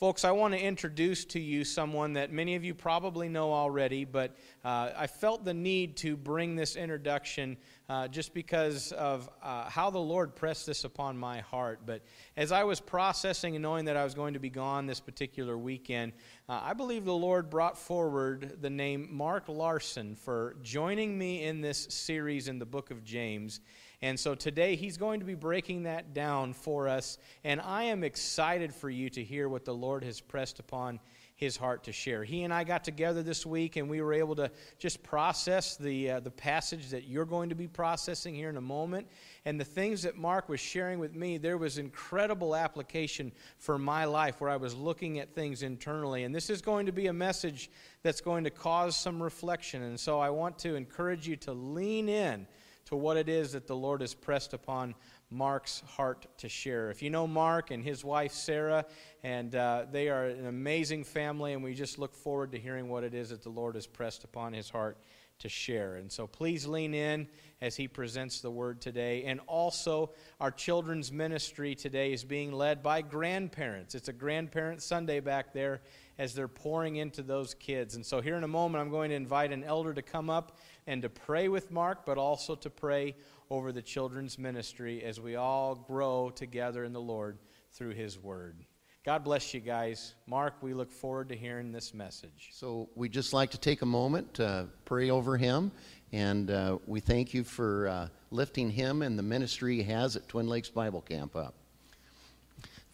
Folks, 0.00 0.24
I 0.24 0.30
want 0.30 0.54
to 0.54 0.58
introduce 0.58 1.26
to 1.26 1.38
you 1.38 1.62
someone 1.62 2.14
that 2.14 2.32
many 2.32 2.54
of 2.54 2.64
you 2.64 2.72
probably 2.72 3.28
know 3.28 3.52
already, 3.52 4.06
but 4.06 4.34
uh, 4.64 4.92
I 4.96 5.06
felt 5.06 5.44
the 5.44 5.52
need 5.52 5.98
to 5.98 6.16
bring 6.16 6.56
this 6.56 6.74
introduction 6.74 7.58
uh, 7.86 8.08
just 8.08 8.32
because 8.32 8.92
of 8.92 9.28
uh, 9.42 9.68
how 9.68 9.90
the 9.90 9.98
Lord 9.98 10.34
pressed 10.34 10.64
this 10.64 10.84
upon 10.84 11.18
my 11.18 11.40
heart. 11.40 11.80
But 11.84 12.00
as 12.34 12.50
I 12.50 12.64
was 12.64 12.80
processing 12.80 13.56
and 13.56 13.62
knowing 13.62 13.84
that 13.84 13.96
I 13.98 14.04
was 14.04 14.14
going 14.14 14.32
to 14.32 14.40
be 14.40 14.48
gone 14.48 14.86
this 14.86 15.00
particular 15.00 15.58
weekend, 15.58 16.12
uh, 16.48 16.62
I 16.64 16.72
believe 16.72 17.04
the 17.04 17.12
Lord 17.12 17.50
brought 17.50 17.76
forward 17.76 18.56
the 18.62 18.70
name 18.70 19.06
Mark 19.10 19.50
Larson 19.50 20.16
for 20.16 20.56
joining 20.62 21.18
me 21.18 21.44
in 21.44 21.60
this 21.60 21.76
series 21.90 22.48
in 22.48 22.58
the 22.58 22.64
book 22.64 22.90
of 22.90 23.04
James. 23.04 23.60
And 24.02 24.18
so 24.18 24.34
today 24.34 24.76
he's 24.76 24.96
going 24.96 25.20
to 25.20 25.26
be 25.26 25.34
breaking 25.34 25.82
that 25.82 26.14
down 26.14 26.54
for 26.54 26.88
us. 26.88 27.18
And 27.44 27.60
I 27.60 27.84
am 27.84 28.02
excited 28.02 28.74
for 28.74 28.88
you 28.88 29.10
to 29.10 29.22
hear 29.22 29.48
what 29.48 29.66
the 29.66 29.74
Lord 29.74 30.04
has 30.04 30.20
pressed 30.20 30.58
upon 30.58 31.00
his 31.36 31.56
heart 31.56 31.84
to 31.84 31.92
share. 31.92 32.22
He 32.22 32.42
and 32.42 32.52
I 32.52 32.64
got 32.64 32.84
together 32.84 33.22
this 33.22 33.46
week 33.46 33.76
and 33.76 33.88
we 33.88 34.02
were 34.02 34.12
able 34.12 34.36
to 34.36 34.50
just 34.78 35.02
process 35.02 35.74
the, 35.74 36.12
uh, 36.12 36.20
the 36.20 36.30
passage 36.30 36.90
that 36.90 37.08
you're 37.08 37.24
going 37.24 37.48
to 37.48 37.54
be 37.54 37.66
processing 37.66 38.34
here 38.34 38.50
in 38.50 38.58
a 38.58 38.62
moment. 38.62 39.06
And 39.46 39.58
the 39.58 39.64
things 39.64 40.02
that 40.02 40.16
Mark 40.16 40.50
was 40.50 40.60
sharing 40.60 40.98
with 40.98 41.14
me, 41.14 41.38
there 41.38 41.56
was 41.56 41.78
incredible 41.78 42.54
application 42.54 43.32
for 43.56 43.78
my 43.78 44.04
life 44.04 44.40
where 44.42 44.50
I 44.50 44.56
was 44.56 44.74
looking 44.74 45.18
at 45.18 45.34
things 45.34 45.62
internally. 45.62 46.24
And 46.24 46.34
this 46.34 46.50
is 46.50 46.60
going 46.60 46.84
to 46.84 46.92
be 46.92 47.06
a 47.06 47.12
message 47.12 47.70
that's 48.02 48.20
going 48.20 48.44
to 48.44 48.50
cause 48.50 48.94
some 48.94 49.22
reflection. 49.22 49.82
And 49.82 49.98
so 49.98 50.20
I 50.20 50.28
want 50.28 50.58
to 50.60 50.74
encourage 50.74 51.26
you 51.26 51.36
to 51.36 51.52
lean 51.52 52.10
in 52.10 52.46
to 52.90 52.96
what 52.96 53.16
it 53.16 53.28
is 53.28 53.52
that 53.52 53.68
the 53.68 53.76
Lord 53.76 54.00
has 54.00 54.14
pressed 54.14 54.52
upon 54.52 54.96
Mark's 55.30 55.80
heart 55.86 56.26
to 56.38 56.48
share. 56.48 56.90
If 56.90 57.02
you 57.02 57.10
know 57.10 57.24
Mark 57.24 57.70
and 57.70 57.84
his 57.84 58.04
wife 58.04 58.32
Sarah, 58.32 58.84
and 59.22 59.54
uh, 59.54 59.86
they 59.92 60.08
are 60.08 60.26
an 60.26 60.46
amazing 60.46 61.04
family, 61.04 61.52
and 61.52 61.62
we 61.62 61.72
just 61.72 62.00
look 62.00 62.16
forward 62.16 62.50
to 62.50 62.58
hearing 62.58 62.88
what 62.88 63.04
it 63.04 63.14
is 63.14 63.30
that 63.30 63.42
the 63.42 63.48
Lord 63.48 63.76
has 63.76 63.86
pressed 63.86 64.24
upon 64.24 64.52
his 64.52 64.68
heart 64.68 64.98
to 65.38 65.48
share. 65.48 65.94
And 65.94 66.10
so 66.10 66.26
please 66.26 66.66
lean 66.66 66.92
in 66.92 67.28
as 67.60 67.76
he 67.76 67.88
presents 67.88 68.40
the 68.40 68.50
word 68.50 68.80
today. 68.80 69.24
And 69.24 69.40
also, 69.46 70.10
our 70.40 70.50
children's 70.50 71.12
ministry 71.12 71.74
today 71.74 72.12
is 72.12 72.24
being 72.24 72.52
led 72.52 72.82
by 72.82 73.02
grandparents. 73.02 73.94
It's 73.94 74.08
a 74.08 74.12
grandparent 74.12 74.82
Sunday 74.82 75.20
back 75.20 75.52
there 75.52 75.80
as 76.18 76.34
they're 76.34 76.48
pouring 76.48 76.96
into 76.96 77.22
those 77.22 77.54
kids. 77.54 77.94
And 77.94 78.04
so, 78.04 78.20
here 78.20 78.36
in 78.36 78.44
a 78.44 78.48
moment, 78.48 78.82
I'm 78.82 78.90
going 78.90 79.10
to 79.10 79.16
invite 79.16 79.52
an 79.52 79.64
elder 79.64 79.94
to 79.94 80.02
come 80.02 80.28
up 80.28 80.58
and 80.90 81.02
to 81.02 81.08
pray 81.08 81.46
with 81.46 81.70
Mark, 81.70 82.04
but 82.04 82.18
also 82.18 82.56
to 82.56 82.68
pray 82.68 83.14
over 83.48 83.70
the 83.70 83.80
children's 83.80 84.40
ministry 84.40 85.04
as 85.04 85.20
we 85.20 85.36
all 85.36 85.76
grow 85.76 86.32
together 86.34 86.82
in 86.82 86.92
the 86.92 87.00
Lord 87.00 87.38
through 87.70 87.90
His 87.90 88.18
Word. 88.18 88.56
God 89.04 89.22
bless 89.22 89.54
you 89.54 89.60
guys. 89.60 90.14
Mark, 90.26 90.54
we 90.60 90.74
look 90.74 90.90
forward 90.90 91.28
to 91.28 91.36
hearing 91.36 91.70
this 91.70 91.94
message. 91.94 92.48
So, 92.50 92.88
we'd 92.96 93.12
just 93.12 93.32
like 93.32 93.52
to 93.52 93.58
take 93.58 93.82
a 93.82 93.86
moment 93.86 94.34
to 94.34 94.66
pray 94.84 95.10
over 95.10 95.36
him, 95.36 95.70
and 96.10 96.50
uh, 96.50 96.78
we 96.88 96.98
thank 96.98 97.32
you 97.32 97.44
for 97.44 97.86
uh, 97.86 98.08
lifting 98.32 98.68
him 98.68 99.02
and 99.02 99.16
the 99.16 99.22
ministry 99.22 99.76
he 99.76 99.84
has 99.84 100.16
at 100.16 100.28
Twin 100.28 100.48
Lakes 100.48 100.70
Bible 100.70 101.02
Camp 101.02 101.36
up. 101.36 101.54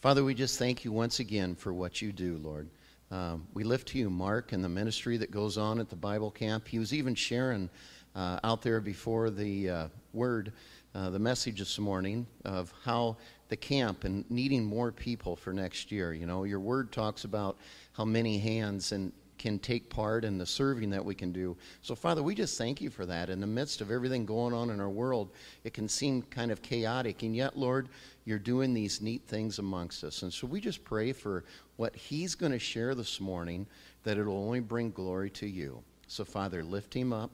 Father, 0.01 0.23
we 0.23 0.35
just 0.35 0.59
thank 0.59 0.85
you 0.85 0.91
once 0.91 1.19
again 1.19 1.55
for 1.55 1.73
what 1.73 1.99
you 1.99 2.11
do, 2.11 2.37
Lord. 2.43 2.69
Um, 3.09 3.47
we 3.53 3.63
lift 3.63 3.87
to 3.89 3.97
you 3.97 4.09
Mark 4.09 4.51
and 4.51 4.63
the 4.63 4.69
ministry 4.69 5.15
that 5.17 5.31
goes 5.31 5.57
on 5.57 5.79
at 5.79 5.89
the 5.89 5.95
Bible 5.95 6.29
camp. 6.29 6.67
He 6.67 6.77
was 6.77 6.93
even 6.93 7.15
sharing 7.15 7.69
uh, 8.15 8.39
out 8.43 8.61
there 8.61 8.81
before 8.81 9.29
the 9.29 9.69
uh, 9.69 9.87
word, 10.11 10.51
uh, 10.93 11.09
the 11.09 11.19
message 11.19 11.59
this 11.59 11.79
morning 11.79 12.27
of 12.43 12.73
how 12.83 13.15
the 13.47 13.55
camp 13.55 14.03
and 14.03 14.29
needing 14.29 14.65
more 14.65 14.91
people 14.91 15.37
for 15.37 15.53
next 15.53 15.89
year. 15.89 16.13
You 16.13 16.25
know, 16.25 16.43
your 16.43 16.59
word 16.59 16.91
talks 16.91 17.23
about 17.23 17.57
how 17.93 18.03
many 18.03 18.39
hands 18.39 18.91
and 18.91 19.13
can 19.37 19.59
take 19.59 19.89
part 19.89 20.25
in 20.25 20.37
the 20.37 20.45
serving 20.45 20.89
that 20.89 21.03
we 21.03 21.15
can 21.15 21.31
do. 21.31 21.55
So, 21.81 21.95
Father, 21.95 22.23
we 22.23 22.35
just 22.35 22.57
thank 22.57 22.81
you 22.81 22.89
for 22.89 23.05
that. 23.05 23.29
In 23.29 23.39
the 23.39 23.47
midst 23.47 23.81
of 23.81 23.91
everything 23.91 24.25
going 24.25 24.53
on 24.53 24.69
in 24.69 24.79
our 24.79 24.89
world, 24.89 25.31
it 25.63 25.73
can 25.73 25.87
seem 25.87 26.21
kind 26.23 26.51
of 26.51 26.61
chaotic, 26.61 27.23
and 27.23 27.35
yet, 27.35 27.57
Lord, 27.57 27.89
you're 28.25 28.39
doing 28.39 28.73
these 28.73 29.01
neat 29.01 29.23
things 29.27 29.59
amongst 29.59 30.03
us. 30.03 30.21
And 30.21 30.33
so 30.33 30.47
we 30.47 30.59
just 30.59 30.83
pray 30.83 31.13
for 31.13 31.43
what 31.77 31.95
He's 31.95 32.35
going 32.35 32.51
to 32.51 32.59
share 32.59 32.95
this 32.95 33.19
morning, 33.19 33.67
that 34.03 34.17
it'll 34.17 34.37
only 34.37 34.59
bring 34.59 34.91
glory 34.91 35.29
to 35.31 35.47
you. 35.47 35.83
So, 36.07 36.23
Father, 36.23 36.63
lift 36.63 36.93
him 36.93 37.11
up, 37.11 37.31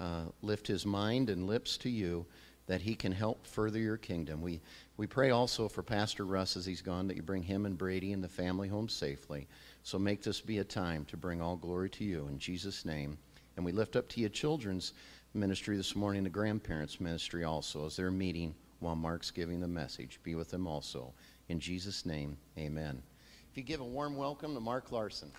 uh, 0.00 0.26
lift 0.42 0.66
his 0.66 0.86
mind 0.86 1.28
and 1.28 1.46
lips 1.46 1.76
to 1.78 1.90
you, 1.90 2.24
that 2.66 2.80
he 2.80 2.94
can 2.94 3.12
help 3.12 3.46
further 3.46 3.78
your 3.78 3.96
kingdom. 3.96 4.40
We, 4.40 4.60
we 4.96 5.06
pray 5.06 5.30
also 5.30 5.68
for 5.68 5.82
Pastor 5.82 6.24
Russ 6.24 6.56
as 6.56 6.64
he's 6.64 6.80
gone, 6.80 7.08
that 7.08 7.16
you 7.16 7.22
bring 7.22 7.42
him 7.42 7.66
and 7.66 7.76
Brady 7.76 8.12
and 8.12 8.22
the 8.22 8.28
family 8.28 8.68
home 8.68 8.88
safely. 8.88 9.48
So 9.84 9.98
make 9.98 10.22
this 10.22 10.40
be 10.40 10.58
a 10.58 10.64
time 10.64 11.04
to 11.06 11.16
bring 11.16 11.42
all 11.42 11.56
glory 11.56 11.90
to 11.90 12.04
you 12.04 12.28
in 12.28 12.38
Jesus' 12.38 12.84
name. 12.84 13.18
And 13.56 13.64
we 13.64 13.72
lift 13.72 13.96
up 13.96 14.08
to 14.10 14.20
you 14.20 14.28
children's 14.28 14.92
ministry 15.34 15.76
this 15.76 15.96
morning, 15.96 16.22
the 16.22 16.30
grandparents' 16.30 17.00
ministry 17.00 17.44
also, 17.44 17.86
as 17.86 17.96
they're 17.96 18.10
meeting 18.10 18.54
while 18.78 18.94
Mark's 18.94 19.30
giving 19.30 19.60
the 19.60 19.68
message. 19.68 20.20
Be 20.22 20.34
with 20.34 20.50
them 20.50 20.66
also. 20.66 21.12
In 21.48 21.58
Jesus' 21.58 22.06
name, 22.06 22.36
amen. 22.56 23.02
If 23.50 23.56
you 23.56 23.64
give 23.64 23.80
a 23.80 23.84
warm 23.84 24.16
welcome 24.16 24.54
to 24.54 24.60
Mark 24.60 24.92
Larson. 24.92 25.30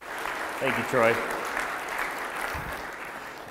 Thank 0.00 0.78
you, 0.78 0.84
Troy. 0.84 1.14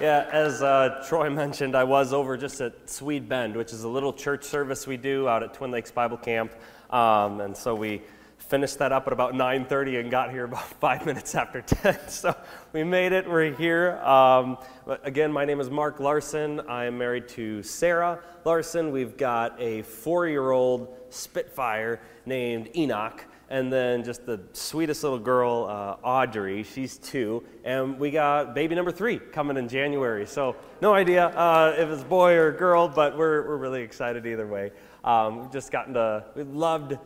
Yeah, 0.02 0.28
as 0.32 0.64
uh, 0.64 1.04
Troy 1.08 1.30
mentioned, 1.34 1.76
I 1.76 1.84
was 1.84 2.12
over 2.12 2.38
just 2.38 2.60
at 2.60 2.90
Swede 2.90 3.30
Bend, 3.30 3.56
which 3.56 3.72
is 3.72 3.84
a 3.84 3.88
little 3.88 4.12
church 4.12 4.44
service 4.44 4.88
we 4.88 4.98
do 4.98 5.28
out 5.28 5.44
at 5.44 5.54
Twin 5.54 5.70
Lakes 5.70 5.92
Bible 5.92 6.18
Camp. 6.18 6.52
Um, 6.90 7.40
and 7.40 7.56
so 7.56 7.76
we 7.76 8.02
finished 8.48 8.78
that 8.80 8.92
up 8.92 9.08
at 9.08 9.14
about 9.14 9.34
9.30 9.34 10.02
and 10.02 10.12
got 10.12 10.30
here 10.30 10.44
about 10.44 10.64
five 10.80 11.06
minutes 11.06 11.34
after 11.34 11.62
10 11.62 11.98
so 12.08 12.36
we 12.74 12.84
made 12.84 13.12
it 13.12 13.28
we're 13.28 13.54
here. 13.54 13.98
Um, 14.00 14.58
again 15.04 15.32
my 15.32 15.46
name 15.46 15.60
is 15.60 15.70
mark 15.70 16.00
larson. 16.00 16.60
I 16.62 16.86
am 16.86 16.98
married 16.98 17.28
to 17.30 17.64
sarah 17.64 18.20
larson. 18.44 18.92
We've 18.92 19.16
got 19.16 19.60
a 19.60 19.84
four-year-old 19.84 20.94
spitfire 21.10 22.02
named 22.26 22.76
enoch 22.76 23.24
and 23.50 23.72
then 23.72 24.04
just 24.04 24.26
the 24.26 24.40
sweetest 24.54 25.04
little 25.04 25.20
girl 25.20 25.68
uh, 25.70 26.06
audrey. 26.06 26.64
She's 26.64 26.98
two 26.98 27.44
and 27.64 27.98
we 27.98 28.12
got 28.12 28.54
baby 28.54 28.76
number 28.76 28.92
three 28.92 29.20
coming 29.20 29.56
in 29.56 29.70
january. 29.70 30.26
So 30.26 30.58
no 30.82 30.94
idea 30.94 31.28
uh, 31.28 31.76
if 31.78 31.90
it's 31.90 32.04
boy 32.04 32.34
or 32.34 32.52
girl 32.52 32.90
but 32.90 33.18
we're, 33.18 33.48
we're 33.48 33.58
really 33.58 33.82
excited 33.82 34.26
either 34.28 34.46
way. 34.46 34.72
Um, 35.04 35.40
we've 35.40 35.52
just 35.52 35.72
gotten 35.72 35.94
to 35.94 36.26
we 36.36 36.44
loved 36.44 36.98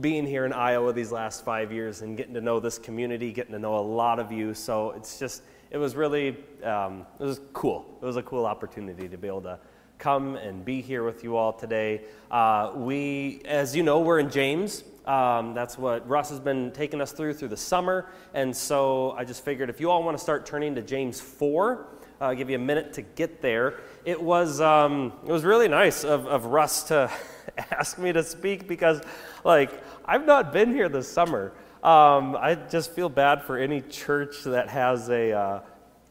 being 0.00 0.26
here 0.26 0.44
in 0.44 0.52
Iowa 0.52 0.92
these 0.92 1.10
last 1.10 1.44
five 1.44 1.72
years 1.72 2.02
and 2.02 2.16
getting 2.16 2.34
to 2.34 2.40
know 2.40 2.60
this 2.60 2.78
community, 2.78 3.32
getting 3.32 3.52
to 3.52 3.58
know 3.58 3.76
a 3.76 3.80
lot 3.80 4.18
of 4.18 4.30
you. 4.30 4.54
So 4.54 4.92
it's 4.92 5.18
just, 5.18 5.42
it 5.70 5.78
was 5.78 5.96
really, 5.96 6.36
um, 6.62 7.06
it 7.18 7.24
was 7.24 7.40
cool. 7.52 7.98
It 8.00 8.04
was 8.04 8.16
a 8.16 8.22
cool 8.22 8.46
opportunity 8.46 9.08
to 9.08 9.16
be 9.16 9.26
able 9.26 9.42
to 9.42 9.58
come 9.98 10.36
and 10.36 10.64
be 10.64 10.80
here 10.80 11.02
with 11.02 11.24
you 11.24 11.36
all 11.36 11.52
today. 11.52 12.02
Uh, 12.30 12.72
we, 12.76 13.42
as 13.44 13.74
you 13.74 13.82
know, 13.82 14.00
we're 14.00 14.20
in 14.20 14.30
James. 14.30 14.84
Um, 15.04 15.54
that's 15.54 15.76
what 15.76 16.08
Russ 16.08 16.30
has 16.30 16.38
been 16.38 16.70
taking 16.70 17.00
us 17.00 17.12
through 17.12 17.34
through 17.34 17.48
the 17.48 17.56
summer. 17.56 18.10
And 18.34 18.54
so 18.54 19.12
I 19.12 19.24
just 19.24 19.44
figured 19.44 19.70
if 19.70 19.80
you 19.80 19.90
all 19.90 20.02
want 20.02 20.16
to 20.16 20.22
start 20.22 20.46
turning 20.46 20.74
to 20.76 20.82
James 20.82 21.20
4, 21.20 21.86
uh, 22.20 22.24
I'll 22.24 22.34
give 22.34 22.50
you 22.50 22.56
a 22.56 22.60
minute 22.60 22.92
to 22.94 23.02
get 23.02 23.40
there. 23.40 23.80
It 24.04 24.20
was, 24.22 24.60
um, 24.60 25.12
it 25.26 25.32
was 25.32 25.44
really 25.44 25.68
nice 25.68 26.04
of, 26.04 26.26
of 26.26 26.46
Russ 26.46 26.84
to 26.84 27.10
ask 27.72 27.98
me 27.98 28.12
to 28.12 28.22
speak 28.22 28.68
because, 28.68 29.00
like, 29.44 29.82
I've 30.04 30.26
not 30.26 30.52
been 30.52 30.72
here 30.72 30.88
this 30.88 31.10
summer. 31.10 31.52
Um, 31.82 32.36
I 32.36 32.56
just 32.70 32.92
feel 32.92 33.08
bad 33.08 33.42
for 33.42 33.56
any 33.56 33.80
church 33.82 34.42
that 34.44 34.68
has 34.68 35.08
a 35.10 35.32
uh, 35.32 35.60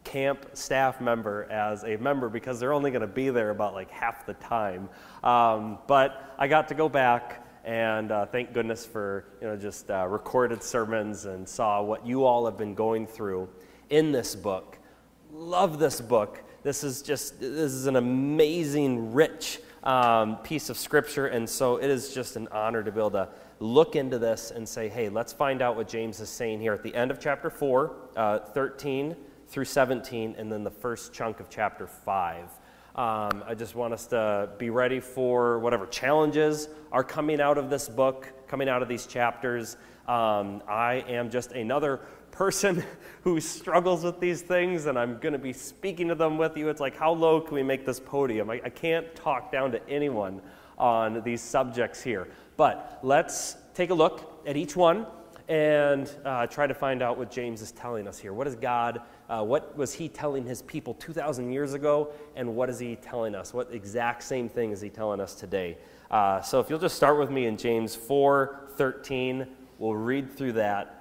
camp 0.04 0.46
staff 0.54 1.02
member 1.02 1.46
as 1.52 1.84
a 1.84 1.98
member 1.98 2.30
because 2.30 2.60
they're 2.60 2.74
only 2.74 2.92
going 2.92 3.02
to 3.02 3.08
be 3.08 3.30
there 3.30 3.50
about 3.50 3.74
like 3.74 3.92
half 3.92 4.26
the 4.26 4.34
time. 4.36 4.88
Um, 5.24 5.80
but 5.88 6.36
I 6.38 6.48
got 6.48 6.70
to 6.70 6.76
go 6.76 6.88
back 6.88 7.46
and 7.66 8.14
uh, 8.14 8.26
thank 8.26 8.54
goodness 8.54 8.86
for 8.86 9.26
you 9.42 9.48
know 9.48 9.58
just 9.58 9.92
uh, 9.92 10.08
recorded 10.08 10.64
sermons 10.64 11.26
and 11.26 11.48
saw 11.48 11.82
what 11.82 12.06
you 12.06 12.24
all 12.24 12.46
have 12.46 12.58
been 12.58 12.74
going 12.74 13.06
through 13.06 13.50
in 13.90 14.14
this 14.14 14.36
book. 14.36 14.80
Love 15.34 15.78
this 15.78 16.00
book. 16.00 16.42
This 16.64 16.86
is 16.86 17.02
just 17.02 17.42
this 17.42 17.74
is 17.74 17.88
an 17.88 17.98
amazing, 17.98 19.14
rich 19.14 19.60
um, 19.84 20.38
piece 20.38 20.70
of 20.70 20.78
scripture. 20.78 21.28
And 21.28 21.50
so 21.50 21.78
it 21.78 21.90
is 21.90 22.14
just 22.14 22.36
an 22.36 22.48
honor 22.52 22.84
to 22.84 22.92
be 22.92 23.00
able 23.00 23.12
to 23.12 23.30
look 23.60 23.96
into 23.96 24.20
this 24.20 24.52
and 24.52 24.68
say, 24.68 24.90
hey, 24.90 25.10
let's 25.10 25.34
find 25.34 25.62
out 25.62 25.76
what 25.76 25.88
James 25.88 26.20
is 26.20 26.30
saying 26.30 26.60
here 26.60 26.74
at 26.74 26.84
the 26.84 26.94
end 26.94 27.12
of 27.12 27.20
chapter 27.20 27.50
4, 27.50 27.96
uh, 28.16 28.40
13 28.40 29.16
through 29.48 29.66
17, 29.66 30.36
and 30.38 30.52
then 30.52 30.64
the 30.64 30.72
first 30.72 31.14
chunk 31.14 31.40
of 31.40 31.50
chapter 31.50 31.88
5. 31.88 32.44
Um, 32.96 33.44
I 33.48 33.54
just 33.54 33.76
want 33.76 33.94
us 33.94 34.08
to 34.08 34.50
be 34.58 34.70
ready 34.72 35.00
for 35.00 35.60
whatever 35.60 35.86
challenges 35.86 36.68
are 36.92 37.04
coming 37.04 37.40
out 37.40 37.58
of 37.58 37.70
this 37.70 37.88
book, 37.88 38.34
coming 38.48 38.68
out 38.68 38.82
of 38.82 38.88
these 38.88 39.06
chapters. 39.06 39.78
Um, 40.08 40.64
I 40.68 41.06
am 41.08 41.30
just 41.30 41.52
another 41.52 42.02
person 42.38 42.84
who 43.24 43.42
struggles 43.42 44.04
with 44.04 44.20
these 44.20 44.42
things, 44.42 44.86
and 44.86 44.98
I'm 44.98 45.18
going 45.18 45.34
to 45.34 45.40
be 45.40 45.54
speaking 45.54 46.08
to 46.10 46.16
them 46.16 46.38
with 46.38 46.56
you. 46.56 46.70
It's 46.70 46.80
like, 46.80 46.96
how 46.96 47.12
low 47.12 47.42
can 47.42 47.56
we 47.56 47.64
make 47.64 47.86
this 47.86 48.00
podium? 48.00 48.50
I, 48.50 48.62
I 48.64 48.70
can't 48.70 49.14
talk 49.16 49.52
down 49.52 49.72
to 49.72 49.90
anyone 49.90 50.42
on 50.78 51.24
these 51.24 51.42
subjects 51.42 52.02
here. 52.02 52.28
But 52.56 53.00
let's 53.02 53.58
take 53.74 53.90
a 53.90 53.94
look 53.94 54.42
at 54.46 54.56
each 54.56 54.76
one 54.76 55.08
and 55.48 56.12
uh, 56.26 56.46
try 56.46 56.68
to 56.68 56.74
find 56.74 57.02
out 57.02 57.18
what 57.18 57.32
James 57.32 57.62
is 57.62 57.72
telling 57.72 58.08
us 58.08 58.20
here. 58.20 58.34
What 58.34 58.48
is 58.48 58.56
God, 58.56 59.02
uh, 59.30 59.44
what 59.44 59.76
was 59.76 59.94
he 59.94 60.08
telling 60.08 60.46
his 60.46 60.62
people 60.62 60.94
2,000 60.94 61.52
years 61.52 61.74
ago, 61.74 62.12
and 62.36 62.56
what 62.56 62.70
is 62.70 62.78
he 62.78 62.98
telling 62.98 63.34
us? 63.34 63.54
What 63.54 63.74
exact 63.74 64.24
same 64.24 64.48
thing 64.48 64.72
is 64.72 64.80
he 64.80 64.90
telling 64.90 65.20
us 65.20 65.34
today? 65.34 65.78
Uh, 66.12 66.42
so 66.42 66.60
if 66.60 66.70
you'll 66.70 66.80
just 66.80 66.96
start 66.96 67.18
with 67.18 67.32
me 67.32 67.48
in 67.48 67.58
James 67.58 67.96
4 67.96 68.70
13, 68.76 69.48
we'll 69.80 69.96
read 69.96 70.32
through 70.32 70.54
that. 70.54 70.97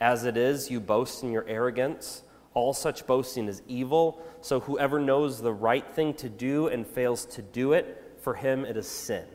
As 0.00 0.24
it 0.24 0.36
is, 0.36 0.70
you 0.70 0.80
boast 0.80 1.22
in 1.22 1.32
your 1.32 1.46
arrogance. 1.48 2.22
All 2.54 2.72
such 2.72 3.06
boasting 3.06 3.48
is 3.48 3.62
evil. 3.66 4.22
So 4.40 4.60
whoever 4.60 4.98
knows 4.98 5.40
the 5.40 5.52
right 5.52 5.86
thing 5.92 6.14
to 6.14 6.28
do 6.28 6.68
and 6.68 6.86
fails 6.86 7.24
to 7.26 7.42
do 7.42 7.72
it, 7.72 8.16
for 8.20 8.34
him 8.34 8.64
it 8.64 8.76
is 8.76 8.88
sin. 8.88 9.26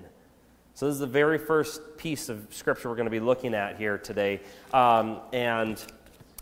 So, 0.73 0.87
this 0.87 0.93
is 0.93 0.99
the 0.99 1.07
very 1.07 1.37
first 1.37 1.97
piece 1.97 2.29
of 2.29 2.47
scripture 2.49 2.89
we're 2.89 2.95
going 2.95 3.05
to 3.05 3.11
be 3.11 3.19
looking 3.19 3.53
at 3.53 3.77
here 3.77 3.97
today. 3.97 4.39
Um, 4.73 5.19
and 5.33 5.83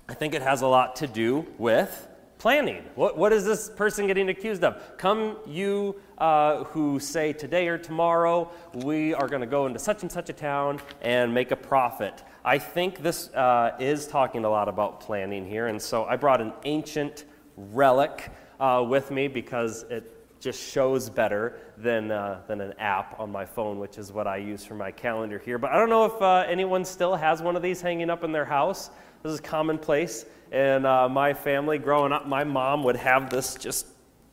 I 0.08 0.14
think 0.14 0.36
it 0.36 0.42
has 0.44 0.62
a 0.62 0.68
lot 0.68 0.98
to 0.98 1.08
do 1.08 1.48
with 1.58 2.08
planning. 2.38 2.84
What, 2.96 3.18
what 3.18 3.34
is 3.34 3.44
this 3.44 3.70
person 3.70 4.08
getting 4.08 4.30
accused 4.30 4.64
of? 4.64 4.98
Come, 4.98 5.38
you 5.46 6.00
uh, 6.18 6.64
who 6.66 7.00
say 7.00 7.34
today 7.34 7.68
or 7.68 7.78
tomorrow, 7.78 8.50
we 8.74 9.14
are 9.14 9.28
going 9.28 9.42
to 9.42 9.48
go 9.48 9.66
into 9.66 9.80
such 9.80 10.04
and 10.04 10.12
such 10.12 10.30
a 10.30 10.34
town 10.34 10.80
and 11.02 11.34
make 11.34 11.52
a 11.52 11.56
profit. 11.56 12.24
I 12.50 12.58
think 12.58 13.04
this 13.04 13.30
uh, 13.36 13.76
is 13.80 14.08
talking 14.08 14.44
a 14.44 14.50
lot 14.50 14.68
about 14.68 15.02
planning 15.02 15.46
here. 15.46 15.68
And 15.68 15.80
so 15.80 16.06
I 16.06 16.16
brought 16.16 16.42
an 16.42 16.52
ancient 16.66 17.26
relic 17.56 18.32
uh, 18.60 18.84
with 18.90 19.12
me 19.12 19.28
because 19.28 19.84
it 19.92 20.40
just 20.40 20.60
shows 20.60 21.12
better 21.12 21.60
than, 21.78 22.10
uh, 22.10 22.42
than 22.48 22.60
an 22.60 22.74
app 22.80 23.20
on 23.20 23.32
my 23.32 23.46
phone, 23.46 23.78
which 23.78 24.00
is 24.00 24.12
what 24.12 24.26
I 24.26 24.38
use 24.38 24.66
for 24.66 24.74
my 24.74 24.90
calendar 24.90 25.38
here. 25.38 25.60
But 25.60 25.74
I 25.74 25.78
don't 25.78 25.90
know 25.90 26.06
if 26.06 26.20
uh, 26.24 26.44
anyone 26.48 26.84
still 26.86 27.16
has 27.16 27.44
one 27.44 27.56
of 27.56 27.62
these 27.62 27.84
hanging 27.84 28.10
up 28.10 28.24
in 28.24 28.32
their 28.32 28.46
house. 28.46 28.90
This 29.22 29.32
is 29.32 29.40
commonplace. 29.40 30.26
And 30.52 30.88
uh, 30.88 31.08
my 31.08 31.36
family, 31.36 31.78
growing 31.78 32.12
up, 32.12 32.28
my 32.28 32.44
mom 32.44 32.84
would 32.84 32.96
have 32.96 33.30
this 33.30 33.54
just 33.54 33.86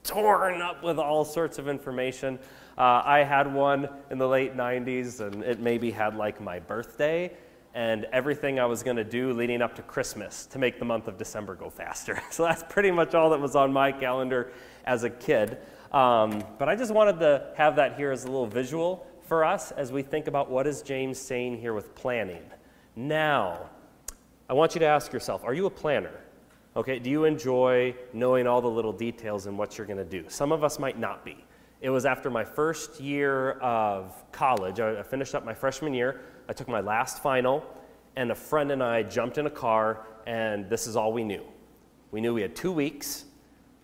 torn 0.04 0.62
up 0.62 0.82
with 0.82 0.98
all 0.98 1.26
sorts 1.26 1.58
of 1.58 1.68
information. 1.68 2.38
Uh, 2.78 3.02
I 3.04 3.24
had 3.24 3.52
one 3.52 3.90
in 4.10 4.16
the 4.16 4.26
late 4.26 4.56
90s, 4.56 5.20
and 5.20 5.42
it 5.42 5.60
maybe 5.60 5.90
had 5.90 6.16
like 6.16 6.40
my 6.40 6.60
birthday 6.60 7.30
and 7.76 8.06
everything 8.10 8.58
I 8.58 8.64
was 8.64 8.82
going 8.82 8.96
to 8.96 9.04
do 9.04 9.34
leading 9.34 9.60
up 9.60 9.74
to 9.74 9.82
Christmas 9.82 10.46
to 10.46 10.58
make 10.58 10.78
the 10.78 10.86
month 10.86 11.08
of 11.08 11.18
December 11.18 11.54
go 11.54 11.68
faster. 11.68 12.20
So 12.30 12.42
that's 12.42 12.64
pretty 12.68 12.90
much 12.90 13.14
all 13.14 13.30
that 13.30 13.40
was 13.40 13.54
on 13.54 13.72
my 13.72 13.92
calendar 13.92 14.50
as 14.86 15.04
a 15.04 15.10
kid. 15.10 15.58
Um, 15.92 16.42
but 16.58 16.70
I 16.70 16.74
just 16.74 16.92
wanted 16.92 17.20
to 17.20 17.48
have 17.54 17.76
that 17.76 17.96
here 17.96 18.12
as 18.12 18.24
a 18.24 18.28
little 18.28 18.46
visual 18.46 19.06
for 19.22 19.44
us 19.44 19.72
as 19.72 19.92
we 19.92 20.02
think 20.02 20.26
about 20.26 20.50
what 20.50 20.66
is 20.66 20.80
James 20.80 21.18
saying 21.18 21.58
here 21.58 21.74
with 21.74 21.94
planning. 21.94 22.42
Now, 22.94 23.68
I 24.48 24.54
want 24.54 24.74
you 24.74 24.78
to 24.80 24.86
ask 24.86 25.12
yourself, 25.12 25.44
are 25.44 25.52
you 25.52 25.66
a 25.66 25.70
planner? 25.70 26.20
Okay, 26.76 26.98
do 26.98 27.10
you 27.10 27.24
enjoy 27.24 27.94
knowing 28.14 28.46
all 28.46 28.62
the 28.62 28.70
little 28.70 28.92
details 28.92 29.46
and 29.46 29.58
what 29.58 29.76
you're 29.76 29.86
going 29.86 29.98
to 29.98 30.04
do? 30.04 30.24
Some 30.28 30.50
of 30.50 30.64
us 30.64 30.78
might 30.78 30.98
not 30.98 31.26
be. 31.26 31.44
It 31.82 31.90
was 31.90 32.06
after 32.06 32.30
my 32.30 32.44
first 32.44 33.00
year 33.00 33.52
of 33.52 34.24
college. 34.32 34.80
I 34.80 35.02
finished 35.02 35.34
up 35.34 35.44
my 35.44 35.54
freshman 35.54 35.92
year. 35.92 36.22
I 36.48 36.52
took 36.52 36.68
my 36.68 36.80
last 36.80 37.22
final, 37.22 37.64
and 38.16 38.30
a 38.30 38.34
friend 38.34 38.70
and 38.70 38.82
I 38.82 39.02
jumped 39.02 39.38
in 39.38 39.46
a 39.46 39.50
car, 39.50 40.06
and 40.26 40.68
this 40.68 40.86
is 40.86 40.96
all 40.96 41.12
we 41.12 41.24
knew. 41.24 41.42
We 42.10 42.20
knew 42.20 42.34
we 42.34 42.42
had 42.42 42.56
two 42.56 42.72
weeks 42.72 43.26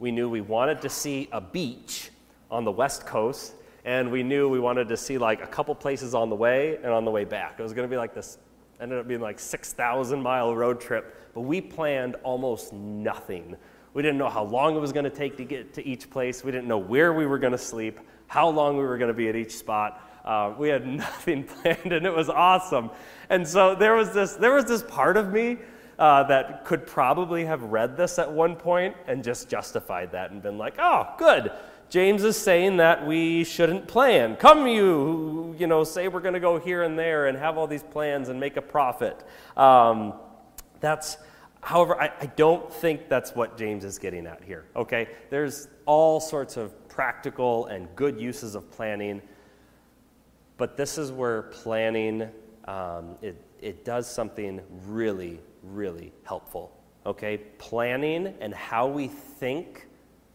we 0.02 0.10
knew 0.10 0.28
we 0.28 0.40
wanted 0.40 0.80
to 0.80 0.88
see 0.88 1.28
a 1.30 1.40
beach 1.40 2.10
on 2.50 2.64
the 2.64 2.72
west 2.72 3.06
coast, 3.06 3.54
and 3.84 4.10
we 4.10 4.24
knew 4.24 4.48
we 4.48 4.58
wanted 4.58 4.88
to 4.88 4.96
see 4.96 5.16
like 5.16 5.44
a 5.44 5.46
couple 5.46 5.76
places 5.76 6.12
on 6.12 6.28
the 6.28 6.34
way 6.34 6.74
and 6.78 6.86
on 6.86 7.04
the 7.04 7.10
way 7.12 7.24
back. 7.24 7.54
It 7.60 7.62
was 7.62 7.72
going 7.72 7.88
to 7.88 7.90
be 7.90 7.96
like 7.96 8.12
this, 8.12 8.38
ended 8.80 8.98
up 8.98 9.06
being 9.06 9.20
like 9.20 9.38
6,000 9.38 10.20
mile 10.20 10.56
road 10.56 10.80
trip, 10.80 11.30
but 11.34 11.42
we 11.42 11.60
planned 11.60 12.16
almost 12.24 12.72
nothing. 12.72 13.54
We 13.94 14.02
didn't 14.02 14.18
know 14.18 14.28
how 14.28 14.42
long 14.42 14.74
it 14.74 14.80
was 14.80 14.90
going 14.90 15.04
to 15.04 15.10
take 15.10 15.36
to 15.36 15.44
get 15.44 15.72
to 15.74 15.86
each 15.86 16.10
place. 16.10 16.42
We 16.42 16.50
didn't 16.50 16.66
know 16.66 16.78
where 16.78 17.12
we 17.12 17.24
were 17.24 17.38
going 17.38 17.52
to 17.52 17.56
sleep, 17.56 18.00
how 18.26 18.48
long 18.48 18.76
we 18.76 18.82
were 18.82 18.98
going 18.98 19.06
to 19.06 19.14
be 19.14 19.28
at 19.28 19.36
each 19.36 19.56
spot. 19.56 20.10
Uh, 20.24 20.54
we 20.56 20.68
had 20.68 20.86
nothing 21.04 21.44
planned, 21.44 21.92
and 21.92 22.06
it 22.06 22.14
was 22.14 22.28
awesome. 22.28 22.90
And 23.30 23.46
so 23.46 23.74
there 23.74 23.94
was 23.94 24.12
this, 24.12 24.34
there 24.34 24.54
was 24.54 24.64
this 24.64 24.82
part 24.82 25.16
of 25.16 25.32
me 25.32 25.58
uh, 25.98 26.24
that 26.24 26.64
could 26.64 26.86
probably 26.86 27.44
have 27.44 27.62
read 27.64 27.96
this 27.96 28.18
at 28.18 28.30
one 28.30 28.56
point 28.56 28.96
and 29.06 29.22
just 29.22 29.48
justified 29.48 30.12
that 30.12 30.30
and 30.30 30.42
been 30.42 30.58
like, 30.58 30.74
oh, 30.78 31.08
good. 31.18 31.52
James 31.90 32.24
is 32.24 32.38
saying 32.38 32.78
that 32.78 33.06
we 33.06 33.44
shouldn't 33.44 33.86
plan. 33.86 34.34
Come, 34.36 34.66
you 34.66 35.54
you 35.58 35.66
know 35.66 35.84
say 35.84 36.08
we're 36.08 36.20
going 36.20 36.32
to 36.34 36.40
go 36.40 36.58
here 36.58 36.82
and 36.82 36.98
there 36.98 37.26
and 37.26 37.36
have 37.36 37.58
all 37.58 37.66
these 37.66 37.82
plans 37.82 38.30
and 38.30 38.40
make 38.40 38.56
a 38.56 38.62
profit. 38.62 39.22
Um, 39.58 40.14
that's, 40.80 41.18
however, 41.60 42.00
I, 42.00 42.10
I 42.18 42.26
don't 42.26 42.72
think 42.72 43.10
that's 43.10 43.34
what 43.34 43.58
James 43.58 43.84
is 43.84 43.98
getting 43.98 44.26
at 44.26 44.42
here. 44.42 44.64
Okay, 44.74 45.08
there's 45.28 45.68
all 45.84 46.18
sorts 46.18 46.56
of 46.56 46.88
practical 46.88 47.66
and 47.66 47.88
good 47.94 48.18
uses 48.18 48.54
of 48.54 48.70
planning, 48.70 49.20
but 50.56 50.76
this 50.76 50.98
is 50.98 51.10
where 51.10 51.42
planning 51.42 52.28
um, 52.66 53.16
it, 53.22 53.36
it 53.60 53.84
does 53.84 54.08
something 54.08 54.60
really 54.86 55.40
really 55.62 56.12
helpful. 56.24 56.72
Okay? 57.06 57.38
Planning 57.58 58.34
and 58.40 58.54
how 58.54 58.86
we 58.86 59.08
think 59.08 59.86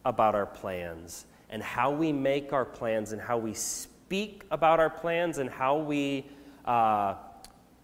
about 0.05 0.35
our 0.35 0.45
plans 0.45 1.25
and 1.49 1.61
how 1.61 1.91
we 1.91 2.11
make 2.11 2.53
our 2.53 2.65
plans 2.65 3.13
and 3.13 3.21
how 3.21 3.37
we 3.37 3.53
speak 3.53 4.43
about 4.51 4.79
our 4.79 4.89
plans 4.89 5.37
and 5.37 5.49
how 5.49 5.77
we 5.77 6.25
uh, 6.65 7.15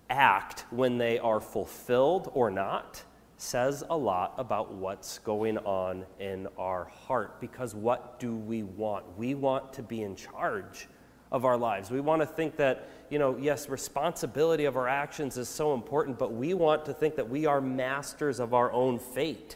act 0.09 0.65
when 0.69 0.97
they 0.97 1.19
are 1.19 1.39
fulfilled 1.39 2.29
or 2.33 2.49
not 2.49 3.03
says 3.37 3.83
a 3.89 3.97
lot 3.97 4.33
about 4.37 4.73
what's 4.73 5.19
going 5.19 5.57
on 5.59 6.05
in 6.19 6.47
our 6.57 6.85
heart. 6.85 7.41
Because 7.41 7.75
what 7.75 8.19
do 8.19 8.35
we 8.35 8.63
want? 8.63 9.05
We 9.17 9.33
want 9.35 9.73
to 9.73 9.83
be 9.83 10.01
in 10.03 10.15
charge 10.15 10.87
of 11.33 11.45
our 11.45 11.57
lives. 11.57 11.89
We 11.89 11.99
want 11.99 12.21
to 12.21 12.27
think 12.27 12.55
that, 12.57 12.87
you 13.09 13.17
know, 13.17 13.35
yes, 13.37 13.67
responsibility 13.67 14.65
of 14.65 14.77
our 14.77 14.87
actions 14.87 15.35
is 15.35 15.49
so 15.49 15.73
important, 15.73 16.19
but 16.19 16.31
we 16.31 16.53
want 16.53 16.85
to 16.85 16.93
think 16.93 17.15
that 17.15 17.27
we 17.27 17.47
are 17.47 17.59
masters 17.59 18.39
of 18.39 18.53
our 18.53 18.71
own 18.71 18.99
fate. 18.99 19.55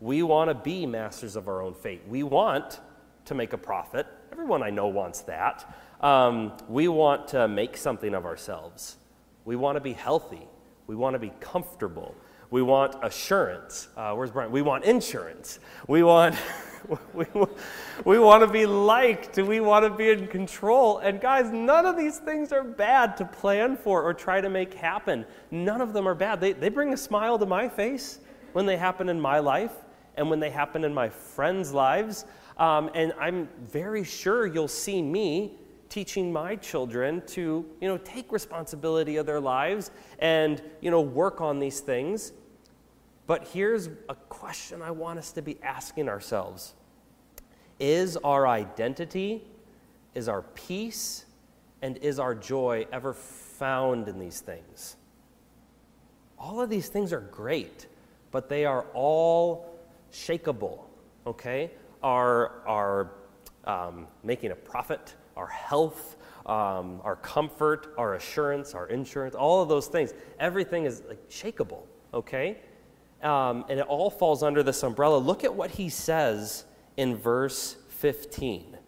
We 0.00 0.22
want 0.22 0.48
to 0.50 0.54
be 0.54 0.86
masters 0.86 1.34
of 1.34 1.48
our 1.48 1.60
own 1.60 1.74
fate. 1.74 2.02
We 2.06 2.22
want 2.22 2.80
to 3.24 3.34
make 3.34 3.52
a 3.52 3.58
profit. 3.58 4.06
Everyone 4.30 4.62
I 4.62 4.70
know 4.70 4.86
wants 4.86 5.22
that. 5.22 5.74
Um, 6.00 6.52
we 6.68 6.86
want 6.86 7.28
to 7.28 7.48
make 7.48 7.76
something 7.76 8.14
of 8.14 8.24
ourselves. 8.24 8.96
We 9.44 9.56
want 9.56 9.76
to 9.76 9.80
be 9.80 9.94
healthy. 9.94 10.46
We 10.86 10.94
want 10.94 11.14
to 11.14 11.18
be 11.18 11.32
comfortable. 11.40 12.14
We 12.50 12.62
want 12.62 12.94
assurance. 13.02 13.88
Uh, 13.96 14.14
where's 14.14 14.30
Brian? 14.30 14.52
We 14.52 14.62
want 14.62 14.84
insurance. 14.84 15.58
We 15.88 16.02
want. 16.02 16.36
we, 17.14 17.26
we 18.04 18.18
want 18.18 18.42
to 18.42 18.46
be 18.46 18.66
liked. 18.66 19.36
We 19.36 19.60
want 19.60 19.84
to 19.84 19.90
be 19.90 20.10
in 20.10 20.28
control. 20.28 20.98
And 20.98 21.20
guys, 21.20 21.50
none 21.50 21.86
of 21.86 21.96
these 21.96 22.18
things 22.18 22.52
are 22.52 22.62
bad 22.62 23.16
to 23.16 23.24
plan 23.24 23.76
for 23.76 24.02
or 24.02 24.14
try 24.14 24.40
to 24.40 24.48
make 24.48 24.74
happen. 24.74 25.26
None 25.50 25.80
of 25.80 25.92
them 25.92 26.06
are 26.06 26.14
bad. 26.14 26.40
They, 26.40 26.52
they 26.52 26.68
bring 26.68 26.92
a 26.92 26.96
smile 26.96 27.38
to 27.38 27.46
my 27.46 27.68
face 27.68 28.20
when 28.52 28.66
they 28.66 28.76
happen 28.76 29.08
in 29.08 29.20
my 29.20 29.40
life 29.40 29.72
and 30.16 30.30
when 30.30 30.40
they 30.40 30.50
happen 30.50 30.84
in 30.84 30.94
my 30.94 31.08
friends' 31.08 31.72
lives. 31.72 32.24
Um, 32.56 32.90
and 32.94 33.12
I'm 33.18 33.48
very 33.60 34.04
sure 34.04 34.46
you'll 34.46 34.68
see 34.68 35.02
me 35.02 35.58
teaching 35.88 36.32
my 36.32 36.56
children 36.56 37.22
to 37.26 37.64
you 37.80 37.88
know 37.88 37.98
take 37.98 38.32
responsibility 38.32 39.16
of 39.16 39.26
their 39.26 39.40
lives 39.40 39.90
and 40.18 40.62
you 40.80 40.90
know 40.90 41.00
work 41.00 41.40
on 41.40 41.58
these 41.58 41.80
things 41.80 42.32
but 43.26 43.48
here's 43.48 43.88
a 44.08 44.14
question 44.14 44.82
I 44.82 44.92
want 44.92 45.18
us 45.18 45.32
to 45.32 45.42
be 45.42 45.58
asking 45.62 46.08
ourselves 46.08 46.74
Is 47.78 48.16
our 48.18 48.46
identity, 48.46 49.44
is 50.14 50.28
our 50.28 50.42
peace, 50.42 51.26
and 51.82 51.96
is 51.98 52.18
our 52.18 52.34
joy 52.34 52.86
ever 52.92 53.12
found 53.12 54.08
in 54.08 54.18
these 54.18 54.40
things? 54.40 54.96
All 56.38 56.60
of 56.60 56.70
these 56.70 56.88
things 56.88 57.12
are 57.12 57.20
great, 57.20 57.86
but 58.30 58.48
they 58.48 58.64
are 58.64 58.86
all 58.94 59.78
shakable, 60.12 60.80
okay? 61.26 61.70
Our, 62.02 62.62
our 62.66 63.10
um, 63.64 64.06
making 64.22 64.52
a 64.52 64.54
profit, 64.54 65.14
our 65.36 65.46
health, 65.46 66.16
um, 66.46 67.00
our 67.04 67.16
comfort, 67.16 67.94
our 67.98 68.14
assurance, 68.14 68.74
our 68.74 68.86
insurance, 68.88 69.34
all 69.34 69.62
of 69.62 69.68
those 69.68 69.86
things. 69.88 70.14
Everything 70.38 70.84
is 70.84 71.02
like 71.08 71.28
shakable, 71.28 71.82
okay? 72.14 72.58
Um, 73.22 73.64
and 73.68 73.80
it 73.80 73.86
all 73.86 74.10
falls 74.10 74.42
under 74.42 74.62
this 74.62 74.82
umbrella. 74.82 75.18
Look 75.18 75.44
at 75.44 75.54
what 75.54 75.70
he 75.72 75.88
says 75.88 76.64
in 76.96 77.16
verse 77.16 77.76
15. 77.88 78.78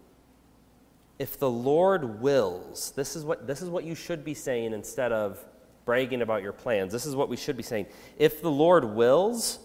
If 1.19 1.39
the 1.39 1.51
Lord 1.51 2.21
wills, 2.21 2.93
this 2.93 3.17
is 3.17 3.25
what, 3.25 3.47
this 3.47 3.61
is 3.61 3.69
what 3.69 3.85
you 3.85 3.95
should 3.95 4.25
be 4.25 4.35
saying 4.35 4.73
instead 4.73 5.11
of 5.11 5.45
bragging 5.85 6.23
about 6.23 6.43
your 6.43 6.53
plans. 6.53 6.93
This 6.93 7.07
is 7.07 7.17
what 7.17 7.29
we 7.29 7.37
should 7.37 7.57
be 7.57 7.63
saying. 7.63 7.87
If 8.19 8.41
the 8.41 8.51
Lord 8.51 8.85
wills, 8.85 9.59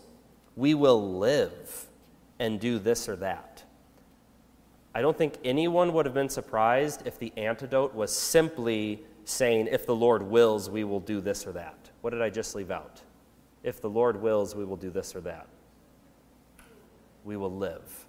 we 0.55 0.73
will 0.73 1.19
live 1.19 1.87
and 2.39 2.59
do 2.59 2.79
this 2.79 3.07
or 3.07 3.17
that. 3.17 3.52
I 4.95 5.01
don't 5.01 5.17
think 5.17 5.38
anyone 5.43 5.93
would 5.93 6.05
have 6.05 6.13
been 6.13 6.29
surprised 6.29 7.03
if 7.05 7.17
the 7.17 7.33
antidote 7.35 7.95
was 7.95 8.15
simply 8.15 9.03
saying, 9.25 9.67
if 9.71 9.85
the 9.85 9.95
Lord 9.95 10.21
wills, 10.23 10.69
we 10.69 10.83
will 10.83 11.00
do 11.00 11.19
this 11.19 11.47
or 11.47 11.51
that. 11.53 11.89
What 12.01 12.12
did 12.12 12.21
I 12.21 12.29
just 12.29 12.53
leave 12.55 12.69
out? 12.71 13.01
If 13.63 13.81
the 13.81 13.89
Lord 13.89 14.21
wills, 14.21 14.55
we 14.55 14.65
will 14.65 14.75
do 14.75 14.89
this 14.89 15.15
or 15.15 15.21
that. 15.21 15.47
We 17.23 17.38
will 17.38 17.55
live. 17.55 18.05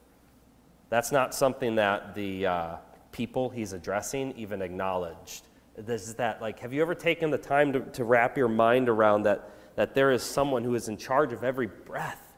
That's 0.91 1.13
not 1.13 1.35
something 1.35 1.77
that 1.77 2.15
the 2.15 2.47
uh, 2.47 2.77
people 3.13 3.49
he's 3.49 3.73
addressing 3.73 4.33
even 4.37 4.61
acknowledged. 4.61 5.47
This 5.77 6.07
is 6.07 6.15
that, 6.17 6.43
like, 6.43 6.59
have 6.61 6.73
you 6.73 6.83
ever 6.83 6.95
taken 6.95 7.31
the 7.31 7.39
time 7.39 7.73
to, 7.73 7.81
to 7.81 8.05
wrap 8.05 8.37
your 8.37 8.49
mind 8.49 8.89
around 8.89 9.23
that, 9.23 9.51
that 9.77 9.95
there 9.95 10.11
is 10.11 10.23
someone 10.23 10.63
who 10.63 10.75
is 10.75 10.89
in 10.89 10.97
charge 10.97 11.33
of 11.33 11.43
every 11.43 11.67
breath 11.67 12.35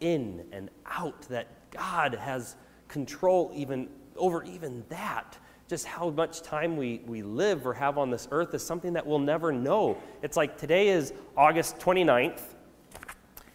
in 0.00 0.46
and 0.52 0.70
out, 0.86 1.22
that 1.22 1.48
God 1.70 2.14
has 2.14 2.56
control 2.90 3.50
even 3.54 3.88
over 4.16 4.44
even 4.44 4.84
that? 4.88 5.38
Just 5.68 5.86
how 5.86 6.10
much 6.10 6.42
time 6.42 6.76
we, 6.76 7.00
we 7.06 7.22
live 7.22 7.64
or 7.64 7.72
have 7.72 7.96
on 7.96 8.10
this 8.10 8.26
earth 8.32 8.52
is 8.54 8.62
something 8.62 8.92
that 8.94 9.06
we'll 9.06 9.20
never 9.20 9.52
know. 9.52 9.96
It's 10.20 10.36
like 10.36 10.58
today 10.58 10.88
is 10.88 11.12
August 11.36 11.78
29th, 11.78 12.40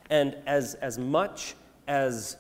and 0.10 0.38
as, 0.48 0.76
as 0.76 0.98
much 0.98 1.56
as 1.88 2.38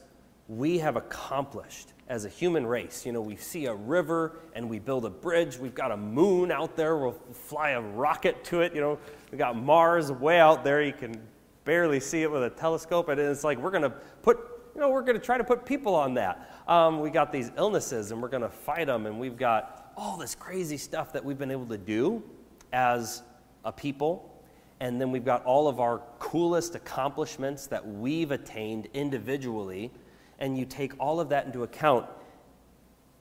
we 0.47 0.77
have 0.77 0.95
accomplished 0.95 1.91
as 2.07 2.23
a 2.23 2.29
human 2.29 2.65
race, 2.65 3.05
you 3.05 3.11
know, 3.11 3.21
we 3.21 3.35
see 3.35 3.65
a 3.65 3.73
river 3.73 4.37
and 4.53 4.69
we 4.69 4.79
build 4.79 5.05
a 5.05 5.09
bridge. 5.09 5.57
We've 5.57 5.75
got 5.75 5.91
a 5.91 5.97
moon 5.97 6.51
out 6.51 6.75
there. 6.75 6.97
We'll 6.97 7.19
fly 7.33 7.71
a 7.71 7.81
rocket 7.81 8.43
to 8.45 8.61
it. 8.61 8.73
You 8.75 8.81
know, 8.81 8.99
we 9.31 9.37
got 9.37 9.57
Mars 9.57 10.11
way 10.11 10.39
out 10.39 10.63
there. 10.63 10.83
You 10.83 10.93
can 10.93 11.19
barely 11.65 11.99
see 11.99 12.21
it 12.21 12.31
with 12.31 12.43
a 12.43 12.49
telescope. 12.49 13.09
And 13.09 13.19
it's 13.19 13.43
like 13.43 13.57
we're 13.57 13.71
to 13.81 13.93
put, 14.21 14.54
you 14.75 14.81
know, 14.81 14.89
we're 14.89 15.01
going 15.01 15.17
to 15.17 15.25
try 15.25 15.37
to 15.37 15.43
put 15.43 15.65
people 15.65 15.95
on 15.95 16.13
that. 16.15 16.51
Um, 16.67 16.99
we 16.99 17.09
got 17.09 17.31
these 17.31 17.51
illnesses 17.57 18.11
and 18.11 18.21
we're 18.21 18.27
going 18.27 18.43
to 18.43 18.49
fight 18.49 18.87
them. 18.87 19.05
And 19.05 19.19
we've 19.19 19.37
got 19.37 19.93
all 19.97 20.17
this 20.17 20.35
crazy 20.35 20.77
stuff 20.77 21.13
that 21.13 21.23
we've 21.23 21.37
been 21.37 21.51
able 21.51 21.67
to 21.67 21.77
do 21.77 22.21
as 22.73 23.23
a 23.63 23.71
people 23.71 24.35
and 24.79 24.99
then 24.99 25.11
we've 25.11 25.25
got 25.25 25.43
all 25.45 25.67
of 25.67 25.79
our 25.79 26.01
coolest 26.19 26.75
accomplishments 26.75 27.67
that 27.67 27.87
we've 27.87 28.31
attained 28.31 28.87
individually, 28.93 29.91
and 30.39 30.57
you 30.57 30.65
take 30.65 30.93
all 30.99 31.19
of 31.19 31.29
that 31.29 31.45
into 31.45 31.63
account, 31.63 32.07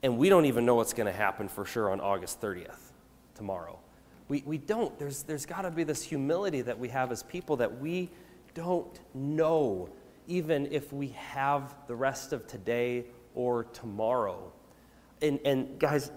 and 0.03 0.19
we 0.19 0.29
don't 0.29 0.47
even 0.47 0.67
know 0.67 0.75
what's 0.75 0.93
going 0.93 1.07
to 1.07 1.17
happen 1.17 1.49
for 1.49 1.65
sure 1.65 1.91
on 1.91 2.01
August 2.01 2.41
30th, 2.41 2.91
tomorrow. 3.35 3.79
We, 4.29 4.43
we 4.45 4.59
don't. 4.59 4.99
There's, 4.99 5.23
there's 5.23 5.47
got 5.47 5.63
to 5.63 5.71
be 5.71 5.85
this 5.85 6.03
humility 6.03 6.63
that 6.63 6.79
we 6.79 6.89
have 6.89 7.13
as 7.13 7.23
people 7.23 7.57
that 7.57 7.81
we 7.81 8.11
don't 8.55 8.99
know, 9.15 9.89
even 10.27 10.67
if 10.73 10.93
we 10.93 11.09
have 11.09 11.75
the 11.87 11.95
rest 11.95 12.33
of 12.33 12.47
today 12.47 13.05
or 13.35 13.65
tomorrow. 13.65 14.53
And, 15.23 15.39
and 15.45 15.79
guys, 15.79 16.11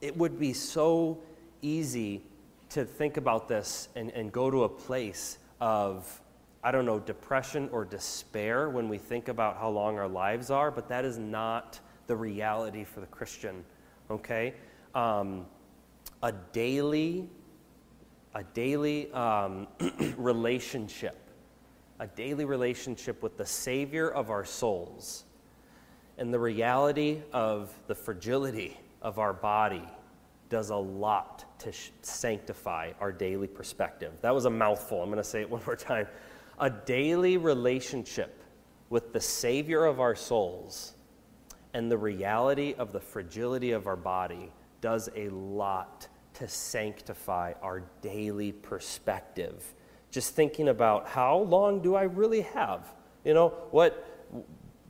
it 0.00 0.16
would 0.16 0.38
be 0.38 0.52
so 0.52 1.18
easy 1.62 2.22
to 2.70 2.84
think 2.84 3.16
about 3.16 3.48
this 3.48 3.88
and, 3.96 4.10
and 4.10 4.30
go 4.30 4.50
to 4.50 4.64
a 4.64 4.68
place 4.68 5.38
of, 5.60 6.20
I 6.62 6.70
don't 6.70 6.84
know, 6.84 6.98
depression 6.98 7.68
or 7.72 7.84
despair 7.84 8.68
when 8.68 8.88
we 8.88 8.98
think 8.98 9.28
about 9.28 9.58
how 9.58 9.70
long 9.70 9.98
our 9.98 10.08
lives 10.08 10.50
are, 10.50 10.70
but 10.70 10.88
that 10.88 11.04
is 11.04 11.18
not 11.18 11.80
the 12.06 12.16
reality 12.16 12.84
for 12.84 13.00
the 13.00 13.06
Christian, 13.06 13.64
okay? 14.10 14.54
Um, 14.94 15.46
a 16.22 16.32
daily, 16.52 17.28
a 18.34 18.42
daily 18.42 19.10
um, 19.12 19.66
relationship, 20.16 21.16
a 22.00 22.06
daily 22.06 22.44
relationship 22.44 23.22
with 23.22 23.36
the 23.36 23.46
Savior 23.46 24.08
of 24.08 24.30
our 24.30 24.44
souls, 24.44 25.24
and 26.16 26.32
the 26.32 26.38
reality 26.38 27.22
of 27.32 27.72
the 27.86 27.94
fragility 27.94 28.76
of 29.02 29.18
our 29.18 29.32
body 29.32 29.82
does 30.48 30.70
a 30.70 30.76
lot 30.76 31.44
to 31.60 31.72
sh- 31.72 31.90
sanctify 32.02 32.92
our 33.00 33.12
daily 33.12 33.46
perspective. 33.46 34.12
That 34.22 34.34
was 34.34 34.44
a 34.44 34.50
mouthful. 34.50 35.02
I'm 35.02 35.10
going 35.10 35.18
to 35.18 35.24
say 35.24 35.40
it 35.40 35.50
one 35.50 35.62
more 35.66 35.76
time. 35.76 36.06
A 36.58 36.70
daily 36.70 37.36
relationship 37.36 38.42
with 38.90 39.12
the 39.12 39.20
Savior 39.20 39.84
of 39.84 40.00
our 40.00 40.14
souls 40.14 40.94
and 41.74 41.90
the 41.90 41.98
reality 41.98 42.74
of 42.78 42.92
the 42.92 43.00
fragility 43.00 43.72
of 43.72 43.86
our 43.86 43.96
body 43.96 44.50
does 44.80 45.08
a 45.14 45.28
lot 45.28 46.08
to 46.34 46.48
sanctify 46.48 47.52
our 47.62 47.82
daily 48.00 48.52
perspective. 48.52 49.74
Just 50.10 50.34
thinking 50.34 50.68
about 50.68 51.06
how 51.06 51.38
long 51.38 51.80
do 51.80 51.94
I 51.94 52.04
really 52.04 52.40
have? 52.42 52.92
You 53.24 53.34
know, 53.34 53.48
what, 53.70 54.06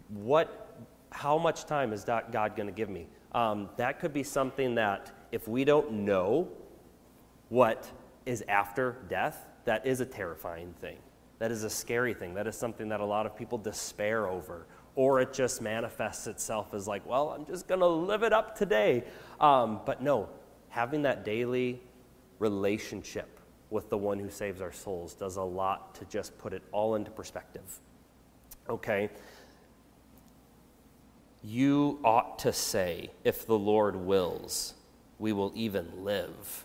what, 0.09 0.87
how 1.11 1.39
much 1.39 1.67
time 1.67 1.93
is 1.93 2.05
God 2.05 2.57
going 2.57 2.67
to 2.67 2.73
give 2.73 2.89
me? 2.89 3.09
Um, 3.33 3.69
that 3.77 3.99
could 3.99 4.13
be 4.13 4.23
something 4.23 4.75
that 4.77 5.13
if 5.33 5.49
we 5.49 5.65
don't 5.65 5.93
know 5.93 6.49
what 7.49 7.91
is 8.27 8.45
after 8.49 8.99
death, 9.09 9.47
that 9.65 9.87
is 9.87 10.01
a 10.01 10.07
terrifying 10.07 10.75
thing. 10.81 10.99
That 11.39 11.51
is 11.51 11.65
a 11.65 11.71
scary 11.71 12.15
thing. 12.15 12.35
That 12.35 12.47
is 12.47 12.57
something 12.57 12.89
that 12.89 13.01
a 13.01 13.05
lot 13.05 13.27
of 13.27 13.37
people 13.37 13.59
despair 13.59 14.29
over. 14.29 14.67
Or 14.95 15.21
it 15.21 15.33
just 15.33 15.63
manifests 15.63 16.27
itself 16.27 16.75
as 16.75 16.89
like, 16.89 17.07
well, 17.07 17.31
I'm 17.31 17.47
just 17.47 17.69
going 17.69 17.81
to 17.81 17.87
live 17.87 18.23
it 18.23 18.33
up 18.33 18.57
today. 18.57 19.05
Um, 19.41 19.81
but 19.87 20.03
no, 20.03 20.29
having 20.69 21.03
that 21.03 21.25
daily 21.25 21.81
relationship 22.39 23.38
with 23.71 23.91
the 23.91 23.99
one 23.99 24.19
who 24.19 24.31
saves 24.31 24.61
our 24.61 24.73
souls 24.73 25.15
does 25.15 25.37
a 25.37 25.43
lot 25.43 25.95
to 25.97 26.05
just 26.07 26.37
put 26.39 26.53
it 26.53 26.63
all 26.73 26.95
into 26.95 27.11
perspective. 27.11 27.81
Okay? 28.69 29.11
You 31.43 31.99
ought 32.05 32.39
to 32.41 32.53
say, 32.53 33.11
if 33.25 33.47
the 33.47 33.59
Lord 33.59 33.97
wills, 33.97 34.75
we 35.19 35.33
will 35.33 35.53
even 35.55 36.05
live 36.05 36.65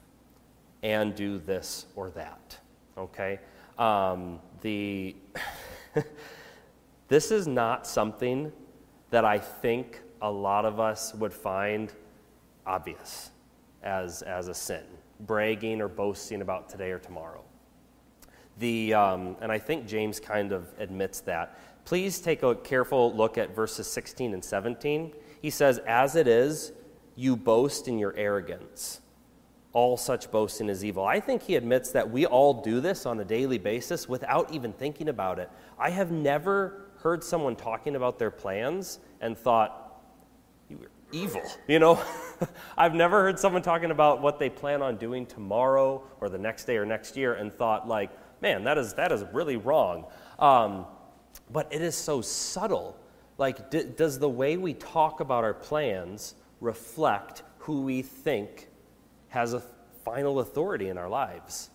and 0.82 1.16
do 1.16 1.40
this 1.40 1.86
or 1.96 2.10
that. 2.12 2.58
Okay? 2.98 3.40
Um, 3.78 4.40
the 4.62 5.16
this 7.08 7.32
is 7.32 7.48
not 7.48 7.86
something 7.88 8.52
that 9.10 9.26
I 9.26 9.40
think 9.40 10.02
a 10.22 10.32
lot 10.32 10.66
of 10.66 10.80
us 10.80 11.14
would 11.16 11.34
find 11.34 11.92
obvious 12.66 13.32
as, 13.84 14.22
as 14.22 14.48
a 14.48 14.54
sin, 14.54 14.84
bragging 15.26 15.82
or 15.82 15.88
boasting 15.88 16.42
about 16.42 16.70
today 16.70 16.92
or 16.92 17.00
tomorrow. 17.00 17.44
The, 18.60 18.94
um, 18.94 19.36
and 19.42 19.52
I 19.52 19.58
think 19.58 19.88
James 19.88 20.20
kind 20.20 20.52
of 20.52 20.68
admits 20.78 21.22
that. 21.22 21.58
Please 21.86 22.20
take 22.20 22.44
a 22.44 22.56
careful 22.56 23.14
look 23.16 23.38
at 23.38 23.56
verses 23.56 23.88
16 23.88 24.34
and 24.34 24.44
17. 24.44 25.14
He 25.42 25.50
says, 25.50 25.80
As 25.80 26.16
it 26.16 26.28
is, 26.28 26.72
you 27.16 27.36
boast 27.36 27.88
in 27.88 28.00
your 28.00 28.16
arrogance. 28.16 29.02
All 29.74 29.98
such 29.98 30.30
boasting 30.32 30.70
is 30.70 30.86
evil. 30.86 31.04
I 31.04 31.20
think 31.20 31.42
he 31.42 31.56
admits 31.56 31.92
that 31.92 32.10
we 32.10 32.26
all 32.26 32.62
do 32.62 32.80
this 32.80 33.06
on 33.06 33.20
a 33.20 33.26
daily 33.26 33.58
basis 33.58 34.08
without 34.08 34.52
even 34.54 34.72
thinking 34.72 35.10
about 35.10 35.40
it. 35.40 35.50
I 35.80 35.90
have 35.90 36.12
never 36.12 36.86
heard 37.00 37.24
someone 37.24 37.56
talking 37.56 37.96
about 37.96 38.20
their 38.20 38.32
plans 38.32 39.00
and 39.20 39.38
thought, 39.38 40.02
you 40.70 40.78
were 40.78 40.92
evil. 41.12 41.42
You 41.68 41.80
know, 41.80 42.02
I've 42.78 42.94
never 42.94 43.22
heard 43.22 43.40
someone 43.40 43.62
talking 43.62 43.92
about 43.92 44.22
what 44.22 44.40
they 44.40 44.50
plan 44.50 44.82
on 44.82 44.98
doing 44.98 45.26
tomorrow 45.26 46.04
or 46.22 46.30
the 46.30 46.38
next 46.38 46.66
day 46.66 46.78
or 46.78 46.86
next 46.86 47.18
year 47.18 47.34
and 47.34 47.52
thought, 47.52 47.88
like, 47.88 48.12
man, 48.42 48.64
that 48.64 48.78
is, 48.78 48.94
that 48.96 49.12
is 49.12 49.24
really 49.34 49.58
wrong. 49.58 50.06
Um, 50.40 50.86
but 51.52 51.72
it 51.72 51.82
is 51.82 51.96
so 51.96 52.22
subtle. 52.22 52.98
Like, 53.38 53.70
d- 53.72 53.86
does 53.96 54.20
the 54.20 54.30
way 54.30 54.58
we 54.58 54.74
talk 54.74 55.20
about 55.20 55.44
our 55.44 55.54
plans 55.54 56.36
reflect 56.62 57.44
who 57.60 57.82
we 57.82 58.02
think 58.02 58.70
has 59.30 59.54
a 59.54 59.62
final 60.04 60.40
authority 60.40 60.90
in 60.90 60.98
our 60.98 61.10
lives. 61.10 61.70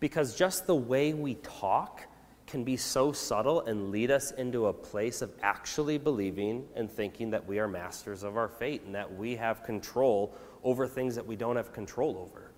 Because 0.00 0.36
just 0.36 0.66
the 0.66 0.74
way 0.74 1.14
we 1.14 1.34
talk 1.36 2.02
can 2.46 2.62
be 2.62 2.76
so 2.76 3.12
subtle 3.12 3.62
and 3.62 3.90
lead 3.90 4.10
us 4.10 4.30
into 4.32 4.66
a 4.66 4.72
place 4.72 5.20
of 5.20 5.32
actually 5.42 5.98
believing 5.98 6.64
and 6.76 6.90
thinking 6.90 7.30
that 7.30 7.44
we 7.44 7.58
are 7.58 7.66
masters 7.66 8.22
of 8.22 8.36
our 8.36 8.48
fate 8.48 8.82
and 8.86 8.94
that 8.94 9.12
we 9.12 9.34
have 9.34 9.64
control 9.64 10.34
over 10.62 10.86
things 10.86 11.14
that 11.14 11.26
we 11.26 11.36
don't 11.36 11.56
have 11.56 11.72
control 11.72 12.16
over. 12.18 12.52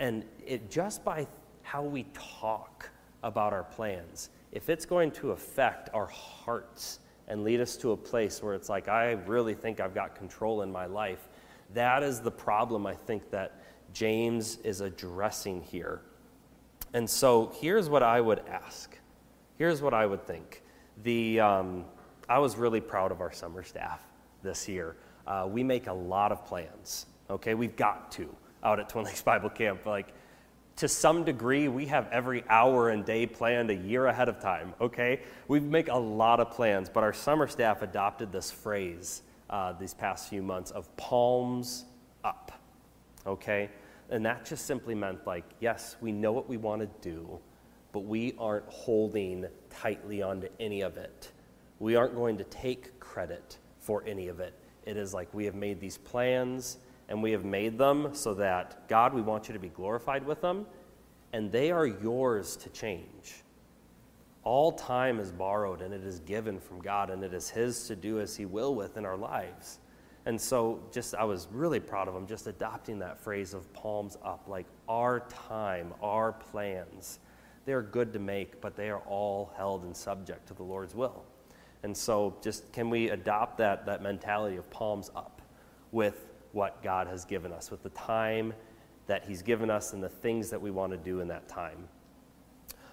And 0.00 0.24
it 0.46 0.70
just 0.70 1.04
by 1.04 1.26
how 1.62 1.82
we 1.82 2.04
talk 2.12 2.90
about 3.22 3.52
our 3.52 3.64
plans, 3.64 4.30
if 4.52 4.68
it's 4.68 4.84
going 4.84 5.10
to 5.12 5.32
affect 5.32 5.88
our 5.94 6.06
hearts 6.06 7.00
and 7.28 7.42
lead 7.42 7.60
us 7.60 7.76
to 7.78 7.92
a 7.92 7.96
place 7.96 8.42
where 8.42 8.54
it's 8.54 8.68
like, 8.68 8.88
I 8.88 9.12
really 9.12 9.54
think 9.54 9.80
I've 9.80 9.94
got 9.94 10.14
control 10.14 10.62
in 10.62 10.70
my 10.70 10.86
life, 10.86 11.28
That 11.74 12.02
is 12.02 12.20
the 12.20 12.30
problem 12.30 12.86
I 12.86 12.94
think 12.94 13.30
that 13.30 13.60
James 13.92 14.58
is 14.62 14.80
addressing 14.80 15.62
here. 15.62 16.02
And 16.92 17.08
so 17.08 17.52
here's 17.60 17.88
what 17.88 18.02
I 18.02 18.20
would 18.20 18.40
ask. 18.48 18.96
Here's 19.58 19.80
what 19.80 19.94
I 19.94 20.06
would 20.06 20.26
think. 20.26 20.62
The, 21.02 21.40
um, 21.40 21.84
I 22.28 22.38
was 22.38 22.56
really 22.56 22.80
proud 22.80 23.12
of 23.12 23.20
our 23.20 23.32
summer 23.32 23.62
staff 23.62 24.02
this 24.42 24.68
year. 24.68 24.96
Uh, 25.26 25.48
we 25.50 25.62
make 25.62 25.86
a 25.86 25.92
lot 25.92 26.32
of 26.32 26.44
plans, 26.44 27.06
okay? 27.30 27.54
We've 27.54 27.76
got 27.76 28.12
to 28.12 28.28
out 28.62 28.80
at 28.80 28.88
Twin 28.88 29.04
Lakes 29.04 29.22
Bible 29.22 29.50
Camp. 29.50 29.86
Like, 29.86 30.12
to 30.76 30.88
some 30.88 31.24
degree, 31.24 31.68
we 31.68 31.86
have 31.86 32.08
every 32.12 32.44
hour 32.48 32.90
and 32.90 33.04
day 33.04 33.26
planned 33.26 33.70
a 33.70 33.74
year 33.74 34.06
ahead 34.06 34.28
of 34.28 34.40
time, 34.40 34.74
okay? 34.80 35.20
We 35.48 35.58
make 35.58 35.88
a 35.88 35.96
lot 35.96 36.38
of 36.38 36.50
plans, 36.50 36.90
but 36.90 37.02
our 37.02 37.14
summer 37.14 37.46
staff 37.46 37.82
adopted 37.82 38.30
this 38.30 38.50
phrase 38.50 39.22
uh, 39.48 39.72
these 39.72 39.94
past 39.94 40.28
few 40.28 40.42
months 40.42 40.70
of 40.72 40.94
palms 40.96 41.84
up, 42.24 42.52
okay? 43.26 43.70
And 44.10 44.26
that 44.26 44.44
just 44.44 44.66
simply 44.66 44.94
meant 44.94 45.26
like, 45.26 45.44
yes, 45.60 45.96
we 46.00 46.12
know 46.12 46.32
what 46.32 46.48
we 46.48 46.56
want 46.56 46.82
to 46.82 47.08
do, 47.08 47.38
but 47.96 48.04
we 48.04 48.34
aren't 48.38 48.68
holding 48.68 49.46
tightly 49.70 50.20
onto 50.20 50.48
any 50.60 50.82
of 50.82 50.98
it. 50.98 51.32
We 51.78 51.96
aren't 51.96 52.14
going 52.14 52.36
to 52.36 52.44
take 52.44 53.00
credit 53.00 53.56
for 53.78 54.04
any 54.06 54.28
of 54.28 54.38
it. 54.38 54.52
It 54.84 54.98
is 54.98 55.14
like 55.14 55.32
we 55.32 55.46
have 55.46 55.54
made 55.54 55.80
these 55.80 55.96
plans 55.96 56.76
and 57.08 57.22
we 57.22 57.32
have 57.32 57.46
made 57.46 57.78
them 57.78 58.10
so 58.12 58.34
that, 58.34 58.86
God, 58.86 59.14
we 59.14 59.22
want 59.22 59.48
you 59.48 59.54
to 59.54 59.58
be 59.58 59.70
glorified 59.70 60.26
with 60.26 60.42
them, 60.42 60.66
and 61.32 61.50
they 61.50 61.70
are 61.70 61.86
yours 61.86 62.54
to 62.56 62.68
change. 62.68 63.42
All 64.44 64.72
time 64.72 65.18
is 65.18 65.32
borrowed 65.32 65.80
and 65.80 65.94
it 65.94 66.04
is 66.04 66.20
given 66.20 66.60
from 66.60 66.82
God, 66.82 67.08
and 67.08 67.24
it 67.24 67.32
is 67.32 67.48
His 67.48 67.86
to 67.86 67.96
do 67.96 68.20
as 68.20 68.36
He 68.36 68.44
will 68.44 68.74
with 68.74 68.98
in 68.98 69.06
our 69.06 69.16
lives. 69.16 69.78
And 70.26 70.38
so, 70.38 70.82
just 70.92 71.14
I 71.14 71.24
was 71.24 71.48
really 71.50 71.80
proud 71.80 72.08
of 72.08 72.14
him 72.14 72.26
just 72.26 72.46
adopting 72.46 72.98
that 72.98 73.18
phrase 73.18 73.54
of 73.54 73.72
palms 73.72 74.18
up, 74.22 74.48
like 74.48 74.66
our 74.86 75.20
time, 75.20 75.94
our 76.02 76.32
plans. 76.32 77.20
They 77.66 77.72
are 77.72 77.82
good 77.82 78.12
to 78.12 78.20
make, 78.20 78.60
but 78.60 78.76
they 78.76 78.90
are 78.90 79.00
all 79.00 79.52
held 79.56 79.82
and 79.82 79.94
subject 79.94 80.46
to 80.48 80.54
the 80.54 80.62
Lord's 80.62 80.94
will. 80.94 81.24
And 81.82 81.96
so, 81.96 82.36
just 82.40 82.72
can 82.72 82.88
we 82.88 83.10
adopt 83.10 83.58
that, 83.58 83.86
that 83.86 84.02
mentality 84.02 84.56
of 84.56 84.70
palms 84.70 85.10
up 85.14 85.42
with 85.90 86.28
what 86.52 86.82
God 86.82 87.08
has 87.08 87.24
given 87.24 87.52
us, 87.52 87.70
with 87.70 87.82
the 87.82 87.90
time 87.90 88.54
that 89.08 89.24
He's 89.24 89.42
given 89.42 89.68
us 89.68 89.92
and 89.92 90.02
the 90.02 90.08
things 90.08 90.48
that 90.50 90.60
we 90.60 90.70
want 90.70 90.92
to 90.92 90.96
do 90.96 91.20
in 91.20 91.28
that 91.28 91.48
time? 91.48 91.88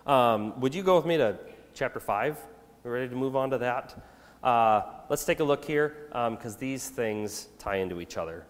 Um, 0.07 0.59
would 0.59 0.73
you 0.73 0.83
go 0.83 0.97
with 0.97 1.05
me 1.05 1.17
to 1.17 1.37
chapter 1.75 1.99
5? 1.99 2.37
We're 2.83 2.93
ready 2.93 3.09
to 3.09 3.15
move 3.15 3.35
on 3.35 3.51
to 3.51 3.59
that? 3.59 3.95
Uh, 4.43 4.81
let's 5.07 5.23
take 5.23 5.39
a 5.39 5.43
look 5.43 5.63
here 5.63 6.07
because 6.09 6.53
um, 6.53 6.59
these 6.59 6.89
things 6.89 7.47
tie 7.59 7.77
into 7.77 8.01
each 8.01 8.17
other. 8.17 8.45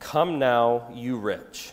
Come 0.00 0.38
now, 0.38 0.90
you 0.92 1.16
rich. 1.16 1.72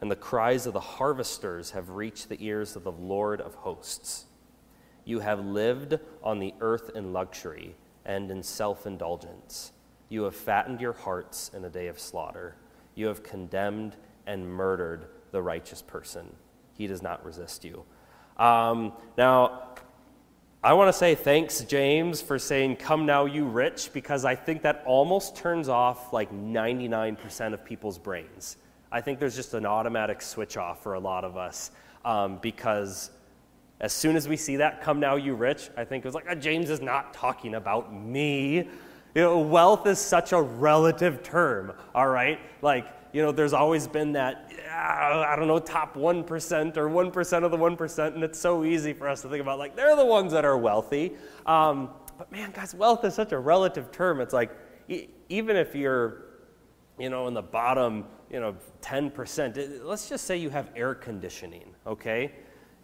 and 0.00 0.10
the 0.10 0.16
cries 0.16 0.66
of 0.66 0.72
the 0.72 0.80
harvesters 0.80 1.72
have 1.72 1.90
reached 1.90 2.28
the 2.28 2.44
ears 2.44 2.76
of 2.76 2.84
the 2.84 2.92
Lord 2.92 3.40
of 3.40 3.54
hosts. 3.54 4.26
You 5.04 5.20
have 5.20 5.44
lived 5.44 5.98
on 6.22 6.38
the 6.38 6.54
earth 6.60 6.90
in 6.94 7.12
luxury 7.12 7.74
and 8.04 8.30
in 8.30 8.42
self 8.42 8.86
indulgence. 8.86 9.72
You 10.08 10.22
have 10.24 10.36
fattened 10.36 10.80
your 10.80 10.92
hearts 10.92 11.50
in 11.54 11.64
a 11.64 11.70
day 11.70 11.88
of 11.88 11.98
slaughter. 11.98 12.56
You 12.94 13.06
have 13.06 13.22
condemned 13.22 13.96
and 14.26 14.48
murdered 14.48 15.06
the 15.32 15.42
righteous 15.42 15.82
person. 15.82 16.34
He 16.74 16.86
does 16.86 17.02
not 17.02 17.24
resist 17.24 17.64
you. 17.64 17.84
Um, 18.38 18.92
now, 19.16 19.64
I 20.62 20.72
want 20.72 20.88
to 20.88 20.92
say 20.92 21.14
thanks, 21.14 21.60
James, 21.60 22.20
for 22.20 22.38
saying, 22.38 22.76
Come 22.76 23.06
now, 23.06 23.26
you 23.26 23.44
rich, 23.44 23.92
because 23.92 24.24
I 24.24 24.34
think 24.34 24.62
that 24.62 24.82
almost 24.86 25.36
turns 25.36 25.68
off 25.68 26.12
like 26.12 26.32
99% 26.32 27.52
of 27.52 27.64
people's 27.64 27.98
brains. 27.98 28.56
I 28.90 29.00
think 29.00 29.18
there's 29.18 29.36
just 29.36 29.54
an 29.54 29.66
automatic 29.66 30.22
switch 30.22 30.56
off 30.56 30.82
for 30.82 30.94
a 30.94 31.00
lot 31.00 31.24
of 31.24 31.36
us 31.36 31.70
um, 32.04 32.38
because 32.38 33.10
as 33.80 33.92
soon 33.92 34.16
as 34.16 34.26
we 34.26 34.36
see 34.36 34.56
that, 34.56 34.80
Come 34.80 34.98
now, 34.98 35.16
you 35.16 35.34
rich, 35.34 35.70
I 35.76 35.84
think 35.84 36.04
it 36.04 36.08
was 36.08 36.14
like, 36.14 36.26
oh, 36.28 36.34
James 36.34 36.70
is 36.70 36.80
not 36.80 37.14
talking 37.14 37.54
about 37.54 37.94
me. 37.94 38.68
You 39.14 39.22
know, 39.22 39.38
wealth 39.38 39.86
is 39.86 39.98
such 39.98 40.32
a 40.32 40.40
relative 40.40 41.22
term, 41.22 41.72
all 41.94 42.08
right? 42.08 42.40
Like, 42.62 42.86
you 43.12 43.22
know, 43.22 43.32
there's 43.32 43.52
always 43.52 43.86
been 43.86 44.12
that, 44.12 44.52
I 44.70 45.34
don't 45.36 45.48
know, 45.48 45.58
top 45.58 45.94
1% 45.94 46.76
or 46.76 46.88
1% 46.88 47.44
of 47.44 47.50
the 47.50 47.56
1%, 47.56 48.14
and 48.14 48.24
it's 48.24 48.38
so 48.38 48.64
easy 48.64 48.92
for 48.92 49.08
us 49.08 49.22
to 49.22 49.28
think 49.28 49.40
about, 49.40 49.58
like, 49.58 49.76
they're 49.76 49.96
the 49.96 50.04
ones 50.04 50.32
that 50.32 50.44
are 50.44 50.58
wealthy. 50.58 51.14
Um, 51.46 51.90
but 52.18 52.30
man, 52.32 52.50
guys, 52.50 52.74
wealth 52.74 53.04
is 53.04 53.14
such 53.14 53.32
a 53.32 53.38
relative 53.38 53.90
term. 53.92 54.20
It's 54.20 54.34
like, 54.34 54.50
e- 54.88 55.08
even 55.28 55.56
if 55.56 55.74
you're, 55.74 56.24
you 56.98 57.10
know, 57.10 57.28
in 57.28 57.34
the 57.34 57.42
bottom, 57.42 58.04
you 58.30 58.40
know, 58.40 58.54
10%, 58.82 59.84
let's 59.84 60.08
just 60.08 60.24
say 60.24 60.36
you 60.36 60.50
have 60.50 60.70
air 60.76 60.94
conditioning, 60.94 61.74
okay? 61.86 62.32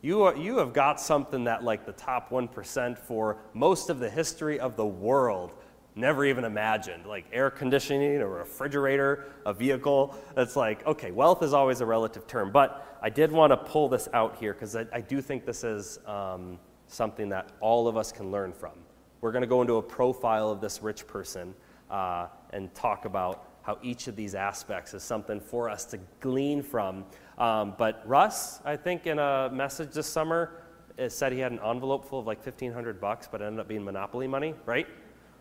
You, 0.02 0.22
are, 0.22 0.36
you 0.36 0.58
have 0.58 0.72
got 0.72 1.00
something 1.00 1.44
that, 1.44 1.64
like, 1.64 1.86
the 1.86 1.92
top 1.92 2.30
1% 2.30 2.98
for 2.98 3.38
most 3.52 3.90
of 3.90 3.98
the 3.98 4.10
history 4.10 4.60
of 4.60 4.76
the 4.76 4.86
world 4.86 5.54
never 5.96 6.24
even 6.24 6.44
imagined, 6.44 7.06
like 7.06 7.24
air 7.32 7.50
conditioning, 7.50 8.16
a 8.16 8.26
refrigerator, 8.26 9.26
a 9.46 9.52
vehicle. 9.52 10.16
It's 10.36 10.56
like, 10.56 10.84
okay, 10.86 11.10
wealth 11.10 11.42
is 11.42 11.52
always 11.52 11.80
a 11.80 11.86
relative 11.86 12.26
term. 12.26 12.50
But 12.50 12.98
I 13.00 13.10
did 13.10 13.30
want 13.30 13.52
to 13.52 13.56
pull 13.56 13.88
this 13.88 14.08
out 14.12 14.36
here 14.36 14.52
because 14.52 14.74
I, 14.76 14.86
I, 14.92 15.00
do 15.00 15.20
think 15.20 15.44
this 15.44 15.62
is 15.62 15.98
um, 16.06 16.58
something 16.88 17.28
that 17.28 17.52
all 17.60 17.86
of 17.86 17.96
us 17.96 18.10
can 18.10 18.30
learn 18.30 18.52
from. 18.52 18.72
We're 19.20 19.32
going 19.32 19.42
to 19.42 19.48
go 19.48 19.60
into 19.60 19.76
a 19.76 19.82
profile 19.82 20.50
of 20.50 20.60
this 20.60 20.82
rich 20.82 21.06
person 21.06 21.54
uh, 21.90 22.26
and 22.50 22.74
talk 22.74 23.04
about 23.04 23.53
how 23.64 23.78
each 23.82 24.06
of 24.08 24.16
these 24.16 24.34
aspects 24.34 24.94
is 24.94 25.02
something 25.02 25.40
for 25.40 25.68
us 25.68 25.84
to 25.86 25.98
glean 26.20 26.62
from. 26.62 27.04
Um, 27.38 27.74
but 27.76 28.02
Russ, 28.06 28.60
I 28.64 28.76
think 28.76 29.06
in 29.06 29.18
a 29.18 29.50
message 29.52 29.92
this 29.92 30.06
summer, 30.06 30.60
said 31.08 31.32
he 31.32 31.40
had 31.40 31.52
an 31.52 31.60
envelope 31.64 32.08
full 32.08 32.20
of 32.20 32.26
like 32.26 32.44
1500 32.44 33.00
bucks, 33.00 33.28
but 33.30 33.40
it 33.40 33.46
ended 33.46 33.60
up 33.60 33.68
being 33.68 33.84
Monopoly 33.84 34.28
money, 34.28 34.54
right? 34.66 34.86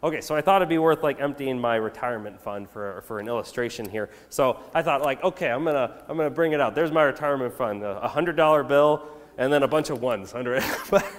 Okay, 0.03 0.19
so 0.19 0.35
I 0.35 0.41
thought 0.41 0.61
it'd 0.61 0.67
be 0.67 0.79
worth 0.79 1.01
like 1.01 1.21
emptying 1.21 1.57
my 1.57 1.75
retirement 1.75 2.41
fund 2.41 2.69
for, 2.69 3.03
for 3.03 3.19
an 3.19 3.27
illustration 3.27 3.89
here. 3.89 4.09
So 4.29 4.59
I 4.73 4.81
thought 4.81 5.01
like, 5.01 5.23
okay, 5.23 5.49
I'm 5.49 5.63
gonna 5.63 6.03
I'm 6.09 6.17
gonna 6.17 6.29
bring 6.29 6.51
it 6.51 6.59
out. 6.59 6.75
There's 6.75 6.91
my 6.91 7.03
retirement 7.03 7.53
fund, 7.53 7.83
a 7.83 8.07
hundred 8.07 8.35
dollar 8.35 8.63
bill, 8.63 9.07
and 9.37 9.51
then 9.51 9.63
a 9.63 9.67
bunch 9.67 9.89
of 9.89 10.01
ones 10.01 10.33
under 10.33 10.55
it. 10.55 10.63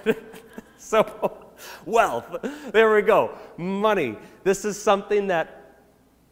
so 0.76 1.48
wealth, 1.86 2.36
there 2.72 2.94
we 2.94 3.00
go. 3.00 3.38
Money. 3.56 4.18
This 4.42 4.66
is 4.66 4.80
something 4.80 5.28
that, 5.28 5.63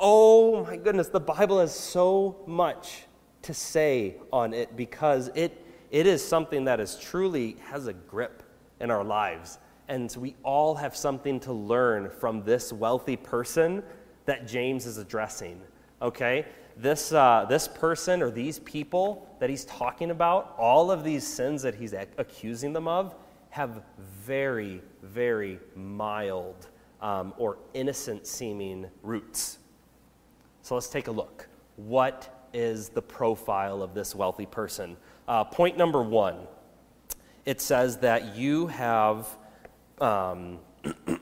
oh 0.03 0.65
my 0.65 0.77
goodness, 0.77 1.09
the 1.09 1.21
Bible 1.21 1.61
has 1.61 1.75
so 1.75 2.37
much 2.47 3.05
to 3.43 3.55
say 3.55 4.17
on 4.33 4.53
it 4.53 4.77
because 4.77 5.31
it 5.35 5.65
it 5.93 6.07
is 6.07 6.27
something 6.27 6.65
that 6.65 6.81
is 6.81 6.97
truly 6.97 7.57
has 7.67 7.87
a 7.87 7.93
grip 7.93 8.43
in 8.81 8.91
our 8.91 9.05
lives. 9.05 9.59
And 9.89 10.15
we 10.19 10.35
all 10.43 10.75
have 10.75 10.97
something 10.97 11.39
to 11.41 11.53
learn 11.53 12.09
from 12.09 12.43
this 12.45 12.73
wealthy 12.73 13.15
person 13.15 13.83
that 14.25 14.49
James 14.49 14.87
is 14.87 14.97
addressing. 14.97 15.61
Okay? 16.01 16.47
This, 16.79 17.13
uh, 17.13 17.45
this 17.47 17.69
person 17.69 18.23
or 18.23 18.31
these 18.31 18.59
people 18.61 19.29
that 19.39 19.51
he's 19.51 19.67
talking 19.67 20.11
about, 20.11 20.55
all 20.59 20.91
of 20.91 21.05
these 21.05 21.27
sins 21.27 21.61
that 21.61 21.75
he's 21.75 21.93
accusing 21.93 22.73
them 22.73 22.89
of, 22.89 23.15
have 23.51 23.83
very, 23.99 24.81
very 25.03 25.61
mild 25.77 26.69
um, 27.03 27.35
or 27.37 27.59
innocent 27.75 28.27
seeming 28.27 28.87
roots. 29.03 29.59
So 30.63 30.75
let's 30.75 30.89
take 30.89 31.09
a 31.09 31.13
look. 31.13 31.49
What 31.77 32.49
is 32.55 32.89
the 32.89 33.03
profile 33.03 33.83
of 33.83 33.95
this 33.95 34.15
wealthy 34.15 34.47
person? 34.47 34.97
Uh, 35.27 35.45
point 35.45 35.77
number 35.77 36.03
one 36.03 36.47
it 37.45 37.61
says 37.61 37.99
that 37.99 38.37
you 38.37 38.69
have 38.69 39.27
um, 40.01 40.61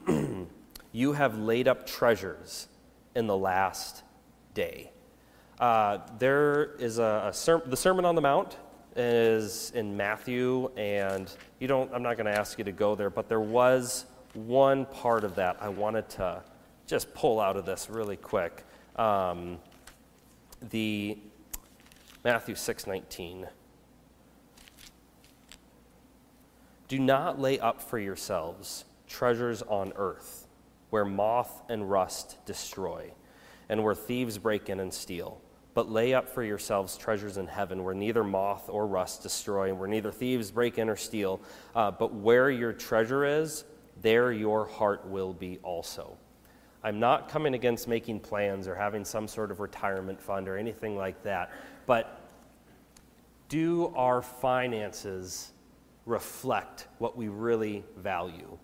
you 0.92 1.12
have 1.12 1.38
laid 1.38 1.66
up 1.66 1.86
treasures 1.86 2.68
in 3.14 3.26
the 3.26 3.36
last 3.36 4.02
day. 4.52 4.90
Uh, 5.58 5.98
there 6.18 6.74
is 6.78 6.98
a, 6.98 7.28
a 7.28 7.32
ser- 7.32 7.62
the 7.64 7.76
Sermon 7.76 8.04
on 8.04 8.14
the 8.14 8.20
Mount 8.20 8.56
is 8.96 9.70
in 9.74 9.96
Matthew, 9.96 10.70
and 10.76 11.34
you 11.58 11.68
don't. 11.68 11.90
I'm 11.94 12.02
not 12.02 12.16
going 12.16 12.26
to 12.26 12.38
ask 12.38 12.58
you 12.58 12.64
to 12.64 12.72
go 12.72 12.94
there, 12.94 13.10
but 13.10 13.28
there 13.28 13.40
was 13.40 14.04
one 14.34 14.84
part 14.86 15.24
of 15.24 15.34
that 15.36 15.56
I 15.60 15.68
wanted 15.68 16.08
to 16.10 16.42
just 16.86 17.14
pull 17.14 17.40
out 17.40 17.56
of 17.56 17.64
this 17.64 17.88
really 17.88 18.16
quick. 18.16 18.64
Um, 19.00 19.58
the 20.60 21.16
Matthew 22.22 22.54
6:19. 22.54 23.48
Do 26.86 26.98
not 26.98 27.40
lay 27.40 27.58
up 27.58 27.80
for 27.80 27.98
yourselves 27.98 28.84
treasures 29.08 29.62
on 29.62 29.94
earth, 29.96 30.46
where 30.90 31.06
moth 31.06 31.62
and 31.70 31.90
rust 31.90 32.44
destroy, 32.44 33.14
and 33.70 33.82
where 33.82 33.94
thieves 33.94 34.36
break 34.36 34.68
in 34.68 34.80
and 34.80 34.92
steal. 34.92 35.40
But 35.72 35.88
lay 35.88 36.12
up 36.12 36.28
for 36.28 36.42
yourselves 36.42 36.98
treasures 36.98 37.38
in 37.38 37.46
heaven, 37.46 37.84
where 37.84 37.94
neither 37.94 38.22
moth 38.22 38.68
or 38.68 38.86
rust 38.86 39.22
destroy, 39.22 39.70
and 39.70 39.78
where 39.78 39.88
neither 39.88 40.12
thieves 40.12 40.50
break 40.50 40.76
in 40.76 40.90
or 40.90 40.96
steal. 40.96 41.40
Uh, 41.74 41.90
but 41.90 42.12
where 42.12 42.50
your 42.50 42.74
treasure 42.74 43.24
is, 43.24 43.64
there 44.02 44.30
your 44.30 44.66
heart 44.66 45.06
will 45.06 45.32
be 45.32 45.58
also. 45.62 46.18
I'm 46.82 46.98
not 46.98 47.28
coming 47.28 47.54
against 47.54 47.88
making 47.88 48.20
plans 48.20 48.66
or 48.66 48.74
having 48.74 49.04
some 49.04 49.28
sort 49.28 49.50
of 49.50 49.60
retirement 49.60 50.20
fund 50.20 50.48
or 50.48 50.56
anything 50.56 50.96
like 50.96 51.22
that, 51.24 51.50
but 51.86 52.20
do 53.48 53.92
our 53.96 54.22
finances 54.22 55.52
reflect 56.06 56.88
what 56.98 57.16
we 57.16 57.28
really 57.28 57.84
value? 57.98 58.56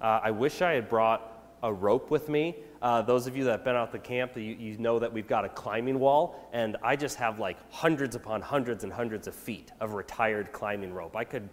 Uh, 0.00 0.20
I 0.22 0.30
wish 0.30 0.62
I 0.62 0.72
had 0.72 0.88
brought 0.88 1.38
a 1.62 1.72
rope 1.72 2.10
with 2.10 2.28
me. 2.28 2.56
Uh, 2.80 3.02
those 3.02 3.26
of 3.26 3.36
you 3.36 3.44
that 3.44 3.50
have 3.50 3.64
been 3.64 3.74
out 3.74 3.90
the 3.90 3.98
camp, 3.98 4.36
you, 4.36 4.42
you 4.42 4.78
know 4.78 4.98
that 4.98 5.12
we've 5.12 5.26
got 5.26 5.44
a 5.44 5.48
climbing 5.48 5.98
wall, 5.98 6.48
and 6.52 6.76
I 6.82 6.94
just 6.94 7.16
have 7.16 7.40
like 7.40 7.56
hundreds 7.70 8.14
upon 8.14 8.40
hundreds 8.40 8.84
and 8.84 8.92
hundreds 8.92 9.26
of 9.26 9.34
feet 9.34 9.72
of 9.80 9.94
retired 9.94 10.52
climbing 10.52 10.94
rope. 10.94 11.16
I 11.16 11.24
could, 11.24 11.48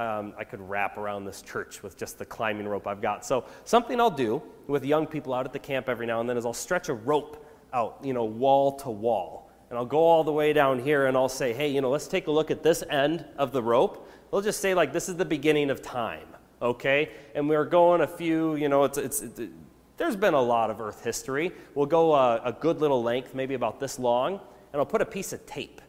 um, 0.00 0.34
I 0.38 0.44
could 0.44 0.60
wrap 0.60 0.96
around 0.96 1.24
this 1.24 1.42
church 1.42 1.82
with 1.82 1.96
just 1.96 2.18
the 2.18 2.24
climbing 2.24 2.66
rope 2.66 2.86
I've 2.86 3.02
got. 3.02 3.24
So 3.24 3.44
something 3.64 4.00
I'll 4.00 4.10
do 4.10 4.42
with 4.66 4.84
young 4.84 5.06
people 5.06 5.34
out 5.34 5.46
at 5.46 5.52
the 5.52 5.58
camp 5.58 5.88
every 5.88 6.06
now 6.06 6.20
and 6.20 6.28
then 6.28 6.36
is 6.36 6.46
I'll 6.46 6.52
stretch 6.52 6.88
a 6.88 6.94
rope 6.94 7.46
out, 7.72 7.98
you 8.02 8.12
know, 8.12 8.24
wall 8.24 8.76
to 8.78 8.90
wall. 8.90 9.50
And 9.68 9.78
I'll 9.78 9.86
go 9.86 9.98
all 9.98 10.24
the 10.24 10.32
way 10.32 10.52
down 10.52 10.78
here 10.78 11.06
and 11.06 11.16
I'll 11.16 11.28
say, 11.28 11.52
hey, 11.52 11.68
you 11.68 11.80
know, 11.80 11.90
let's 11.90 12.08
take 12.08 12.26
a 12.26 12.30
look 12.30 12.50
at 12.50 12.62
this 12.62 12.82
end 12.90 13.24
of 13.36 13.52
the 13.52 13.62
rope. 13.62 14.08
We'll 14.30 14.42
just 14.42 14.60
say, 14.60 14.74
like, 14.74 14.92
this 14.92 15.08
is 15.08 15.16
the 15.16 15.24
beginning 15.24 15.70
of 15.70 15.80
time 15.82 16.26
okay? 16.62 17.10
And 17.34 17.48
we're 17.48 17.64
going 17.64 18.00
a 18.00 18.06
few, 18.06 18.54
you 18.56 18.68
know, 18.68 18.84
it's, 18.84 18.98
it's, 18.98 19.22
it, 19.22 19.50
there's 19.96 20.16
been 20.16 20.34
a 20.34 20.40
lot 20.40 20.70
of 20.70 20.80
Earth 20.80 21.02
history. 21.04 21.52
We'll 21.74 21.86
go 21.86 22.14
a, 22.14 22.40
a 22.44 22.52
good 22.52 22.80
little 22.80 23.02
length, 23.02 23.34
maybe 23.34 23.54
about 23.54 23.80
this 23.80 23.98
long, 23.98 24.40
and 24.72 24.80
I'll 24.80 24.86
put 24.86 25.02
a 25.02 25.06
piece 25.06 25.32
of 25.32 25.44
tape 25.46 25.80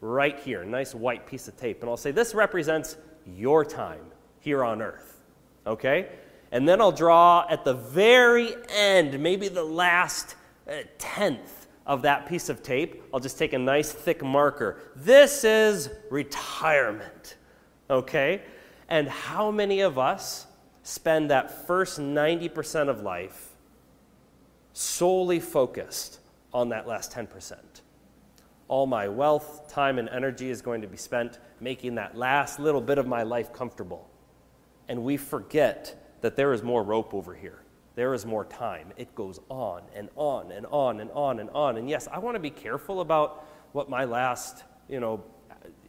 right 0.00 0.38
here, 0.38 0.62
a 0.62 0.66
nice 0.66 0.94
white 0.94 1.26
piece 1.26 1.48
of 1.48 1.56
tape, 1.56 1.80
and 1.80 1.90
I'll 1.90 1.96
say, 1.96 2.10
this 2.10 2.34
represents 2.34 2.96
your 3.26 3.64
time 3.64 4.04
here 4.40 4.64
on 4.64 4.80
Earth, 4.80 5.20
okay? 5.66 6.08
And 6.52 6.68
then 6.68 6.80
I'll 6.80 6.92
draw 6.92 7.46
at 7.48 7.64
the 7.64 7.74
very 7.74 8.54
end, 8.68 9.18
maybe 9.18 9.48
the 9.48 9.64
last 9.64 10.36
uh, 10.68 10.82
tenth 10.98 11.66
of 11.86 12.02
that 12.02 12.26
piece 12.26 12.48
of 12.48 12.62
tape, 12.62 13.02
I'll 13.14 13.20
just 13.20 13.38
take 13.38 13.52
a 13.52 13.58
nice 13.58 13.92
thick 13.92 14.22
marker. 14.22 14.80
This 14.96 15.44
is 15.44 15.88
retirement, 16.10 17.36
okay? 17.88 18.42
And 18.88 19.08
how 19.08 19.50
many 19.50 19.80
of 19.80 19.98
us 19.98 20.46
spend 20.82 21.30
that 21.30 21.66
first 21.66 22.00
90% 22.00 22.88
of 22.88 23.02
life 23.02 23.50
solely 24.72 25.38
focused 25.38 26.18
on 26.52 26.70
that 26.70 26.88
last 26.88 27.12
10%? 27.12 27.54
All 28.68 28.86
my 28.86 29.06
wealth, 29.06 29.68
time, 29.68 29.98
and 29.98 30.08
energy 30.08 30.50
is 30.50 30.60
going 30.60 30.82
to 30.82 30.88
be 30.88 30.96
spent 30.96 31.38
making 31.60 31.96
that 31.96 32.16
last 32.16 32.58
little 32.58 32.80
bit 32.80 32.98
of 32.98 33.06
my 33.06 33.22
life 33.22 33.52
comfortable. 33.52 34.08
And 34.88 35.02
we 35.02 35.16
forget 35.16 36.16
that 36.20 36.36
there 36.36 36.52
is 36.52 36.62
more 36.62 36.82
rope 36.82 37.14
over 37.14 37.34
here. 37.34 37.62
There 37.94 38.12
is 38.12 38.26
more 38.26 38.44
time. 38.44 38.92
It 38.96 39.14
goes 39.14 39.40
on 39.48 39.82
and 39.94 40.10
on 40.16 40.52
and 40.52 40.66
on 40.66 41.00
and 41.00 41.10
on 41.12 41.40
and 41.40 41.50
on. 41.50 41.78
And 41.78 41.88
yes, 41.88 42.08
I 42.12 42.18
want 42.18 42.34
to 42.34 42.40
be 42.40 42.50
careful 42.50 43.00
about 43.00 43.46
what 43.72 43.88
my 43.88 44.04
last, 44.04 44.64
you 44.88 45.00
know, 45.00 45.24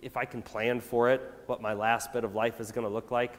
if 0.01 0.15
I 0.15 0.25
can 0.25 0.41
plan 0.41 0.79
for 0.79 1.09
it, 1.11 1.21
what 1.47 1.61
my 1.61 1.73
last 1.73 2.13
bit 2.13 2.23
of 2.23 2.33
life 2.33 2.59
is 2.59 2.71
going 2.71 2.87
to 2.87 2.93
look 2.93 3.11
like. 3.11 3.33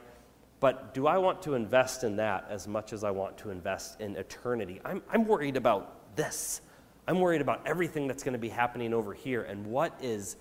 But 0.59 0.93
do 0.93 1.07
I 1.07 1.17
want 1.17 1.41
to 1.43 1.55
invest 1.55 2.03
in 2.03 2.17
that 2.17 2.45
as 2.49 2.67
much 2.67 2.93
as 2.93 3.03
I 3.03 3.11
want 3.11 3.37
to 3.39 3.49
invest 3.49 4.01
in 4.01 4.15
eternity? 4.15 4.81
I'm, 4.83 5.01
I'm 5.09 5.25
worried 5.25 5.57
about 5.57 6.15
this. 6.15 6.61
I'm 7.07 7.19
worried 7.19 7.41
about 7.41 7.65
everything 7.65 8.07
that's 8.07 8.23
going 8.23 8.33
to 8.33 8.39
be 8.39 8.49
happening 8.49 8.93
over 8.93 9.13
here. 9.13 9.43
And 9.43 9.65
what 9.65 9.97
is 10.01 10.35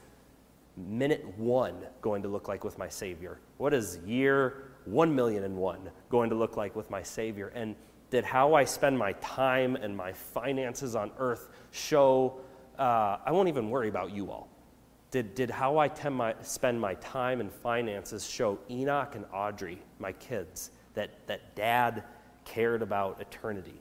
minute 0.78 1.26
one 1.36 1.74
going 2.00 2.22
to 2.22 2.28
look 2.28 2.48
like 2.48 2.64
with 2.64 2.78
my 2.78 2.88
Savior? 2.88 3.40
What 3.56 3.74
is 3.74 3.98
year 4.06 4.70
one 4.84 5.14
million 5.14 5.44
and 5.44 5.56
one 5.56 5.90
going 6.08 6.30
to 6.30 6.36
look 6.36 6.56
like 6.56 6.76
with 6.76 6.90
my 6.90 7.02
Savior? 7.02 7.48
And 7.54 7.74
did 8.10 8.24
how 8.24 8.54
I 8.54 8.64
spend 8.64 8.98
my 8.98 9.12
time 9.14 9.76
and 9.76 9.96
my 9.96 10.12
finances 10.12 10.96
on 10.96 11.10
earth 11.18 11.48
show? 11.70 12.40
Uh, 12.78 13.18
I 13.24 13.32
won't 13.32 13.48
even 13.48 13.70
worry 13.70 13.88
about 13.88 14.12
you 14.12 14.30
all. 14.30 14.48
Did, 15.10 15.34
did 15.34 15.50
how 15.50 15.78
I 15.78 15.90
my, 16.10 16.34
spend 16.42 16.80
my 16.80 16.94
time 16.94 17.40
and 17.40 17.50
finances 17.50 18.28
show 18.28 18.58
Enoch 18.70 19.14
and 19.14 19.24
Audrey, 19.32 19.78
my 19.98 20.12
kids, 20.12 20.70
that, 20.94 21.26
that 21.26 21.56
dad 21.56 22.04
cared 22.44 22.82
about 22.82 23.20
eternity? 23.20 23.80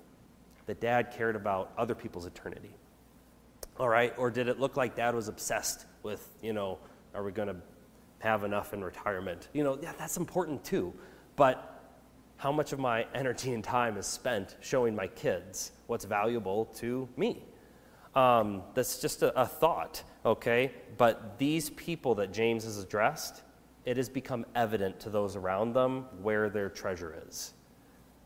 That 0.68 0.80
dad 0.80 1.12
cared 1.12 1.36
about 1.36 1.72
other 1.78 1.96
people's 1.96 2.26
eternity? 2.26 2.74
All 3.78 3.90
right? 3.90 4.14
Or 4.18 4.32
did 4.32 4.48
it 4.48 4.60
look 4.60 4.78
like 4.78 4.96
dad 4.96 5.16
was 5.16 5.28
obsessed 5.28 5.86
with, 6.08 6.38
you 6.42 6.54
know, 6.54 6.80
are 7.14 7.22
we 7.22 7.34
going 7.34 7.50
to 7.50 7.58
have 8.20 8.46
enough 8.46 8.74
in 8.74 8.82
retirement? 8.82 9.50
You 9.52 9.66
know, 9.66 9.78
yeah, 9.82 9.92
that's 10.00 10.16
important 10.16 10.64
too. 10.64 10.94
But 11.36 11.84
how 12.38 12.54
much 12.54 12.72
of 12.72 12.80
my 12.80 13.06
energy 13.14 13.54
and 13.54 13.62
time 13.62 13.98
is 13.98 14.08
spent 14.08 14.56
showing 14.62 14.96
my 14.96 15.08
kids 15.08 15.74
what's 15.88 16.06
valuable 16.06 16.66
to 16.78 17.10
me? 17.18 17.44
Um, 18.16 18.64
that's 18.74 19.02
just 19.02 19.22
a, 19.22 19.38
a 19.40 19.46
thought, 19.46 20.02
okay? 20.26 20.72
But 20.98 21.38
these 21.38 21.72
people 21.72 22.16
that 22.16 22.32
James 22.32 22.64
has 22.64 22.82
addressed, 22.82 23.44
it 23.84 23.98
has 23.98 24.08
become 24.08 24.46
evident 24.56 25.02
to 25.02 25.10
those 25.10 25.36
around 25.36 25.74
them 25.74 26.06
where 26.22 26.50
their 26.50 26.70
treasure 26.70 27.22
is. 27.28 27.52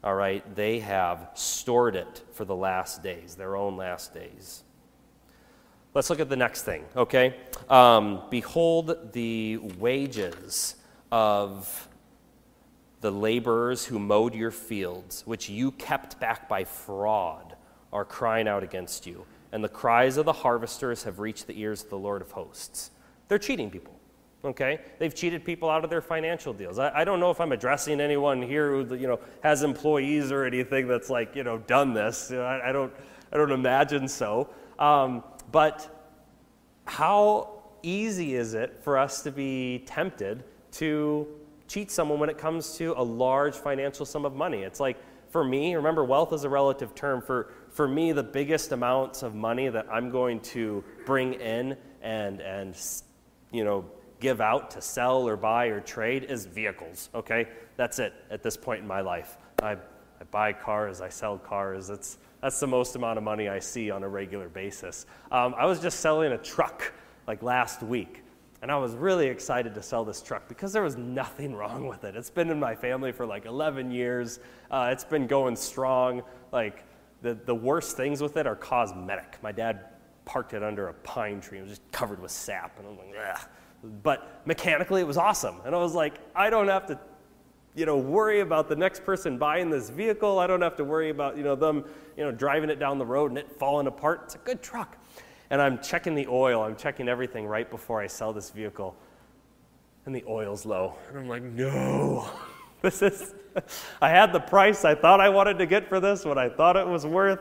All 0.03 0.13
right? 0.13 0.43
They 0.55 0.79
have 0.81 1.31
stored 1.33 1.95
it 1.95 2.21
for 2.31 2.45
the 2.45 2.55
last 2.55 3.01
days, 3.01 3.33
their 3.33 3.55
own 3.55 3.75
last 3.75 4.13
days. 4.13 4.63
Let's 5.93 6.09
look 6.09 6.19
at 6.19 6.29
the 6.29 6.37
next 6.37 6.63
thing, 6.63 6.85
okay? 6.95 7.35
Um, 7.69 8.21
Behold 8.29 9.11
the 9.13 9.57
wages 9.57 10.75
of 11.11 11.89
the 13.01 13.11
laborers 13.11 13.83
who 13.85 13.99
mowed 13.99 14.33
your 14.33 14.51
fields, 14.51 15.23
which 15.25 15.49
you 15.49 15.71
kept 15.71 16.19
back 16.19 16.47
by 16.47 16.63
fraud, 16.63 17.55
are 17.91 18.05
crying 18.05 18.47
out 18.47 18.63
against 18.63 19.05
you 19.05 19.25
and 19.51 19.63
the 19.63 19.69
cries 19.69 20.17
of 20.17 20.25
the 20.25 20.33
harvesters 20.33 21.03
have 21.03 21.19
reached 21.19 21.47
the 21.47 21.59
ears 21.59 21.83
of 21.83 21.89
the 21.89 21.97
Lord 21.97 22.21
of 22.21 22.31
hosts. 22.31 22.91
They're 23.27 23.39
cheating 23.39 23.69
people. 23.69 23.97
Okay, 24.43 24.79
they've 24.97 25.13
cheated 25.13 25.45
people 25.45 25.69
out 25.69 25.83
of 25.83 25.91
their 25.91 26.01
financial 26.01 26.51
deals. 26.51 26.79
I, 26.79 27.01
I, 27.01 27.03
don't 27.03 27.19
know 27.19 27.29
if 27.29 27.39
I'm 27.39 27.51
addressing 27.51 28.01
anyone 28.01 28.41
here 28.41 28.71
who 28.71 28.95
you 28.95 29.07
know 29.07 29.19
has 29.43 29.61
employees 29.61 30.31
or 30.31 30.45
anything 30.45 30.87
that's 30.87 31.11
like 31.11 31.35
you 31.35 31.43
know 31.43 31.59
done 31.59 31.93
this. 31.93 32.31
You 32.31 32.37
know, 32.37 32.45
I, 32.45 32.69
I, 32.69 32.71
don't 32.71 32.91
I 33.31 33.37
don't 33.37 33.51
imagine 33.51 34.07
so. 34.07 34.49
Um, 34.79 35.23
but 35.51 36.09
how 36.85 37.61
easy 37.83 38.35
is 38.35 38.53
it 38.53 38.79
for 38.83 38.97
us 38.97 39.23
to 39.23 39.31
be 39.31 39.83
tempted 39.85 40.43
to 40.73 41.27
cheat 41.67 41.91
someone 41.91 42.19
when 42.19 42.29
it 42.29 42.37
comes 42.37 42.75
to 42.77 42.93
a 42.97 43.03
large 43.03 43.55
financial 43.55 44.05
sum 44.05 44.25
of 44.25 44.35
money? 44.35 44.63
It's 44.63 44.79
like 44.79 44.97
for 45.29 45.43
me, 45.43 45.75
remember, 45.75 46.03
wealth 46.03 46.33
is 46.33 46.43
a 46.43 46.49
relative 46.49 46.93
term. 46.93 47.21
For 47.21 47.51
for 47.71 47.87
me, 47.87 48.11
the 48.11 48.23
biggest 48.23 48.73
amounts 48.73 49.23
of 49.23 49.33
money 49.33 49.69
that 49.69 49.87
I'm 49.89 50.09
going 50.09 50.41
to 50.41 50.83
bring 51.05 51.33
in 51.35 51.77
and, 52.01 52.41
and 52.41 52.75
you 53.51 53.63
know, 53.63 53.85
give 54.19 54.41
out 54.41 54.71
to 54.71 54.81
sell 54.81 55.27
or 55.27 55.37
buy 55.37 55.67
or 55.67 55.79
trade 55.79 56.25
is 56.25 56.45
vehicles, 56.45 57.09
okay? 57.15 57.47
That's 57.77 57.97
it 57.97 58.13
at 58.29 58.43
this 58.43 58.57
point 58.57 58.81
in 58.81 58.87
my 58.87 59.01
life. 59.01 59.37
I, 59.63 59.71
I 59.71 60.23
buy 60.29 60.53
cars, 60.53 61.01
I 61.01 61.09
sell 61.09 61.37
cars. 61.37 61.89
It's, 61.89 62.17
that's 62.41 62.59
the 62.59 62.67
most 62.67 62.95
amount 62.95 63.17
of 63.17 63.23
money 63.23 63.49
I 63.49 63.59
see 63.59 63.91
on 63.91 64.03
a 64.03 64.09
regular 64.09 64.49
basis. 64.49 65.05
Um, 65.31 65.53
I 65.57 65.65
was 65.65 65.79
just 65.79 65.99
selling 65.99 66.31
a 66.31 66.37
truck 66.37 66.93
like 67.27 67.43
last 67.43 67.83
week, 67.83 68.23
and 68.61 68.71
I 68.71 68.77
was 68.77 68.93
really 68.95 69.27
excited 69.27 69.73
to 69.75 69.83
sell 69.83 70.03
this 70.03 70.21
truck 70.21 70.47
because 70.47 70.73
there 70.73 70.83
was 70.83 70.97
nothing 70.97 71.55
wrong 71.55 71.87
with 71.87 72.03
it. 72.03 72.15
It's 72.15 72.29
been 72.29 72.49
in 72.49 72.59
my 72.59 72.75
family 72.75 73.11
for 73.11 73.25
like 73.25 73.45
11 73.45 73.91
years. 73.91 74.39
Uh, 74.69 74.89
it's 74.91 75.03
been 75.05 75.27
going 75.27 75.55
strong. 75.55 76.23
Like, 76.51 76.83
the, 77.21 77.35
the 77.45 77.55
worst 77.55 77.97
things 77.97 78.21
with 78.21 78.37
it 78.37 78.47
are 78.47 78.55
cosmetic. 78.55 79.37
My 79.41 79.51
dad 79.51 79.85
parked 80.25 80.53
it 80.53 80.63
under 80.63 80.87
a 80.87 80.93
pine 80.93 81.41
tree 81.41 81.59
it 81.59 81.61
was 81.61 81.71
just 81.71 81.91
covered 81.91 82.21
with 82.21 82.31
sap. 82.31 82.77
And 82.79 82.87
I'm 82.87 82.97
like, 82.97 83.15
Ugh. 83.33 83.47
But 84.03 84.41
mechanically, 84.45 85.01
it 85.01 85.07
was 85.07 85.17
awesome. 85.17 85.55
And 85.65 85.73
I 85.73 85.77
was 85.79 85.95
like, 85.95 86.13
I 86.35 86.49
don't 86.49 86.67
have 86.67 86.85
to, 86.87 86.99
you 87.75 87.85
know, 87.85 87.97
worry 87.97 88.41
about 88.41 88.67
the 88.67 88.75
next 88.75 89.03
person 89.03 89.37
buying 89.37 89.69
this 89.69 89.89
vehicle. 89.89 90.39
I 90.39 90.47
don't 90.47 90.61
have 90.61 90.75
to 90.77 90.83
worry 90.83 91.09
about, 91.09 91.37
you 91.37 91.43
know, 91.43 91.55
them, 91.55 91.85
you 92.17 92.23
know, 92.23 92.31
driving 92.31 92.69
it 92.69 92.79
down 92.79 92.97
the 92.97 93.05
road 93.05 93.31
and 93.31 93.37
it 93.37 93.51
falling 93.51 93.87
apart. 93.87 94.21
It's 94.25 94.35
a 94.35 94.39
good 94.39 94.61
truck. 94.61 94.97
And 95.49 95.61
I'm 95.61 95.81
checking 95.81 96.15
the 96.15 96.27
oil. 96.27 96.61
I'm 96.63 96.75
checking 96.75 97.07
everything 97.07 97.45
right 97.45 97.69
before 97.69 98.01
I 98.01 98.07
sell 98.07 98.33
this 98.33 98.49
vehicle. 98.49 98.95
And 100.05 100.15
the 100.15 100.23
oil's 100.27 100.65
low. 100.65 100.95
And 101.09 101.19
I'm 101.19 101.27
like, 101.27 101.43
no. 101.43 102.29
This 102.81 103.03
is, 103.03 103.35
I 104.01 104.09
had 104.09 104.33
the 104.33 104.39
price 104.39 104.85
I 104.85 104.95
thought 104.95 105.19
I 105.19 105.29
wanted 105.29 105.59
to 105.59 105.67
get 105.67 105.87
for 105.87 105.99
this, 105.99 106.25
what 106.25 106.39
I 106.39 106.49
thought 106.49 106.75
it 106.75 106.87
was 106.87 107.05
worth. 107.05 107.39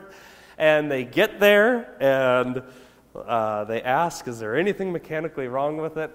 And 0.59 0.91
they 0.91 1.03
get 1.03 1.39
there, 1.39 1.95
and 1.99 2.61
Uh, 3.13 3.65
they 3.65 3.81
ask, 3.81 4.27
Is 4.27 4.39
there 4.39 4.55
anything 4.55 4.91
mechanically 4.91 5.47
wrong 5.47 5.77
with 5.77 5.97
it? 5.97 6.11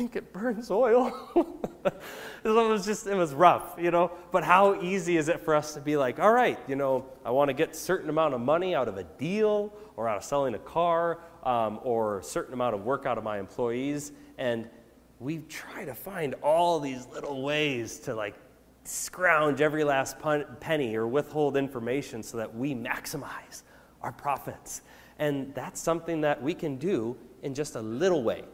Think 0.00 0.16
it 0.16 0.32
burns 0.32 0.70
oil. 0.70 1.12
it 1.84 2.48
was 2.48 2.86
just, 2.86 3.06
it 3.06 3.14
was 3.14 3.34
rough, 3.34 3.74
you 3.78 3.90
know. 3.90 4.10
But 4.32 4.44
how 4.44 4.80
easy 4.80 5.18
is 5.18 5.28
it 5.28 5.40
for 5.40 5.54
us 5.54 5.74
to 5.74 5.80
be 5.82 5.98
like, 5.98 6.18
all 6.18 6.32
right, 6.32 6.58
you 6.66 6.74
know, 6.74 7.04
I 7.22 7.30
want 7.32 7.50
to 7.50 7.52
get 7.52 7.76
certain 7.76 8.08
amount 8.08 8.32
of 8.32 8.40
money 8.40 8.74
out 8.74 8.88
of 8.88 8.96
a 8.96 9.04
deal 9.04 9.74
or 9.98 10.08
out 10.08 10.16
of 10.16 10.24
selling 10.24 10.54
a 10.54 10.58
car 10.58 11.18
um, 11.42 11.80
or 11.82 12.22
certain 12.22 12.54
amount 12.54 12.74
of 12.74 12.82
work 12.82 13.04
out 13.04 13.18
of 13.18 13.24
my 13.24 13.38
employees. 13.38 14.12
And 14.38 14.70
we 15.18 15.40
try 15.50 15.84
to 15.84 15.94
find 15.94 16.34
all 16.42 16.80
these 16.80 17.06
little 17.08 17.42
ways 17.42 17.98
to 18.00 18.14
like 18.14 18.36
scrounge 18.84 19.60
every 19.60 19.84
last 19.84 20.16
penny 20.60 20.96
or 20.96 21.06
withhold 21.08 21.58
information 21.58 22.22
so 22.22 22.38
that 22.38 22.56
we 22.56 22.74
maximize 22.74 23.64
our 24.00 24.12
profits. 24.12 24.80
And 25.18 25.54
that's 25.54 25.78
something 25.78 26.22
that 26.22 26.42
we 26.42 26.54
can 26.54 26.78
do 26.78 27.18
in 27.42 27.54
just 27.54 27.74
a 27.74 27.82
little 27.82 28.22
way. 28.22 28.44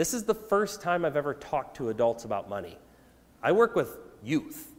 This 0.00 0.14
is 0.14 0.24
the 0.24 0.34
first 0.34 0.80
time 0.80 1.04
I've 1.04 1.18
ever 1.18 1.34
talked 1.34 1.76
to 1.76 1.90
adults 1.90 2.24
about 2.24 2.48
money. 2.48 2.78
I 3.42 3.52
work 3.52 3.76
with 3.76 3.98
youth, 4.22 4.72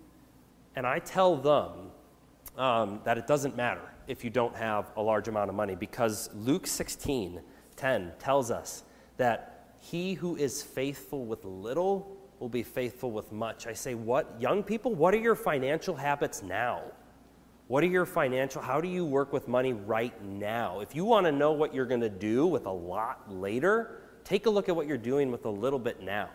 and 0.75 0.88
I 0.88 0.97
tell 0.97 1.38
them 1.38 1.91
um, 2.57 3.01
that 3.03 3.19
it 3.19 3.27
doesn't 3.27 3.55
matter 3.55 3.84
if 4.07 4.23
you 4.23 4.31
don't 4.31 4.55
have 4.55 4.91
a 4.97 5.01
large 5.03 5.27
amount 5.27 5.51
of 5.51 5.55
money 5.55 5.75
because 5.75 6.31
Luke 6.34 6.65
16 6.65 7.39
10 7.75 8.13
tells 8.17 8.49
us 8.49 8.81
that 9.17 9.75
he 9.79 10.15
who 10.15 10.38
is 10.38 10.63
faithful 10.63 11.23
with 11.23 11.45
little 11.45 12.17
will 12.39 12.49
be 12.49 12.63
faithful 12.63 13.12
with 13.12 13.31
much. 13.31 13.67
I 13.67 13.73
say, 13.73 13.93
what? 13.93 14.41
Young 14.41 14.63
people, 14.63 14.95
what 14.95 15.13
are 15.13 15.19
your 15.19 15.36
financial 15.36 15.95
habits 15.95 16.41
now? 16.41 16.81
What 17.67 17.84
are 17.84 17.88
your 17.88 18.07
financial, 18.07 18.60
how 18.60 18.81
do 18.81 18.88
you 18.88 19.05
work 19.05 19.31
with 19.31 19.47
money 19.47 19.73
right 19.73 20.19
now? 20.23 20.79
If 20.79 20.95
you 20.95 21.05
want 21.05 21.27
to 21.27 21.31
know 21.31 21.51
what 21.51 21.75
you're 21.75 21.86
going 21.86 22.01
to 22.01 22.10
do 22.10 22.47
with 22.47 22.65
a 22.65 22.71
lot 22.71 23.31
later, 23.31 24.00
take 24.23 24.45
a 24.45 24.49
look 24.49 24.69
at 24.69 24.75
what 24.75 24.88
you're 24.88 24.97
doing 24.97 25.31
with 25.31 25.45
a 25.45 25.49
little 25.49 25.79
bit 25.79 26.01
now, 26.01 26.29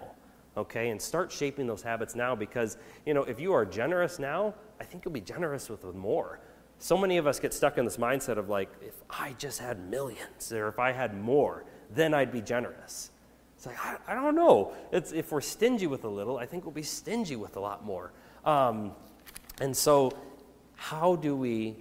okay? 0.57 0.91
And 0.91 1.01
start 1.01 1.33
shaping 1.33 1.67
those 1.67 1.83
habits 1.83 2.15
now 2.15 2.35
because, 2.35 2.77
you 3.05 3.15
know, 3.15 3.23
if 3.23 3.41
you 3.41 3.53
are 3.53 3.65
generous 3.65 4.19
now, 4.19 4.55
I 4.81 4.85
think 4.85 5.05
you'll 5.05 5.15
be 5.15 5.21
generous 5.21 5.69
with, 5.69 5.85
more. 5.95 6.41
So 6.79 6.97
many 6.97 7.17
of 7.17 7.27
us 7.27 7.41
get 7.41 7.55
stuck 7.55 7.79
in 7.79 7.85
this 7.85 7.97
mindset 7.97 8.37
of 8.37 8.49
like, 8.49 8.69
if 8.83 8.95
I 9.09 9.35
just 9.39 9.59
had 9.59 9.89
millions 9.89 10.53
or 10.53 10.69
if 10.69 10.79
I 10.79 10.93
had 10.93 11.19
more, 11.19 11.65
then 11.95 12.13
I'd 12.13 12.33
be 12.33 12.43
generous. 12.43 13.11
It's 13.57 13.67
like, 13.67 13.79
I, 13.83 13.97
I 14.07 14.15
don't 14.15 14.35
know. 14.35 14.75
It's, 14.93 15.13
if 15.13 15.33
we're 15.33 15.41
stingy 15.41 15.87
with 15.87 16.05
a 16.05 16.09
little, 16.09 16.37
I 16.37 16.47
think 16.47 16.65
we'll 16.65 16.75
be 16.75 16.83
stingy 16.83 17.37
with 17.37 17.57
a 17.57 17.61
lot 17.61 17.85
more. 17.85 18.13
Um, 18.45 18.93
and 19.61 19.75
so, 19.75 20.13
how 20.75 21.17
do 21.17 21.35
we 21.35 21.77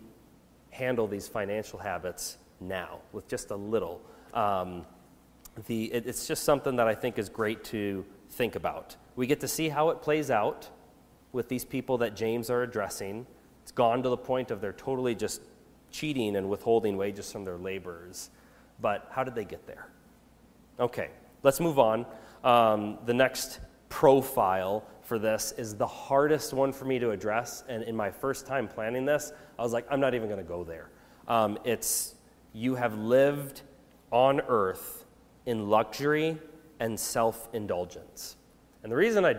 handle 0.69 1.07
these 1.07 1.27
financial 1.27 1.77
habits 1.77 2.37
now 2.61 2.99
with 3.11 3.27
just 3.27 3.51
a 3.51 3.55
little? 3.55 4.01
Um, 4.33 4.85
the, 5.67 5.85
it, 5.85 6.05
it's 6.05 6.27
just 6.27 6.43
something 6.43 6.75
that 6.75 6.87
I 6.87 6.95
think 6.95 7.17
is 7.17 7.29
great 7.29 7.63
to 7.65 8.05
think 8.31 8.55
about. 8.55 8.95
We 9.15 9.27
get 9.27 9.39
to 9.41 9.47
see 9.47 9.69
how 9.69 9.89
it 9.89 10.01
plays 10.01 10.29
out 10.29 10.69
with 11.31 11.49
these 11.49 11.65
people 11.65 11.97
that 11.99 12.15
James 12.15 12.49
are 12.49 12.63
addressing. 12.63 13.25
It's 13.63 13.71
gone 13.71 14.03
to 14.03 14.09
the 14.09 14.17
point 14.17 14.51
of 14.51 14.61
they're 14.61 14.73
totally 14.73 15.15
just 15.15 15.41
cheating 15.91 16.35
and 16.35 16.49
withholding 16.49 16.97
wages 16.97 17.31
from 17.31 17.45
their 17.45 17.57
laborers. 17.57 18.29
But 18.81 19.07
how 19.11 19.23
did 19.23 19.35
they 19.35 19.45
get 19.45 19.65
there? 19.65 19.87
Okay, 20.79 21.09
let's 21.43 21.59
move 21.59 21.79
on. 21.79 22.05
Um, 22.43 22.99
the 23.05 23.13
next 23.13 23.59
profile 23.87 24.85
for 25.01 25.17
this 25.17 25.53
is 25.53 25.75
the 25.75 25.87
hardest 25.87 26.53
one 26.53 26.73
for 26.73 26.85
me 26.85 26.99
to 26.99 27.11
address. 27.11 27.63
And 27.69 27.83
in 27.83 27.95
my 27.95 28.11
first 28.11 28.45
time 28.45 28.67
planning 28.67 29.05
this, 29.05 29.31
I 29.57 29.63
was 29.63 29.71
like, 29.71 29.85
I'm 29.89 29.99
not 29.99 30.13
even 30.13 30.27
going 30.27 30.41
to 30.41 30.47
go 30.47 30.63
there. 30.63 30.89
Um, 31.27 31.57
it's 31.63 32.15
you 32.53 32.75
have 32.75 32.97
lived 32.97 33.61
on 34.11 34.41
earth 34.41 35.04
in 35.45 35.69
luxury 35.69 36.37
and 36.79 36.99
self 36.99 37.49
indulgence. 37.53 38.35
And 38.83 38.91
the 38.91 38.95
reason 38.95 39.25
I 39.25 39.35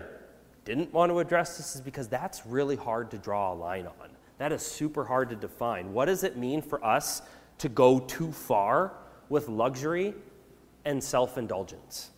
didn't 0.65 0.93
want 0.93 1.11
to 1.13 1.19
address 1.21 1.57
this 1.57 1.77
is 1.77 1.81
because 1.81 2.09
that's 2.09 2.45
really 2.47 2.77
hard 2.77 3.11
to 3.13 3.19
draw 3.19 3.53
a 3.53 3.55
line 3.55 3.87
on. 3.87 4.11
That 4.39 4.53
is 4.53 4.63
super 4.63 5.05
hard 5.05 5.31
to 5.31 5.37
define. 5.37 5.93
What 5.93 6.07
does 6.07 6.25
it 6.25 6.37
mean 6.37 6.61
for 6.61 6.85
us 6.85 7.23
to 7.59 7.69
go 7.69 8.01
too 8.01 8.33
far 8.33 8.93
with 9.29 9.49
luxury 9.49 10.15
and 10.85 11.03
self 11.03 11.39
indulgence? 11.39 12.11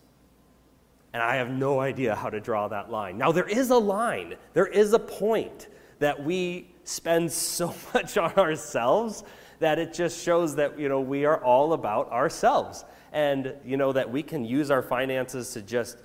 And 1.13 1.23
I 1.23 1.35
have 1.35 1.49
no 1.49 1.79
idea 1.79 2.13
how 2.15 2.29
to 2.29 2.39
draw 2.39 2.67
that 2.67 2.91
line. 2.91 3.17
Now, 3.17 3.31
there 3.31 3.47
is 3.47 3.71
a 3.71 3.77
line, 3.77 4.35
there 4.53 4.67
is 4.67 4.93
a 4.93 4.99
point 4.99 5.67
that 5.99 6.23
we 6.23 6.69
spend 6.83 7.31
so 7.31 7.73
much 7.93 8.17
on 8.17 8.33
ourselves 8.33 9.23
that 9.59 9.77
it 9.77 9.93
just 9.93 10.23
shows 10.23 10.55
that 10.55 10.79
you 10.79 10.89
know 10.89 11.01
we 11.01 11.25
are 11.25 11.43
all 11.43 11.73
about 11.73 12.11
ourselves 12.11 12.85
and 13.11 13.53
you 13.65 13.77
know 13.77 13.91
that 13.91 14.09
we 14.09 14.23
can 14.23 14.45
use 14.45 14.71
our 14.71 14.81
finances 14.81 15.53
to 15.53 15.61
just 15.61 15.97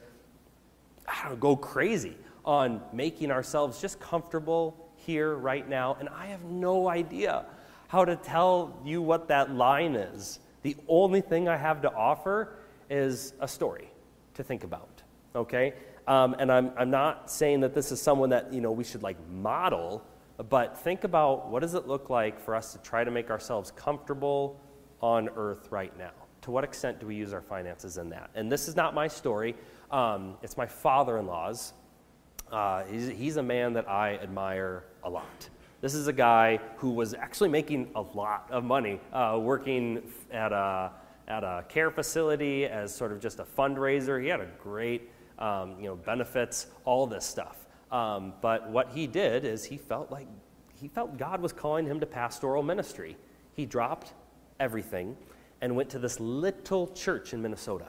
I 1.06 1.22
don't 1.22 1.32
know, 1.32 1.36
go 1.36 1.56
crazy 1.56 2.16
on 2.44 2.80
making 2.92 3.30
ourselves 3.30 3.80
just 3.80 4.00
comfortable 4.00 4.90
here 4.96 5.34
right 5.34 5.68
now 5.68 5.96
and 6.00 6.08
I 6.08 6.26
have 6.26 6.44
no 6.44 6.88
idea 6.88 7.44
how 7.88 8.04
to 8.04 8.16
tell 8.16 8.80
you 8.84 9.02
what 9.02 9.28
that 9.28 9.50
line 9.50 9.94
is. 9.94 10.40
The 10.62 10.76
only 10.88 11.20
thing 11.20 11.48
I 11.48 11.56
have 11.56 11.82
to 11.82 11.92
offer 11.92 12.56
is 12.90 13.34
a 13.40 13.46
story 13.46 13.90
to 14.34 14.42
think 14.42 14.64
about. 14.64 15.02
Okay? 15.36 15.74
Um, 16.06 16.34
and 16.38 16.50
I'm, 16.50 16.72
I'm 16.76 16.90
not 16.90 17.30
saying 17.30 17.60
that 17.60 17.74
this 17.74 17.92
is 17.92 18.00
someone 18.00 18.30
that 18.30 18.52
you 18.52 18.60
know 18.60 18.72
we 18.72 18.84
should 18.84 19.02
like 19.02 19.16
model, 19.30 20.02
but 20.48 20.78
think 20.78 21.04
about 21.04 21.48
what 21.48 21.60
does 21.60 21.74
it 21.74 21.86
look 21.86 22.10
like 22.10 22.40
for 22.40 22.54
us 22.54 22.72
to 22.72 22.78
try 22.78 23.04
to 23.04 23.10
make 23.10 23.30
ourselves 23.30 23.70
comfortable 23.70 24.60
on 25.00 25.28
earth 25.36 25.68
right 25.70 25.96
now 25.98 26.23
to 26.44 26.50
what 26.50 26.62
extent 26.62 27.00
do 27.00 27.07
we 27.07 27.14
use 27.14 27.33
our 27.33 27.40
finances 27.40 27.96
in 27.96 28.11
that? 28.11 28.28
And 28.35 28.52
this 28.52 28.68
is 28.68 28.76
not 28.76 28.94
my 28.94 29.09
story, 29.09 29.57
um, 29.90 30.37
it's 30.42 30.59
my 30.59 30.66
father 30.66 31.16
in 31.18 31.26
law's. 31.26 31.72
Uh, 32.52 32.85
he's, 32.85 33.09
he's 33.09 33.37
a 33.38 33.42
man 33.42 33.72
that 33.72 33.88
I 33.88 34.16
admire 34.16 34.85
a 35.02 35.11
lot. 35.11 35.48
This 35.80 35.94
is 35.94 36.07
a 36.07 36.12
guy 36.12 36.61
who 36.76 36.90
was 36.90 37.14
actually 37.14 37.48
making 37.48 37.90
a 37.94 38.02
lot 38.02 38.46
of 38.50 38.62
money 38.62 39.00
uh, 39.12 39.38
working 39.40 40.02
at 40.30 40.52
a, 40.52 40.92
at 41.28 41.42
a 41.42 41.64
care 41.68 41.90
facility 41.90 42.66
as 42.66 42.94
sort 42.94 43.11
of 43.11 43.20
just 43.20 43.40
a 43.40 43.44
fundraiser. 43.44 44.22
He 44.22 44.28
had 44.28 44.40
a 44.40 44.48
great, 44.62 45.11
um, 45.38 45.76
you 45.78 45.87
know, 45.87 45.96
benefits, 45.96 46.66
all 46.85 47.07
this 47.07 47.24
stuff. 47.24 47.66
Um, 47.90 48.35
but 48.42 48.68
what 48.68 48.90
he 48.90 49.07
did 49.07 49.46
is 49.46 49.64
he 49.64 49.78
felt 49.78 50.11
like 50.11 50.26
he 50.74 50.88
felt 50.88 51.16
God 51.16 51.40
was 51.40 51.54
calling 51.54 51.87
him 51.87 52.00
to 52.00 52.07
pastoral 52.07 52.62
ministry. 52.62 53.16
He 53.54 53.64
dropped 53.64 54.12
everything 54.61 55.16
and 55.64 55.74
went 55.74 55.88
to 55.88 55.98
this 55.98 56.20
little 56.20 56.88
church 56.88 57.33
in 57.33 57.40
Minnesota 57.40 57.87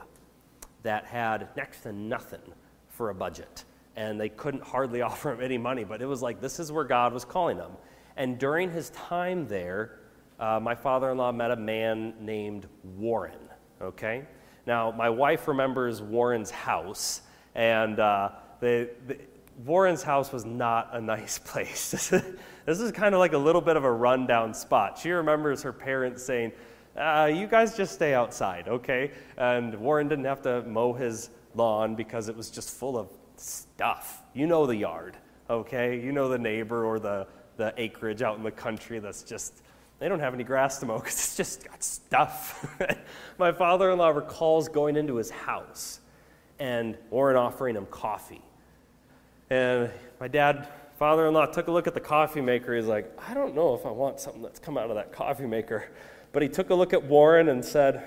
that 0.84 1.04
had 1.04 1.50
next 1.58 1.82
to 1.82 1.92
nothing 1.92 2.40
for 2.88 3.10
a 3.10 3.14
budget. 3.14 3.66
And 3.98 4.18
they 4.18 4.30
couldn't 4.30 4.64
hardly 4.64 5.02
offer 5.10 5.34
him 5.34 5.42
any 5.42 5.58
money, 5.58 5.84
but 5.84 6.02
it 6.02 6.06
was 6.06 6.22
like 6.22 6.40
this 6.40 6.58
is 6.58 6.72
where 6.72 6.86
God 6.86 7.12
was 7.12 7.26
calling 7.26 7.58
him. 7.58 7.72
And 8.16 8.40
during 8.40 8.72
his 8.72 8.92
time 8.92 9.46
there, 9.50 10.00
uh, 10.40 10.58
my 10.62 10.74
father 10.74 11.12
in 11.12 11.18
law 11.18 11.34
met 11.34 11.52
a 11.52 11.58
man 11.58 12.14
named 12.22 12.66
Warren, 12.96 13.50
okay? 13.82 14.24
Now, 14.66 14.92
my 14.92 15.10
wife 15.10 15.46
remembers 15.46 16.02
Warren's 16.02 16.52
house, 16.52 17.24
and 17.56 18.00
uh, 18.00 18.30
the, 18.62 18.90
the, 19.06 19.18
Warren's 19.66 20.02
house 20.02 20.32
was 20.32 20.46
not 20.46 20.92
a 20.94 21.02
nice 21.16 21.40
place. 21.40 21.92
this 22.66 22.80
is 22.80 22.94
kind 22.94 23.14
of 23.14 23.20
like 23.20 23.34
a 23.34 23.38
little 23.38 23.60
bit 23.60 23.76
of 23.76 23.84
a 23.84 23.92
rundown 23.92 24.54
spot. 24.54 24.98
She 24.98 25.10
remembers 25.10 25.62
her 25.64 25.74
parents 25.74 26.24
saying, 26.24 26.54
uh, 26.98 27.30
you 27.34 27.48
guys 27.48 27.76
just 27.76 27.94
stay 27.94 28.14
outside, 28.14 28.68
okay? 28.68 29.12
And 29.38 29.76
Warren 29.76 30.08
didn't 30.08 30.26
have 30.26 30.42
to 30.44 30.64
mow 30.64 30.94
his 30.94 31.30
lawn 31.54 31.96
because 31.96 32.30
it 32.30 32.36
was 32.36 32.50
just 32.50 32.70
full 32.72 32.98
of 32.98 33.10
stuff. 33.36 34.24
You 34.34 34.48
know 34.48 34.66
the 34.66 34.76
yard, 34.76 35.18
okay? 35.50 36.00
You 36.00 36.12
know 36.12 36.30
the 36.30 36.38
neighbor 36.38 36.86
or 36.86 37.00
the, 37.00 37.28
the 37.58 37.74
acreage 37.78 38.22
out 38.22 38.38
in 38.38 38.44
the 38.44 38.52
country 38.52 39.00
that's 39.00 39.24
just, 39.24 39.62
they 40.00 40.08
don't 40.08 40.20
have 40.20 40.34
any 40.34 40.44
grass 40.44 40.80
to 40.80 40.86
mow 40.86 41.00
because 41.00 41.16
it's 41.16 41.38
just 41.38 41.68
got 41.68 41.84
stuff. 41.84 42.66
My 43.38 43.52
father 43.52 43.92
in 43.92 43.98
law 43.98 44.10
recalls 44.10 44.70
going 44.70 44.96
into 44.96 45.16
his 45.16 45.30
house 45.30 46.00
and 46.60 46.98
Warren 47.10 47.36
offering 47.36 47.76
him 47.76 47.86
coffee. 47.88 48.42
And 49.50 49.92
my 50.20 50.28
dad, 50.28 50.68
father 50.98 51.28
in 51.28 51.34
law, 51.34 51.46
took 51.46 51.68
a 51.68 51.72
look 51.72 51.88
at 51.88 51.94
the 51.94 52.00
coffee 52.00 52.42
maker. 52.42 52.76
He's 52.76 52.86
like, 52.86 53.12
I 53.30 53.34
don't 53.34 53.54
know 53.54 53.76
if 53.76 53.86
I 53.86 53.92
want 53.92 54.20
something 54.20 54.42
that's 54.42 54.60
come 54.60 54.78
out 54.78 54.90
of 54.90 54.96
that 54.96 55.12
coffee 55.12 55.46
maker. 55.46 55.90
But 56.36 56.44
he 56.44 56.50
took 56.50 56.70
a 56.70 56.76
look 56.76 56.92
at 56.92 57.02
Warren 57.02 57.48
and 57.48 57.64
said, 57.64 58.04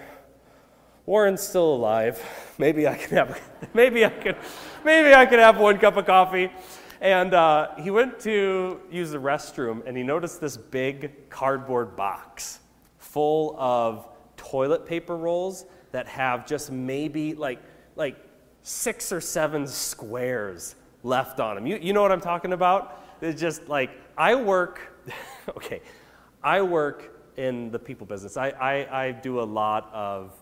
Warren's 1.06 1.40
still 1.40 1.74
alive. 1.74 2.22
Maybe 2.58 2.86
I 2.86 2.94
can 2.94 3.16
have, 3.16 3.40
maybe 3.72 4.04
I 4.04 4.10
could, 4.10 4.36
maybe 4.84 5.14
I 5.14 5.24
could 5.24 5.38
have 5.38 5.58
one 5.58 5.78
cup 5.78 5.96
of 5.96 6.04
coffee. 6.04 6.52
And 7.00 7.32
uh, 7.32 7.74
he 7.76 7.90
went 7.90 8.20
to 8.20 8.82
use 8.90 9.12
the 9.12 9.18
restroom 9.18 9.82
and 9.86 9.96
he 9.96 10.02
noticed 10.02 10.42
this 10.42 10.58
big 10.58 11.30
cardboard 11.30 11.96
box 11.96 12.58
full 12.98 13.58
of 13.58 14.06
toilet 14.36 14.84
paper 14.84 15.16
rolls 15.16 15.64
that 15.92 16.06
have 16.06 16.46
just 16.46 16.70
maybe 16.70 17.32
like, 17.32 17.62
like 17.96 18.18
six 18.62 19.10
or 19.10 19.22
seven 19.22 19.66
squares 19.66 20.74
left 21.02 21.40
on 21.40 21.54
them. 21.54 21.66
You, 21.66 21.78
you 21.80 21.94
know 21.94 22.02
what 22.02 22.12
I'm 22.12 22.20
talking 22.20 22.52
about? 22.52 23.02
It's 23.22 23.40
just 23.40 23.70
like, 23.70 23.90
I 24.18 24.34
work, 24.34 24.82
okay, 25.56 25.80
I 26.44 26.60
work 26.60 27.14
in 27.38 27.70
the 27.70 27.78
people 27.78 28.04
business. 28.04 28.36
I, 28.36 28.48
I, 28.50 29.04
I 29.04 29.12
do 29.12 29.40
a 29.40 29.44
lot 29.44 29.88
of, 29.94 30.32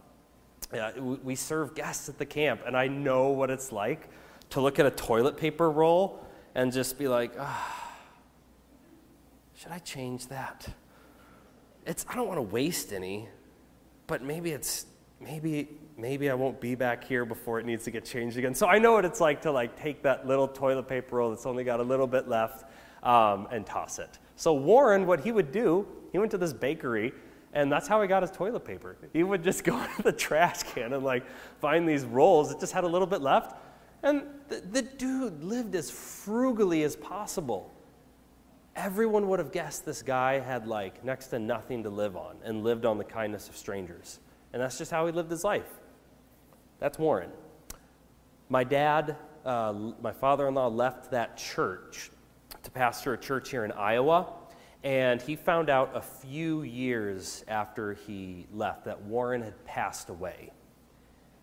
uh, 0.73 0.91
we 1.01 1.35
serve 1.35 1.75
guests 1.75 2.09
at 2.09 2.17
the 2.17 2.25
camp, 2.25 2.63
and 2.67 2.75
I 2.75 2.89
know 2.89 3.29
what 3.29 3.51
it's 3.51 3.71
like 3.71 4.09
to 4.51 4.63
look 4.63 4.79
at 4.79 4.87
a 4.87 4.91
toilet 4.91 5.37
paper 5.37 5.71
roll 5.71 6.25
and 6.55 6.73
just 6.73 6.99
be 6.99 7.07
like, 7.07 7.33
ah, 7.39 7.93
should 9.55 9.73
I 9.73 9.79
change 9.79 10.29
that? 10.29 10.67
It's, 11.87 12.07
I 12.09 12.15
don't 12.15 12.27
want 12.27 12.39
to 12.39 12.43
waste 12.43 12.95
any, 12.95 13.29
but 14.07 14.23
maybe 14.23 14.53
it's, 14.53 14.87
maybe, 15.21 15.69
maybe 15.99 16.31
I 16.31 16.35
won't 16.35 16.63
be 16.63 16.75
back 16.75 17.05
here 17.05 17.27
before 17.27 17.61
it 17.61 17.67
needs 17.67 17.85
to 17.85 17.91
get 17.91 18.07
changed 18.07 18.39
again. 18.39 18.55
So 18.55 18.67
I 18.67 18.79
know 18.79 18.93
what 18.93 19.05
it's 19.05 19.21
like 19.21 19.43
to 19.43 19.53
like 19.53 19.79
take 19.79 20.03
that 20.05 20.27
little 20.27 20.49
toilet 20.49 20.89
paper 20.89 21.17
roll 21.17 21.29
that's 21.29 21.45
only 21.45 21.63
got 21.63 21.79
a 21.79 21.83
little 21.83 22.07
bit 22.07 22.27
left 22.27 22.65
um, 23.03 23.49
and 23.51 23.67
toss 23.67 23.99
it. 23.99 24.19
So 24.37 24.55
Warren, 24.55 25.07
what 25.07 25.21
he 25.21 25.33
would 25.33 25.51
do, 25.51 25.87
he 26.13 26.19
went 26.19 26.31
to 26.31 26.39
this 26.39 26.53
bakery 26.53 27.13
and 27.57 27.73
that's 27.73 27.89
how 27.89 28.03
he 28.03 28.07
got 28.07 28.23
his 28.23 28.31
toilet 28.31 28.67
paper. 28.67 28.99
He 29.15 29.23
would 29.23 29.43
just 29.43 29.65
go 29.65 29.83
to 29.97 30.03
the 30.03 30.13
trash 30.13 30.63
can 30.63 30.93
and 30.93 31.03
like 31.03 31.25
find 31.59 31.89
these 31.89 32.05
rolls 32.05 32.51
that 32.51 32.61
just 32.61 32.73
had 32.73 32.85
a 32.85 32.87
little 32.87 33.07
bit 33.07 33.23
left. 33.23 33.57
And 34.03 34.25
the, 34.49 34.57
the 34.61 34.83
dude 34.83 35.43
lived 35.43 35.75
as 35.75 35.91
frugally 35.91 36.83
as 36.83 36.95
possible. 36.95 37.73
Everyone 38.77 39.27
would 39.29 39.39
have 39.39 39.53
guessed 39.53 39.87
this 39.87 40.03
guy 40.03 40.39
had 40.39 40.67
like 40.67 41.03
next 41.03 41.29
to 41.29 41.39
nothing 41.39 41.83
to 41.85 41.89
live 41.89 42.15
on 42.15 42.37
and 42.45 42.63
lived 42.63 42.85
on 42.85 42.99
the 42.99 43.05
kindness 43.05 43.49
of 43.49 43.57
strangers. 43.57 44.21
And 44.53 44.61
that's 44.63 44.77
just 44.77 44.91
how 44.91 45.07
he 45.07 45.13
lived 45.13 45.31
his 45.31 45.43
life. 45.43 45.81
That's 46.79 46.99
Warren. 46.99 47.31
My 48.51 48.65
dad, 48.65 49.17
uh, 49.47 49.73
my 50.03 50.13
father 50.13 50.47
in 50.47 50.55
law, 50.55 50.69
left 50.69 51.11
that 51.13 51.39
church 51.39 52.11
to 52.67 52.71
pastor 52.73 53.15
a 53.15 53.19
church 53.19 53.51
here 53.51 53.65
in 53.65 53.71
Iowa. 53.73 54.27
And 54.83 55.23
he 55.23 55.37
found 55.37 55.71
out 55.71 55.93
a 55.95 56.01
few 56.01 56.63
years 56.63 57.45
after 57.49 57.95
he 57.95 58.47
left 58.53 58.85
that 58.85 59.01
Warren 59.03 59.41
had 59.41 59.65
passed 59.65 60.11
away 60.11 60.51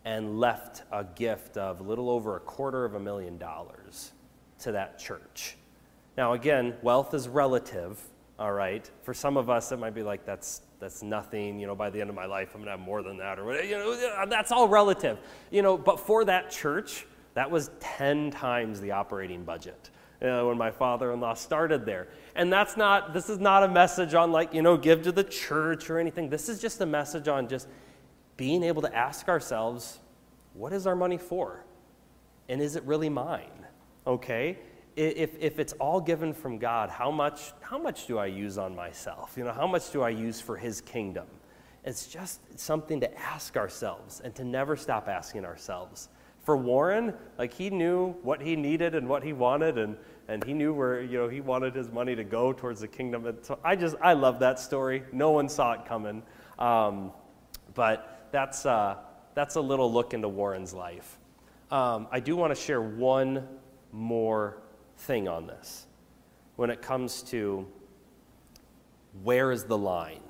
and 0.05 0.38
left 0.39 0.83
a 0.91 1.03
gift 1.03 1.57
of 1.57 1.79
a 1.79 1.83
little 1.83 2.09
over 2.09 2.36
a 2.36 2.39
quarter 2.41 2.83
of 2.83 2.95
a 2.95 2.99
million 2.99 3.38
dollars 3.38 4.12
to 4.59 4.73
that 4.73 4.99
church. 4.99 5.55
Now, 6.17 6.33
again, 6.33 6.75
wealth 6.81 7.13
is 7.13 7.29
relative, 7.29 7.99
all 8.38 8.51
right? 8.51 8.89
For 9.01 9.13
some 9.13 9.38
of 9.38 9.49
us, 9.49 9.71
it 9.71 9.79
might 9.79 9.95
be 9.95 10.03
like, 10.03 10.25
that's, 10.25 10.62
that's 10.79 11.01
nothing, 11.03 11.57
you 11.57 11.67
know, 11.67 11.75
by 11.75 11.89
the 11.89 12.01
end 12.01 12.09
of 12.09 12.15
my 12.17 12.25
life, 12.25 12.51
I'm 12.53 12.62
gonna 12.62 12.71
have 12.71 12.79
more 12.81 13.01
than 13.01 13.17
that, 13.17 13.39
or 13.39 13.45
whatever, 13.45 13.65
you 13.65 13.77
know, 13.77 13.93
uh, 13.93 14.25
that's 14.25 14.51
all 14.51 14.67
relative. 14.67 15.19
You 15.51 15.62
know, 15.62 15.77
but 15.77 16.01
for 16.01 16.25
that 16.25 16.51
church, 16.51 17.07
that 17.33 17.49
was 17.49 17.71
10 17.79 18.31
times 18.31 18.81
the 18.81 18.91
operating 18.91 19.43
budget. 19.45 19.89
Uh, 20.23 20.45
when 20.45 20.57
my 20.57 20.71
father-in-law 20.71 21.33
started 21.33 21.86
there 21.86 22.07
and 22.36 22.53
that's 22.53 22.77
not 22.77 23.13
this 23.13 23.29
is 23.29 23.39
not 23.39 23.62
a 23.62 23.67
message 23.67 24.13
on 24.13 24.31
like 24.31 24.53
you 24.53 24.62
know 24.62 24.77
give 24.77 25.01
to 25.01 25.12
the 25.12 25.23
church 25.23 25.89
or 25.89 25.99
anything 25.99 26.29
this 26.29 26.47
is 26.47 26.62
just 26.62 26.79
a 26.79 26.86
message 26.86 27.27
on 27.27 27.45
just 27.45 27.67
being 28.38 28.63
able 28.63 28.81
to 28.81 28.95
ask 28.95 29.27
ourselves, 29.27 29.99
what 30.53 30.73
is 30.73 30.88
our 30.88 30.95
money 30.95 31.17
for? 31.17 31.63
And 32.49 32.62
is 32.62 32.75
it 32.75 32.83
really 32.83 33.09
mine? 33.09 33.65
Okay? 34.05 34.57
If, 34.95 35.36
if 35.39 35.59
it's 35.59 35.73
all 35.73 35.99
given 35.99 36.33
from 36.33 36.59
God, 36.59 36.89
how 36.89 37.09
much, 37.09 37.53
how 37.62 37.79
much 37.79 38.05
do 38.05 38.19
I 38.19 38.27
use 38.27 38.57
on 38.57 38.75
myself? 38.75 39.33
You 39.38 39.43
know, 39.43 39.53
how 39.53 39.65
much 39.65 39.91
do 39.91 40.01
I 40.01 40.09
use 40.09 40.39
for 40.39 40.55
His 40.55 40.81
kingdom? 40.81 41.25
It's 41.83 42.07
just 42.07 42.59
something 42.59 42.99
to 43.01 43.19
ask 43.19 43.57
ourselves 43.57 44.21
and 44.23 44.33
to 44.36 44.43
never 44.43 44.75
stop 44.75 45.07
asking 45.07 45.45
ourselves. 45.45 46.09
For 46.43 46.55
Warren, 46.57 47.13
like 47.38 47.53
he 47.53 47.69
knew 47.69 48.12
what 48.21 48.41
he 48.41 48.55
needed 48.55 48.95
and 48.95 49.07
what 49.07 49.23
he 49.23 49.33
wanted, 49.33 49.77
and, 49.77 49.97
and 50.27 50.43
he 50.43 50.53
knew 50.53 50.73
where 50.73 51.01
you 51.01 51.17
know 51.17 51.27
he 51.27 51.41
wanted 51.41 51.75
his 51.75 51.89
money 51.89 52.15
to 52.15 52.23
go 52.23 52.53
towards 52.53 52.81
the 52.81 52.88
kingdom. 52.88 53.25
And 53.25 53.38
so 53.43 53.59
I 53.63 53.75
just 53.75 53.95
I 54.01 54.13
love 54.13 54.39
that 54.39 54.59
story. 54.59 55.03
No 55.12 55.31
one 55.31 55.49
saw 55.49 55.73
it 55.73 55.86
coming, 55.86 56.23
um, 56.59 57.12
but 57.73 58.13
that's, 58.33 58.65
uh, 58.65 58.97
that's 59.36 59.55
a 59.55 59.62
little 59.62 59.93
look 59.93 60.13
into 60.13 60.27
Warren's 60.27 60.73
life. 60.73 61.19
Um, 61.69 62.07
I 62.12 62.19
do 62.19 62.36
want 62.36 62.53
to 62.53 62.59
share 62.59 62.81
one 62.81 63.47
more 63.91 64.57
thing 64.97 65.27
on 65.27 65.45
this 65.45 65.86
when 66.55 66.71
it 66.71 66.81
comes 66.81 67.21
to 67.23 67.67
where 69.21 69.51
is 69.51 69.65
the 69.65 69.77
line 69.77 70.23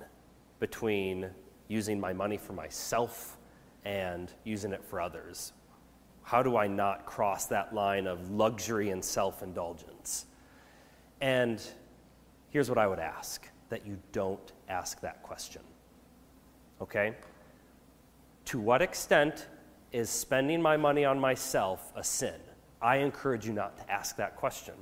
between 0.60 1.30
using 1.70 1.98
my 1.98 2.12
money 2.12 2.38
for 2.38 2.52
myself 2.52 3.38
and 3.86 4.32
using 4.44 4.74
it 4.74 4.84
for 4.84 5.00
others? 5.00 5.54
How 6.24 6.42
do 6.42 6.58
I 6.58 6.68
not 6.68 7.06
cross 7.06 7.46
that 7.48 7.74
line 7.74 8.08
of 8.08 8.32
luxury 8.32 8.90
and 8.90 9.04
self 9.04 9.44
indulgence? 9.44 10.26
And 11.22 11.62
here's 12.50 12.70
what 12.70 12.78
I 12.78 12.88
would 12.88 13.00
ask 13.00 13.48
that 13.70 13.86
you 13.86 13.98
don't 14.12 14.52
ask 14.70 15.02
that 15.02 15.22
question. 15.24 15.62
Okay? 16.82 17.16
To 18.46 18.60
what 18.60 18.82
extent 18.82 19.48
is 19.92 20.10
spending 20.10 20.62
my 20.62 20.78
money 20.78 21.06
on 21.06 21.20
myself 21.20 21.92
a 21.96 22.04
sin? 22.04 22.36
I 22.82 22.98
encourage 22.98 23.46
you 23.46 23.54
not 23.54 23.78
to 23.78 23.92
ask 23.92 24.18
that 24.18 24.36
question. 24.36 24.74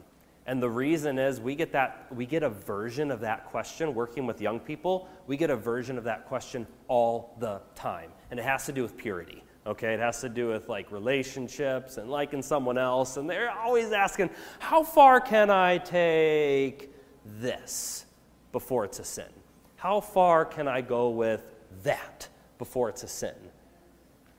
And 0.48 0.62
the 0.62 0.70
reason 0.70 1.20
is 1.20 1.40
we 1.40 1.56
get 1.56 1.72
that 1.74 2.08
we 2.12 2.26
get 2.26 2.44
a 2.44 2.50
version 2.50 3.12
of 3.12 3.20
that 3.20 3.46
question 3.46 3.94
working 3.94 4.26
with 4.26 4.42
young 4.42 4.60
people. 4.60 5.08
We 5.28 5.38
get 5.38 5.50
a 5.50 5.56
version 5.56 5.98
of 5.98 6.04
that 6.06 6.26
question 6.26 6.66
all 6.88 7.36
the 7.40 7.62
time. 7.76 8.12
And 8.32 8.40
it 8.40 8.44
has 8.44 8.66
to 8.66 8.72
do 8.72 8.82
with 8.82 8.98
purity. 8.98 9.44
Okay? 9.66 9.94
It 9.94 10.00
has 10.00 10.22
to 10.22 10.30
do 10.30 10.48
with 10.48 10.70
like 10.70 10.92
relationships 10.92 11.98
and 11.98 12.10
liking 12.10 12.42
someone 12.42 12.78
else 12.78 13.18
and 13.18 13.30
they're 13.30 13.52
always 13.52 13.92
asking, 13.92 14.30
"How 14.60 14.84
far 14.84 15.22
can 15.22 15.50
I 15.50 15.78
take 15.78 16.94
this 17.26 18.06
before 18.52 18.86
it's 18.86 19.00
a 19.00 19.06
sin? 19.06 19.32
How 19.76 20.00
far 20.00 20.46
can 20.46 20.68
I 20.68 20.82
go 20.82 21.10
with 21.10 21.44
that 21.84 22.28
before 22.58 22.90
it's 22.90 23.04
a 23.04 23.08
sin?" 23.08 23.36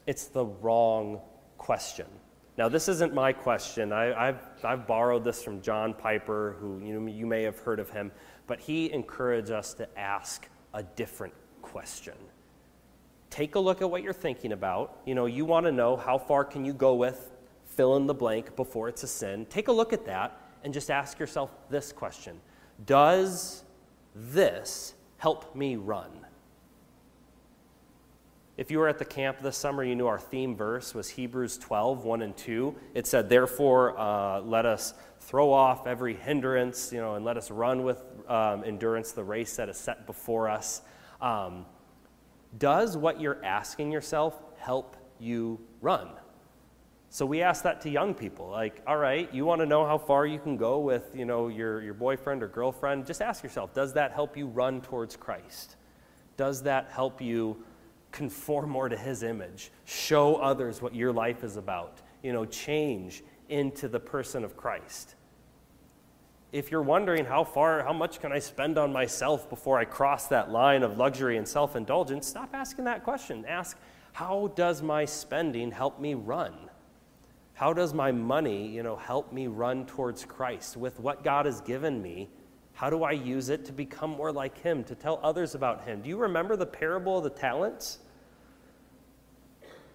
it's 0.06 0.26
the 0.26 0.44
wrong 0.44 1.20
question. 1.58 2.06
Now, 2.58 2.68
this 2.68 2.88
isn't 2.88 3.14
my 3.14 3.32
question. 3.32 3.92
I, 3.92 4.26
have 4.26 4.42
I've 4.62 4.86
borrowed 4.86 5.24
this 5.24 5.42
from 5.42 5.62
John 5.62 5.94
Piper, 5.94 6.56
who 6.60 6.80
you, 6.84 7.00
know, 7.00 7.10
you 7.10 7.26
may 7.26 7.42
have 7.44 7.58
heard 7.58 7.80
of 7.80 7.88
him, 7.90 8.12
but 8.46 8.60
he 8.60 8.92
encouraged 8.92 9.50
us 9.50 9.72
to 9.74 9.98
ask 9.98 10.48
a 10.74 10.82
different 10.82 11.34
question. 11.62 12.14
Take 13.32 13.54
a 13.54 13.58
look 13.58 13.80
at 13.80 13.90
what 13.90 14.02
you're 14.02 14.12
thinking 14.12 14.52
about. 14.52 14.98
You 15.06 15.14
know, 15.14 15.24
you 15.24 15.46
want 15.46 15.64
to 15.64 15.72
know 15.72 15.96
how 15.96 16.18
far 16.18 16.44
can 16.44 16.66
you 16.66 16.74
go 16.74 16.94
with 16.94 17.30
fill 17.64 17.96
in 17.96 18.06
the 18.06 18.12
blank 18.12 18.54
before 18.56 18.90
it's 18.90 19.02
a 19.04 19.06
sin. 19.06 19.46
Take 19.46 19.68
a 19.68 19.72
look 19.72 19.94
at 19.94 20.04
that 20.04 20.38
and 20.62 20.74
just 20.74 20.90
ask 20.90 21.18
yourself 21.18 21.50
this 21.70 21.92
question 21.92 22.38
Does 22.84 23.64
this 24.14 24.92
help 25.16 25.56
me 25.56 25.76
run? 25.76 26.10
If 28.58 28.70
you 28.70 28.78
were 28.78 28.88
at 28.88 28.98
the 28.98 29.06
camp 29.06 29.38
this 29.40 29.56
summer, 29.56 29.82
you 29.82 29.96
knew 29.96 30.06
our 30.06 30.20
theme 30.20 30.54
verse 30.54 30.94
was 30.94 31.08
Hebrews 31.08 31.56
12, 31.56 32.04
1 32.04 32.20
and 32.20 32.36
2. 32.36 32.74
It 32.92 33.06
said, 33.06 33.30
Therefore, 33.30 33.98
uh, 33.98 34.40
let 34.42 34.66
us 34.66 34.92
throw 35.20 35.50
off 35.50 35.86
every 35.86 36.14
hindrance, 36.14 36.92
you 36.92 37.00
know, 37.00 37.14
and 37.14 37.24
let 37.24 37.38
us 37.38 37.50
run 37.50 37.82
with 37.82 38.04
um, 38.28 38.62
endurance 38.62 39.12
the 39.12 39.24
race 39.24 39.56
that 39.56 39.70
is 39.70 39.78
set 39.78 40.06
before 40.06 40.50
us. 40.50 40.82
Um, 41.22 41.64
does 42.58 42.96
what 42.96 43.20
you're 43.20 43.42
asking 43.44 43.92
yourself 43.92 44.40
help 44.58 44.96
you 45.18 45.60
run? 45.80 46.08
So 47.10 47.26
we 47.26 47.42
ask 47.42 47.62
that 47.64 47.82
to 47.82 47.90
young 47.90 48.14
people. 48.14 48.48
Like, 48.48 48.80
all 48.86 48.96
right, 48.96 49.32
you 49.34 49.44
want 49.44 49.60
to 49.60 49.66
know 49.66 49.84
how 49.84 49.98
far 49.98 50.24
you 50.26 50.38
can 50.38 50.56
go 50.56 50.80
with, 50.80 51.10
you 51.14 51.26
know, 51.26 51.48
your, 51.48 51.82
your 51.82 51.94
boyfriend 51.94 52.42
or 52.42 52.48
girlfriend? 52.48 53.06
Just 53.06 53.20
ask 53.20 53.42
yourself, 53.42 53.74
does 53.74 53.92
that 53.94 54.12
help 54.12 54.36
you 54.36 54.46
run 54.46 54.80
towards 54.80 55.16
Christ? 55.16 55.76
Does 56.36 56.62
that 56.62 56.90
help 56.90 57.20
you 57.20 57.62
conform 58.12 58.70
more 58.70 58.88
to 58.88 58.96
his 58.96 59.22
image, 59.22 59.72
show 59.84 60.36
others 60.36 60.80
what 60.80 60.94
your 60.94 61.12
life 61.12 61.42
is 61.42 61.56
about, 61.56 62.00
you 62.22 62.32
know, 62.32 62.44
change 62.44 63.24
into 63.48 63.88
the 63.88 63.98
person 63.98 64.44
of 64.44 64.56
Christ. 64.56 65.16
If 66.52 66.70
you're 66.70 66.82
wondering 66.82 67.24
how 67.24 67.44
far, 67.44 67.82
how 67.82 67.94
much 67.94 68.20
can 68.20 68.30
I 68.30 68.38
spend 68.38 68.76
on 68.76 68.92
myself 68.92 69.48
before 69.48 69.78
I 69.78 69.86
cross 69.86 70.26
that 70.28 70.50
line 70.50 70.82
of 70.82 70.98
luxury 70.98 71.38
and 71.38 71.48
self 71.48 71.74
indulgence, 71.76 72.26
stop 72.26 72.50
asking 72.52 72.84
that 72.84 73.04
question. 73.04 73.44
Ask, 73.46 73.78
how 74.12 74.52
does 74.54 74.82
my 74.82 75.06
spending 75.06 75.70
help 75.70 75.98
me 75.98 76.14
run? 76.14 76.52
How 77.54 77.72
does 77.72 77.94
my 77.94 78.12
money, 78.12 78.68
you 78.68 78.82
know, 78.82 78.96
help 78.96 79.32
me 79.32 79.46
run 79.46 79.86
towards 79.86 80.24
Christ 80.24 80.76
with 80.76 81.00
what 81.00 81.24
God 81.24 81.46
has 81.46 81.62
given 81.62 82.02
me? 82.02 82.28
How 82.74 82.90
do 82.90 83.02
I 83.04 83.12
use 83.12 83.48
it 83.48 83.64
to 83.66 83.72
become 83.72 84.10
more 84.10 84.32
like 84.32 84.58
Him, 84.58 84.84
to 84.84 84.94
tell 84.94 85.20
others 85.22 85.54
about 85.54 85.84
Him? 85.84 86.02
Do 86.02 86.08
you 86.08 86.18
remember 86.18 86.56
the 86.56 86.66
parable 86.66 87.18
of 87.18 87.24
the 87.24 87.30
talents? 87.30 87.98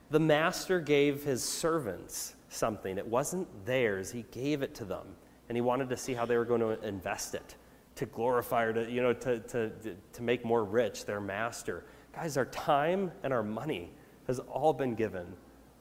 The 0.10 0.20
master 0.20 0.80
gave 0.80 1.24
his 1.24 1.44
servants 1.44 2.36
something. 2.50 2.98
It 2.98 3.06
wasn't 3.06 3.48
theirs, 3.66 4.12
he 4.12 4.24
gave 4.32 4.62
it 4.62 4.74
to 4.76 4.86
them. 4.86 5.06
And 5.50 5.56
he 5.56 5.62
wanted 5.62 5.90
to 5.90 5.98
see 5.98 6.14
how 6.14 6.26
they 6.26 6.38
were 6.38 6.46
going 6.46 6.62
to 6.62 6.82
invest 6.86 7.36
it 7.36 7.56
to 7.96 8.06
glorify 8.06 8.64
or 8.64 8.74
to, 8.74 8.92
you 8.92 9.02
know, 9.02 9.14
to, 9.14 9.40
to, 9.40 9.72
to 10.14 10.22
make 10.22 10.46
more 10.46 10.64
rich 10.64 11.06
their 11.06 11.20
master. 11.20 11.84
Guys, 12.14 12.38
our 12.38 12.46
time 12.46 13.12
and 13.24 13.34
our 13.34 13.44
money 13.44 13.92
has 14.28 14.40
all 14.40 14.74
been 14.74 14.94
given 14.94 15.26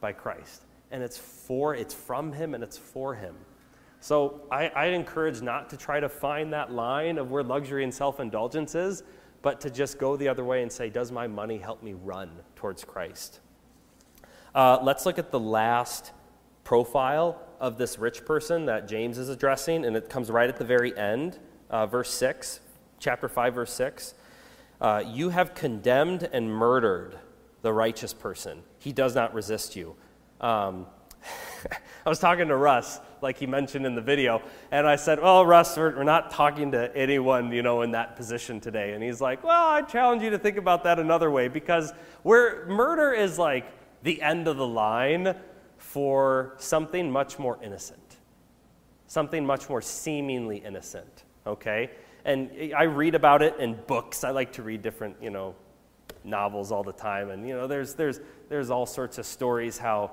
by 0.00 0.12
Christ. 0.12 0.62
And 0.90 1.02
it's 1.02 1.18
for, 1.18 1.74
it's 1.74 1.92
from 1.92 2.32
him 2.32 2.54
and 2.54 2.62
it's 2.62 2.78
for 2.78 3.14
him. 3.14 3.34
So 4.00 4.42
I, 4.50 4.68
I 4.68 4.86
encourage 4.86 5.42
not 5.42 5.70
to 5.70 5.76
try 5.76 6.00
to 6.00 6.08
find 6.08 6.52
that 6.52 6.72
line 6.72 7.18
of 7.18 7.30
where 7.30 7.42
luxury 7.42 7.82
and 7.84 7.92
self 7.92 8.20
indulgence 8.20 8.74
is, 8.74 9.02
but 9.42 9.60
to 9.62 9.70
just 9.70 9.98
go 9.98 10.16
the 10.16 10.28
other 10.28 10.44
way 10.44 10.62
and 10.62 10.70
say, 10.70 10.88
Does 10.90 11.10
my 11.10 11.26
money 11.26 11.58
help 11.58 11.82
me 11.82 11.94
run 11.94 12.30
towards 12.54 12.84
Christ? 12.84 13.40
Uh, 14.54 14.78
let's 14.82 15.06
look 15.06 15.18
at 15.18 15.30
the 15.30 15.40
last 15.40 16.12
profile 16.64 17.45
of 17.60 17.78
this 17.78 17.98
rich 17.98 18.24
person 18.24 18.66
that 18.66 18.88
James 18.88 19.18
is 19.18 19.28
addressing, 19.28 19.84
and 19.84 19.96
it 19.96 20.08
comes 20.08 20.30
right 20.30 20.48
at 20.48 20.56
the 20.56 20.64
very 20.64 20.96
end, 20.96 21.38
uh, 21.70 21.86
verse 21.86 22.10
6, 22.10 22.60
chapter 22.98 23.28
5, 23.28 23.54
verse 23.54 23.72
6. 23.72 24.14
Uh, 24.80 25.02
you 25.06 25.30
have 25.30 25.54
condemned 25.54 26.28
and 26.32 26.50
murdered 26.50 27.18
the 27.62 27.72
righteous 27.72 28.12
person. 28.12 28.62
He 28.78 28.92
does 28.92 29.14
not 29.14 29.34
resist 29.34 29.74
you. 29.74 29.96
Um, 30.40 30.86
I 32.06 32.08
was 32.08 32.18
talking 32.18 32.48
to 32.48 32.56
Russ, 32.56 33.00
like 33.22 33.38
he 33.38 33.46
mentioned 33.46 33.86
in 33.86 33.94
the 33.94 34.00
video, 34.00 34.42
and 34.70 34.86
I 34.86 34.96
said, 34.96 35.20
Well, 35.20 35.44
Russ, 35.44 35.76
we're, 35.76 35.96
we're 35.96 36.04
not 36.04 36.30
talking 36.30 36.70
to 36.72 36.94
anyone, 36.96 37.50
you 37.50 37.62
know, 37.62 37.82
in 37.82 37.92
that 37.92 38.16
position 38.16 38.60
today. 38.60 38.92
And 38.92 39.02
he's 39.02 39.20
like, 39.20 39.42
Well, 39.42 39.66
I 39.68 39.82
challenge 39.82 40.22
you 40.22 40.30
to 40.30 40.38
think 40.38 40.56
about 40.56 40.84
that 40.84 40.98
another 40.98 41.30
way 41.30 41.48
because 41.48 41.92
where 42.22 42.66
murder 42.66 43.12
is 43.12 43.38
like 43.38 43.66
the 44.02 44.22
end 44.22 44.46
of 44.46 44.56
the 44.56 44.66
line 44.66 45.34
for 45.96 46.52
something 46.58 47.10
much 47.10 47.38
more 47.38 47.58
innocent, 47.62 48.18
something 49.06 49.46
much 49.46 49.70
more 49.70 49.80
seemingly 49.80 50.58
innocent, 50.58 51.24
okay? 51.46 51.90
And 52.26 52.50
I 52.76 52.82
read 52.82 53.14
about 53.14 53.40
it 53.40 53.56
in 53.58 53.78
books. 53.86 54.22
I 54.22 54.28
like 54.28 54.52
to 54.52 54.62
read 54.62 54.82
different, 54.82 55.16
you 55.22 55.30
know, 55.30 55.54
novels 56.22 56.70
all 56.70 56.82
the 56.82 56.92
time. 56.92 57.30
And, 57.30 57.48
you 57.48 57.54
know, 57.54 57.66
there's, 57.66 57.94
there's, 57.94 58.20
there's 58.50 58.68
all 58.68 58.84
sorts 58.84 59.16
of 59.16 59.24
stories 59.24 59.78
how 59.78 60.10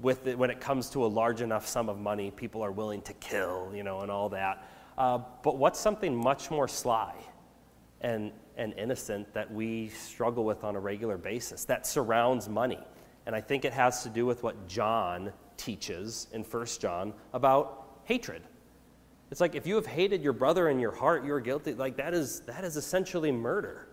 with 0.00 0.26
it, 0.26 0.38
when 0.38 0.48
it 0.48 0.58
comes 0.58 0.88
to 0.88 1.04
a 1.04 1.08
large 1.08 1.42
enough 1.42 1.66
sum 1.66 1.90
of 1.90 1.98
money, 1.98 2.30
people 2.30 2.62
are 2.62 2.72
willing 2.72 3.02
to 3.02 3.12
kill, 3.12 3.70
you 3.74 3.82
know, 3.82 4.00
and 4.00 4.10
all 4.10 4.30
that. 4.30 4.66
Uh, 4.96 5.18
but 5.42 5.58
what's 5.58 5.78
something 5.78 6.16
much 6.16 6.50
more 6.50 6.66
sly 6.66 7.12
and, 8.00 8.32
and 8.56 8.72
innocent 8.78 9.34
that 9.34 9.52
we 9.52 9.90
struggle 9.90 10.46
with 10.46 10.64
on 10.64 10.76
a 10.76 10.80
regular 10.80 11.18
basis 11.18 11.66
that 11.66 11.86
surrounds 11.86 12.48
money? 12.48 12.78
And 13.26 13.36
I 13.36 13.40
think 13.40 13.64
it 13.64 13.72
has 13.72 14.02
to 14.02 14.08
do 14.08 14.26
with 14.26 14.42
what 14.42 14.66
John 14.66 15.32
teaches 15.56 16.26
in 16.32 16.42
1 16.42 16.66
John 16.80 17.12
about 17.32 18.00
hatred. 18.04 18.42
It's 19.30 19.40
like 19.40 19.54
if 19.54 19.66
you 19.66 19.76
have 19.76 19.86
hated 19.86 20.22
your 20.22 20.32
brother 20.32 20.68
in 20.68 20.80
your 20.80 20.90
heart, 20.90 21.24
you're 21.24 21.40
guilty. 21.40 21.74
Like 21.74 21.96
that 21.96 22.14
is 22.14 22.40
that 22.40 22.64
is 22.64 22.76
essentially 22.76 23.30
murder. 23.30 23.86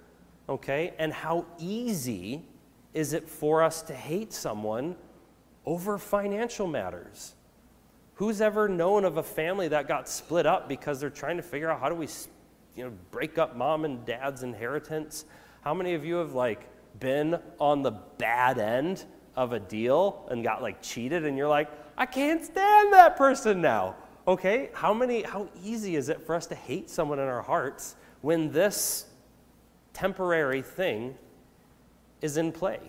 Okay? 0.50 0.94
And 0.98 1.14
how 1.14 1.46
easy 1.60 2.46
is 2.94 3.14
it 3.14 3.30
for 3.30 3.62
us 3.62 3.82
to 3.84 3.94
hate 3.94 4.34
someone 4.34 4.96
over 5.66 5.98
financial 5.98 6.68
matters? 6.68 7.36
Who's 8.16 8.42
ever 8.42 8.68
known 8.68 9.06
of 9.06 9.18
a 9.18 9.24
family 9.24 9.68
that 9.68 9.88
got 9.88 10.10
split 10.10 10.48
up 10.48 10.68
because 10.68 11.00
they're 11.00 11.12
trying 11.12 11.38
to 11.38 11.44
figure 11.44 11.70
out 11.70 11.80
how 11.80 11.90
do 11.90 11.96
we 11.96 12.08
you 12.76 12.86
know 12.86 12.92
break 13.12 13.38
up 13.38 13.56
mom 13.56 13.86
and 13.86 14.04
dad's 14.06 14.42
inheritance? 14.42 15.26
How 15.62 15.76
many 15.76 15.94
of 15.94 16.04
you 16.04 16.16
have 16.16 16.34
like 16.34 16.68
been 17.00 17.40
on 17.60 17.84
the 17.84 17.92
bad 17.92 18.58
end 18.58 19.06
of 19.38 19.54
a 19.54 19.60
deal 19.60 20.28
and 20.32 20.44
got 20.44 20.62
like 20.62 20.82
cheated 20.82 21.26
and 21.26 21.38
you're 21.38 21.48
like, 21.48 21.70
I 21.96 22.08
can't 22.08 22.44
stand 22.44 22.92
that 22.92 23.16
person 23.16 23.62
now. 23.62 23.96
Okay? 24.28 24.72
How 24.74 24.94
many 24.94 25.22
how 25.22 25.48
easy 25.64 25.96
is 25.96 26.10
it 26.10 26.26
for 26.26 26.36
us 26.36 26.48
to 26.48 26.56
hate 26.56 26.90
someone 26.90 27.20
in 27.20 27.28
our 27.28 27.44
hearts 27.44 27.96
when 28.22 28.52
this 28.52 29.06
temporary 29.94 30.64
thing 30.64 31.16
is 32.22 32.36
in 32.38 32.52
play? 32.52 32.80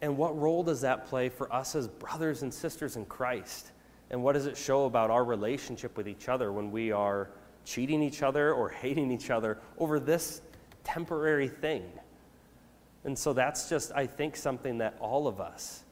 And 0.00 0.16
what 0.16 0.38
role 0.38 0.62
does 0.62 0.80
that 0.82 1.06
play 1.06 1.28
for 1.28 1.52
us 1.52 1.74
as 1.74 1.88
brothers 1.88 2.42
and 2.42 2.54
sisters 2.54 2.96
in 2.96 3.06
Christ? 3.06 3.72
And 4.10 4.22
what 4.22 4.34
does 4.34 4.46
it 4.46 4.56
show 4.56 4.84
about 4.84 5.10
our 5.10 5.24
relationship 5.24 5.96
with 5.96 6.06
each 6.06 6.28
other 6.28 6.52
when 6.52 6.70
we 6.70 6.92
are 6.92 7.30
cheating 7.64 8.02
each 8.02 8.22
other 8.22 8.52
or 8.52 8.68
hating 8.68 9.10
each 9.10 9.30
other 9.30 9.58
over 9.78 9.98
this 9.98 10.42
temporary 10.84 11.48
thing? 11.48 11.82
And 13.06 13.16
so 13.16 13.32
that's 13.32 13.68
just, 13.68 13.92
I 13.94 14.06
think, 14.06 14.36
something 14.36 14.78
that 14.78 14.96
all 15.00 15.28
of 15.28 15.40
us 15.40 15.84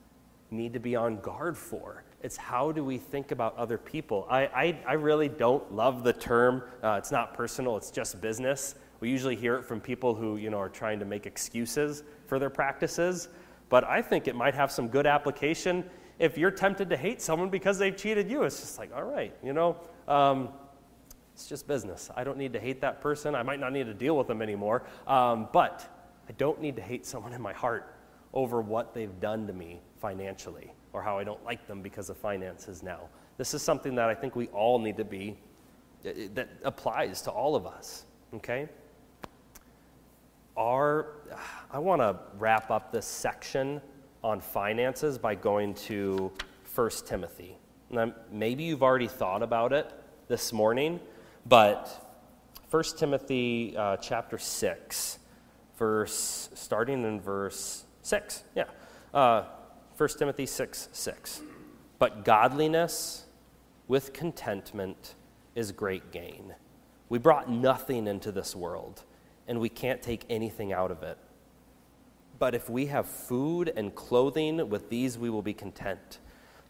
need 0.50 0.72
to 0.72 0.80
be 0.80 0.96
on 0.96 1.20
guard 1.20 1.56
for. 1.56 2.02
It's 2.22 2.36
how 2.36 2.72
do 2.72 2.84
we 2.84 2.98
think 2.98 3.30
about 3.30 3.56
other 3.56 3.78
people? 3.78 4.26
I, 4.28 4.46
I, 4.46 4.78
I 4.86 4.92
really 4.94 5.28
don't 5.28 5.72
love 5.72 6.02
the 6.02 6.12
term, 6.12 6.64
uh, 6.82 6.96
it's 6.98 7.12
not 7.12 7.32
personal, 7.32 7.76
it's 7.76 7.92
just 7.92 8.20
business. 8.20 8.74
We 8.98 9.10
usually 9.10 9.36
hear 9.36 9.54
it 9.56 9.64
from 9.64 9.80
people 9.80 10.14
who, 10.14 10.38
you 10.38 10.50
know, 10.50 10.58
are 10.58 10.68
trying 10.68 10.98
to 10.98 11.04
make 11.04 11.24
excuses 11.24 12.02
for 12.26 12.38
their 12.38 12.50
practices. 12.50 13.28
But 13.68 13.84
I 13.84 14.02
think 14.02 14.26
it 14.26 14.34
might 14.34 14.54
have 14.54 14.72
some 14.72 14.88
good 14.88 15.06
application 15.06 15.84
if 16.18 16.36
you're 16.36 16.50
tempted 16.50 16.90
to 16.90 16.96
hate 16.96 17.22
someone 17.22 17.48
because 17.48 17.78
they've 17.78 17.96
cheated 17.96 18.28
you. 18.28 18.42
It's 18.42 18.60
just 18.60 18.78
like, 18.78 18.90
all 18.94 19.04
right, 19.04 19.34
you 19.42 19.52
know, 19.52 19.76
um, 20.08 20.48
it's 21.32 21.46
just 21.46 21.68
business. 21.68 22.10
I 22.16 22.24
don't 22.24 22.38
need 22.38 22.52
to 22.54 22.60
hate 22.60 22.80
that 22.80 23.00
person. 23.00 23.34
I 23.34 23.42
might 23.42 23.60
not 23.60 23.72
need 23.72 23.86
to 23.86 23.94
deal 23.94 24.16
with 24.16 24.26
them 24.26 24.42
anymore. 24.42 24.84
Um, 25.06 25.48
but 25.52 25.93
I 26.28 26.32
don't 26.32 26.60
need 26.60 26.76
to 26.76 26.82
hate 26.82 27.06
someone 27.06 27.32
in 27.32 27.42
my 27.42 27.52
heart 27.52 27.94
over 28.32 28.60
what 28.60 28.94
they've 28.94 29.20
done 29.20 29.46
to 29.46 29.52
me 29.52 29.80
financially 29.96 30.72
or 30.92 31.02
how 31.02 31.18
I 31.18 31.24
don't 31.24 31.44
like 31.44 31.66
them 31.66 31.82
because 31.82 32.10
of 32.10 32.16
finances 32.16 32.82
now. 32.82 33.08
This 33.36 33.54
is 33.54 33.62
something 33.62 33.94
that 33.96 34.08
I 34.08 34.14
think 34.14 34.36
we 34.36 34.46
all 34.48 34.78
need 34.78 34.96
to 34.96 35.04
be, 35.04 35.36
that 36.02 36.48
applies 36.62 37.22
to 37.22 37.30
all 37.30 37.56
of 37.56 37.66
us, 37.66 38.04
okay? 38.34 38.68
Our, 40.56 41.06
I 41.70 41.78
want 41.78 42.00
to 42.00 42.16
wrap 42.38 42.70
up 42.70 42.92
this 42.92 43.06
section 43.06 43.80
on 44.22 44.40
finances 44.40 45.18
by 45.18 45.34
going 45.34 45.74
to 45.74 46.30
1 46.74 46.90
Timothy. 47.06 47.56
Now, 47.90 48.12
maybe 48.30 48.64
you've 48.64 48.82
already 48.82 49.08
thought 49.08 49.42
about 49.42 49.72
it 49.72 49.92
this 50.28 50.52
morning, 50.52 51.00
but 51.46 52.22
1 52.70 52.82
Timothy 52.96 53.76
uh, 53.76 53.96
chapter 53.96 54.38
6 54.38 55.18
verse, 55.76 56.50
starting 56.54 57.04
in 57.04 57.20
verse 57.20 57.84
6. 58.02 58.44
Yeah. 58.54 58.64
Uh, 59.12 59.44
1 59.96 60.08
Timothy 60.18 60.46
6 60.46 60.88
6. 60.92 61.42
But 61.98 62.24
godliness 62.24 63.24
with 63.86 64.12
contentment 64.12 65.14
is 65.54 65.72
great 65.72 66.10
gain. 66.10 66.54
We 67.08 67.18
brought 67.18 67.48
nothing 67.48 68.06
into 68.06 68.32
this 68.32 68.56
world, 68.56 69.04
and 69.46 69.60
we 69.60 69.68
can't 69.68 70.02
take 70.02 70.24
anything 70.28 70.72
out 70.72 70.90
of 70.90 71.02
it. 71.02 71.18
But 72.38 72.54
if 72.54 72.68
we 72.68 72.86
have 72.86 73.06
food 73.06 73.72
and 73.76 73.94
clothing, 73.94 74.68
with 74.68 74.90
these 74.90 75.16
we 75.16 75.30
will 75.30 75.42
be 75.42 75.54
content. 75.54 76.18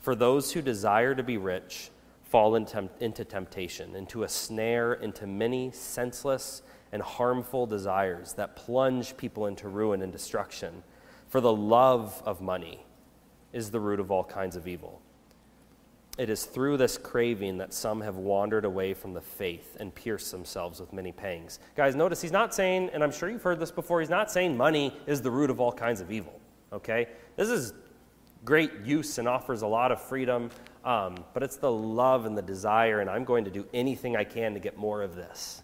For 0.00 0.14
those 0.14 0.52
who 0.52 0.60
desire 0.60 1.14
to 1.14 1.22
be 1.22 1.38
rich 1.38 1.90
fall 2.22 2.56
into 2.56 3.24
temptation, 3.24 3.96
into 3.96 4.24
a 4.24 4.28
snare, 4.28 4.94
into 4.94 5.26
many 5.26 5.70
senseless 5.70 6.62
and 6.94 7.02
harmful 7.02 7.66
desires 7.66 8.34
that 8.34 8.54
plunge 8.54 9.16
people 9.16 9.46
into 9.46 9.66
ruin 9.68 10.00
and 10.00 10.12
destruction. 10.12 10.84
For 11.26 11.40
the 11.40 11.52
love 11.52 12.22
of 12.24 12.40
money 12.40 12.86
is 13.52 13.72
the 13.72 13.80
root 13.80 13.98
of 13.98 14.12
all 14.12 14.22
kinds 14.22 14.54
of 14.54 14.68
evil. 14.68 15.02
It 16.18 16.30
is 16.30 16.44
through 16.44 16.76
this 16.76 16.96
craving 16.96 17.58
that 17.58 17.74
some 17.74 18.00
have 18.00 18.14
wandered 18.14 18.64
away 18.64 18.94
from 18.94 19.12
the 19.12 19.20
faith 19.20 19.76
and 19.80 19.92
pierced 19.92 20.30
themselves 20.30 20.78
with 20.78 20.92
many 20.92 21.10
pangs. 21.10 21.58
Guys, 21.74 21.96
notice 21.96 22.22
he's 22.22 22.30
not 22.30 22.54
saying, 22.54 22.90
and 22.94 23.02
I'm 23.02 23.10
sure 23.10 23.28
you've 23.28 23.42
heard 23.42 23.58
this 23.58 23.72
before, 23.72 23.98
he's 23.98 24.08
not 24.08 24.30
saying 24.30 24.56
money 24.56 24.96
is 25.08 25.20
the 25.20 25.32
root 25.32 25.50
of 25.50 25.60
all 25.60 25.72
kinds 25.72 26.00
of 26.00 26.12
evil. 26.12 26.40
Okay? 26.72 27.08
This 27.34 27.48
is 27.48 27.72
great 28.44 28.70
use 28.84 29.18
and 29.18 29.26
offers 29.26 29.62
a 29.62 29.66
lot 29.66 29.90
of 29.90 30.00
freedom, 30.00 30.48
um, 30.84 31.16
but 31.34 31.42
it's 31.42 31.56
the 31.56 31.72
love 31.72 32.24
and 32.24 32.38
the 32.38 32.42
desire, 32.42 33.00
and 33.00 33.10
I'm 33.10 33.24
going 33.24 33.44
to 33.46 33.50
do 33.50 33.66
anything 33.74 34.14
I 34.14 34.22
can 34.22 34.54
to 34.54 34.60
get 34.60 34.76
more 34.76 35.02
of 35.02 35.16
this 35.16 35.63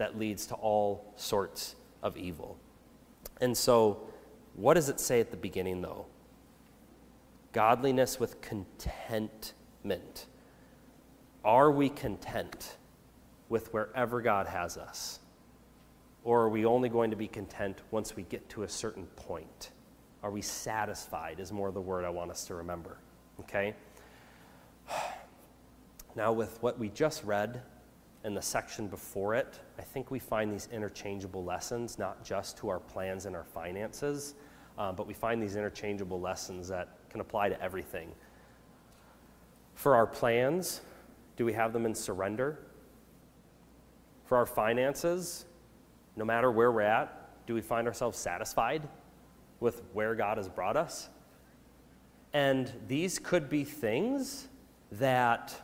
that 0.00 0.18
leads 0.18 0.46
to 0.46 0.54
all 0.54 1.12
sorts 1.16 1.76
of 2.02 2.16
evil. 2.16 2.56
And 3.42 3.54
so, 3.54 4.08
what 4.54 4.72
does 4.72 4.88
it 4.88 4.98
say 4.98 5.20
at 5.20 5.30
the 5.30 5.36
beginning, 5.36 5.82
though? 5.82 6.06
Godliness 7.52 8.18
with 8.18 8.40
contentment. 8.40 10.24
Are 11.44 11.70
we 11.70 11.90
content 11.90 12.78
with 13.50 13.74
wherever 13.74 14.22
God 14.22 14.46
has 14.46 14.78
us? 14.78 15.20
Or 16.24 16.40
are 16.44 16.48
we 16.48 16.64
only 16.64 16.88
going 16.88 17.10
to 17.10 17.16
be 17.16 17.28
content 17.28 17.82
once 17.90 18.16
we 18.16 18.22
get 18.22 18.48
to 18.50 18.62
a 18.62 18.68
certain 18.70 19.04
point? 19.16 19.70
Are 20.22 20.30
we 20.30 20.40
satisfied, 20.40 21.40
is 21.40 21.52
more 21.52 21.70
the 21.70 21.80
word 21.82 22.06
I 22.06 22.10
want 22.10 22.30
us 22.30 22.46
to 22.46 22.54
remember. 22.54 22.96
Okay? 23.40 23.74
Now, 26.16 26.32
with 26.32 26.60
what 26.60 26.76
we 26.76 26.88
just 26.88 27.22
read, 27.22 27.62
in 28.24 28.34
the 28.34 28.42
section 28.42 28.86
before 28.86 29.34
it, 29.34 29.60
I 29.78 29.82
think 29.82 30.10
we 30.10 30.18
find 30.18 30.52
these 30.52 30.68
interchangeable 30.72 31.42
lessons, 31.42 31.98
not 31.98 32.22
just 32.24 32.58
to 32.58 32.68
our 32.68 32.78
plans 32.78 33.26
and 33.26 33.34
our 33.34 33.44
finances, 33.44 34.34
uh, 34.78 34.92
but 34.92 35.06
we 35.06 35.14
find 35.14 35.42
these 35.42 35.56
interchangeable 35.56 36.20
lessons 36.20 36.68
that 36.68 36.88
can 37.08 37.20
apply 37.20 37.48
to 37.48 37.60
everything. 37.62 38.12
For 39.74 39.94
our 39.94 40.06
plans, 40.06 40.82
do 41.36 41.44
we 41.44 41.52
have 41.54 41.72
them 41.72 41.86
in 41.86 41.94
surrender? 41.94 42.58
For 44.26 44.36
our 44.36 44.46
finances, 44.46 45.46
no 46.16 46.24
matter 46.24 46.50
where 46.50 46.70
we're 46.70 46.82
at, 46.82 47.46
do 47.46 47.54
we 47.54 47.62
find 47.62 47.86
ourselves 47.86 48.18
satisfied 48.18 48.86
with 49.58 49.82
where 49.92 50.14
God 50.14 50.36
has 50.36 50.48
brought 50.48 50.76
us? 50.76 51.08
And 52.32 52.72
these 52.86 53.18
could 53.18 53.48
be 53.48 53.64
things 53.64 54.48
that 54.92 55.54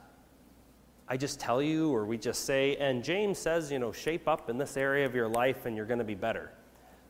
I 1.08 1.16
just 1.16 1.38
tell 1.38 1.62
you 1.62 1.90
or 1.90 2.04
we 2.04 2.18
just 2.18 2.44
say, 2.44 2.76
and 2.76 3.04
James 3.04 3.38
says, 3.38 3.70
you 3.70 3.78
know, 3.78 3.92
shape 3.92 4.26
up 4.26 4.50
in 4.50 4.58
this 4.58 4.76
area 4.76 5.06
of 5.06 5.14
your 5.14 5.28
life 5.28 5.64
and 5.64 5.76
you're 5.76 5.86
going 5.86 6.00
to 6.00 6.04
be 6.04 6.16
better. 6.16 6.50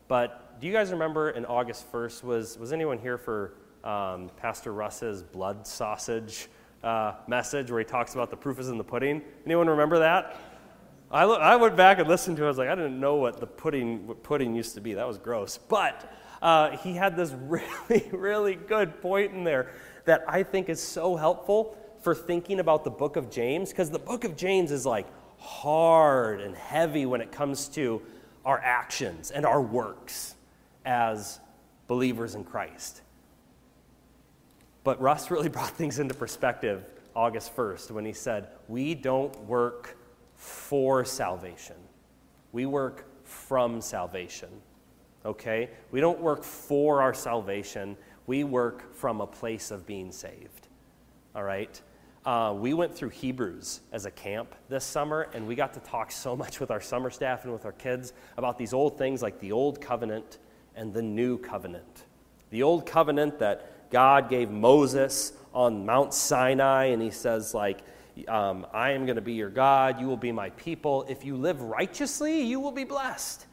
But 0.06 0.60
do 0.60 0.66
you 0.66 0.72
guys 0.72 0.90
remember 0.90 1.30
in 1.30 1.46
August 1.46 1.90
1st, 1.90 2.22
was, 2.22 2.58
was 2.58 2.72
anyone 2.74 2.98
here 2.98 3.16
for 3.16 3.54
um, 3.84 4.30
Pastor 4.36 4.74
Russ's 4.74 5.22
blood 5.22 5.66
sausage 5.66 6.48
uh, 6.84 7.14
message 7.26 7.70
where 7.70 7.78
he 7.80 7.86
talks 7.86 8.12
about 8.12 8.28
the 8.28 8.36
proof 8.36 8.58
is 8.58 8.68
in 8.68 8.76
the 8.76 8.84
pudding? 8.84 9.22
Anyone 9.46 9.66
remember 9.68 10.00
that? 10.00 10.38
I, 11.10 11.24
lo- 11.24 11.38
I 11.38 11.56
went 11.56 11.74
back 11.74 11.98
and 11.98 12.06
listened 12.06 12.36
to 12.36 12.42
it. 12.42 12.46
I 12.46 12.48
was 12.48 12.58
like, 12.58 12.68
I 12.68 12.74
didn't 12.74 13.00
know 13.00 13.14
what 13.14 13.40
the 13.40 13.46
pudding, 13.46 14.06
what 14.06 14.22
pudding 14.22 14.54
used 14.54 14.74
to 14.74 14.82
be. 14.82 14.92
That 14.92 15.08
was 15.08 15.16
gross. 15.16 15.56
But 15.56 16.12
uh, 16.42 16.76
he 16.76 16.92
had 16.92 17.16
this 17.16 17.32
really, 17.48 18.08
really 18.12 18.56
good 18.56 19.00
point 19.00 19.32
in 19.32 19.42
there 19.42 19.72
that 20.04 20.22
I 20.28 20.42
think 20.42 20.68
is 20.68 20.82
so 20.82 21.16
helpful 21.16 21.78
for 22.06 22.14
thinking 22.14 22.60
about 22.60 22.84
the 22.84 22.90
book 22.90 23.16
of 23.16 23.32
James, 23.32 23.70
because 23.70 23.90
the 23.90 23.98
book 23.98 24.22
of 24.22 24.36
James 24.36 24.70
is 24.70 24.86
like 24.86 25.08
hard 25.38 26.40
and 26.40 26.54
heavy 26.54 27.04
when 27.04 27.20
it 27.20 27.32
comes 27.32 27.66
to 27.66 28.00
our 28.44 28.60
actions 28.60 29.32
and 29.32 29.44
our 29.44 29.60
works 29.60 30.36
as 30.84 31.40
believers 31.88 32.36
in 32.36 32.44
Christ. 32.44 33.02
But 34.84 35.00
Russ 35.00 35.30
really 35.32 35.48
brought 35.48 35.70
things 35.70 35.98
into 35.98 36.14
perspective 36.14 36.84
August 37.16 37.56
1st 37.56 37.90
when 37.90 38.04
he 38.04 38.12
said, 38.12 38.50
We 38.68 38.94
don't 38.94 39.36
work 39.40 39.98
for 40.36 41.04
salvation, 41.04 41.74
we 42.52 42.66
work 42.66 43.08
from 43.24 43.80
salvation. 43.80 44.50
Okay? 45.24 45.70
We 45.90 46.00
don't 46.00 46.20
work 46.20 46.44
for 46.44 47.02
our 47.02 47.14
salvation, 47.14 47.96
we 48.28 48.44
work 48.44 48.94
from 48.94 49.20
a 49.20 49.26
place 49.26 49.72
of 49.72 49.88
being 49.88 50.12
saved. 50.12 50.68
All 51.34 51.42
right? 51.42 51.82
Uh, 52.26 52.52
we 52.52 52.74
went 52.74 52.92
through 52.92 53.10
Hebrews 53.10 53.82
as 53.92 54.04
a 54.04 54.10
camp 54.10 54.52
this 54.68 54.84
summer, 54.84 55.28
and 55.32 55.46
we 55.46 55.54
got 55.54 55.72
to 55.74 55.80
talk 55.80 56.10
so 56.10 56.34
much 56.34 56.58
with 56.58 56.72
our 56.72 56.80
summer 56.80 57.08
staff 57.08 57.44
and 57.44 57.52
with 57.52 57.64
our 57.64 57.70
kids 57.70 58.12
about 58.36 58.58
these 58.58 58.72
old 58.72 58.98
things 58.98 59.22
like 59.22 59.38
the 59.38 59.52
Old 59.52 59.80
Covenant 59.80 60.38
and 60.74 60.92
the 60.92 61.02
New 61.02 61.38
Covenant. 61.38 62.04
The 62.50 62.64
Old 62.64 62.84
Covenant 62.84 63.38
that 63.38 63.90
God 63.90 64.28
gave 64.28 64.50
Moses 64.50 65.34
on 65.54 65.86
Mount 65.86 66.12
Sinai, 66.12 66.86
and 66.86 67.00
he 67.00 67.12
says, 67.12 67.54
like, 67.54 67.78
um, 68.26 68.66
I 68.72 68.90
am 68.90 69.06
going 69.06 69.16
to 69.16 69.22
be 69.22 69.34
your 69.34 69.48
God, 69.50 70.00
you 70.00 70.08
will 70.08 70.16
be 70.16 70.32
my 70.32 70.50
people. 70.50 71.06
If 71.08 71.24
you 71.24 71.36
live 71.36 71.62
righteously, 71.62 72.42
you 72.42 72.58
will 72.58 72.72
be 72.72 72.82
blessed. 72.82 73.46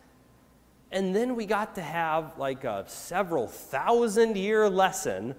And 0.91 1.15
then 1.15 1.36
we 1.36 1.45
got 1.45 1.76
to 1.76 1.82
have 1.84 2.39
like 2.39 2.63
a 2.63 2.86
several 2.88 3.47
thousand 3.47 4.36
year 4.36 4.67
lesson 4.67 5.36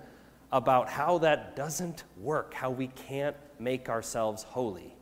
about 0.54 0.88
how 0.88 1.18
that 1.18 1.56
doesn't 1.56 2.04
work, 2.16 2.54
how 2.54 2.70
we 2.70 2.86
can't 2.86 3.34
make 3.58 3.88
ourselves 3.88 4.44
holy 4.44 4.94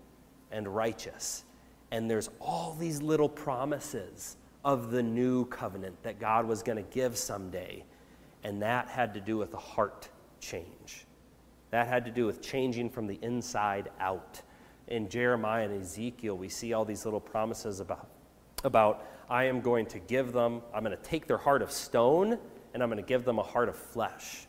and 0.50 0.66
righteous. 0.66 1.44
And 1.90 2.11
there's 2.11 2.30
all 2.40 2.74
these 2.80 3.03
little 3.03 3.28
promises 3.28 4.38
of 4.64 4.90
the 4.90 5.03
new 5.03 5.44
covenant 5.44 6.03
that 6.05 6.18
God 6.18 6.46
was 6.46 6.62
going 6.62 6.82
to 6.82 6.90
give 6.90 7.18
someday. 7.18 7.84
And 8.42 8.62
that 8.62 8.88
had 8.88 9.12
to 9.12 9.20
do 9.20 9.36
with 9.36 9.53
a 9.53 9.59
heart 9.59 10.09
change. 10.40 11.05
That 11.70 11.86
had 11.86 12.07
to 12.07 12.11
do 12.11 12.24
with 12.24 12.40
changing 12.40 12.88
from 12.88 13.07
the 13.07 13.18
inside 13.20 13.90
out. 14.00 14.40
In 14.88 15.07
Jeremiah 15.11 15.66
and 15.66 15.82
Ezekiel, 15.82 16.38
we 16.38 16.48
see 16.48 16.72
all 16.72 16.86
these 16.86 17.05
little 17.05 17.20
promises 17.20 17.80
about, 17.80 18.09
about 18.64 19.07
I 19.28 19.44
am 19.44 19.61
going 19.61 19.84
to 19.86 19.98
give 19.98 20.32
them, 20.32 20.62
I'm 20.72 20.82
going 20.82 20.96
to 20.96 21.03
take 21.03 21.26
their 21.26 21.36
heart 21.36 21.61
of 21.61 21.70
stone 21.70 22.38
and 22.72 22.82
I'm 22.82 22.88
going 22.88 23.03
to 23.03 23.07
give 23.07 23.26
them 23.26 23.38
a 23.38 23.42
heart 23.42 23.68
of 23.68 23.76
flesh. 23.76 24.46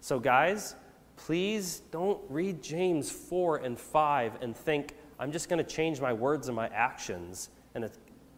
So, 0.00 0.20
guys, 0.20 0.76
please 1.16 1.82
don't 1.90 2.20
read 2.28 2.62
James 2.62 3.10
4 3.10 3.58
and 3.58 3.78
5 3.78 4.38
and 4.40 4.56
think, 4.56 4.94
I'm 5.18 5.32
just 5.32 5.48
going 5.48 5.58
to 5.58 5.68
change 5.68 6.00
my 6.00 6.12
words 6.12 6.48
and 6.48 6.54
my 6.54 6.68
actions 6.68 7.50
and 7.74 7.90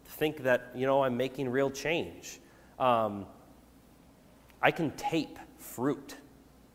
think 0.04 0.42
that, 0.42 0.70
you 0.74 0.86
know, 0.86 1.04
I'm 1.04 1.16
making 1.16 1.48
real 1.50 1.70
change. 1.70 2.40
Um, 2.78 3.26
I 4.62 4.70
can 4.70 4.90
tape 4.92 5.38
fruit 5.58 6.16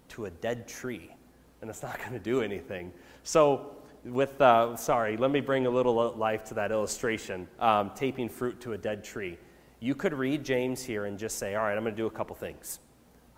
to 0.10 0.26
a 0.26 0.30
dead 0.30 0.68
tree, 0.68 1.14
and 1.62 1.70
it's 1.70 1.82
not 1.82 1.98
going 2.00 2.14
to 2.14 2.20
do 2.20 2.42
anything. 2.42 2.94
So, 3.24 3.72
with, 4.04 4.40
uh, 4.40 4.76
sorry, 4.76 5.18
let 5.18 5.32
me 5.32 5.42
bring 5.42 5.66
a 5.66 5.70
little 5.70 6.14
life 6.16 6.44
to 6.46 6.54
that 6.54 6.72
illustration 6.72 7.48
um, 7.60 7.92
taping 7.96 8.30
fruit 8.30 8.62
to 8.62 8.74
a 8.74 8.78
dead 8.78 9.04
tree. 9.04 9.40
You 9.80 9.96
could 9.96 10.14
read 10.14 10.44
James 10.44 10.84
here 10.84 11.06
and 11.06 11.18
just 11.18 11.40
say, 11.40 11.56
all 11.56 11.64
right, 11.64 11.76
I'm 11.76 11.84
going 11.84 11.96
to 11.96 12.02
do 12.02 12.06
a 12.06 12.12
couple 12.12 12.36
things. 12.36 12.80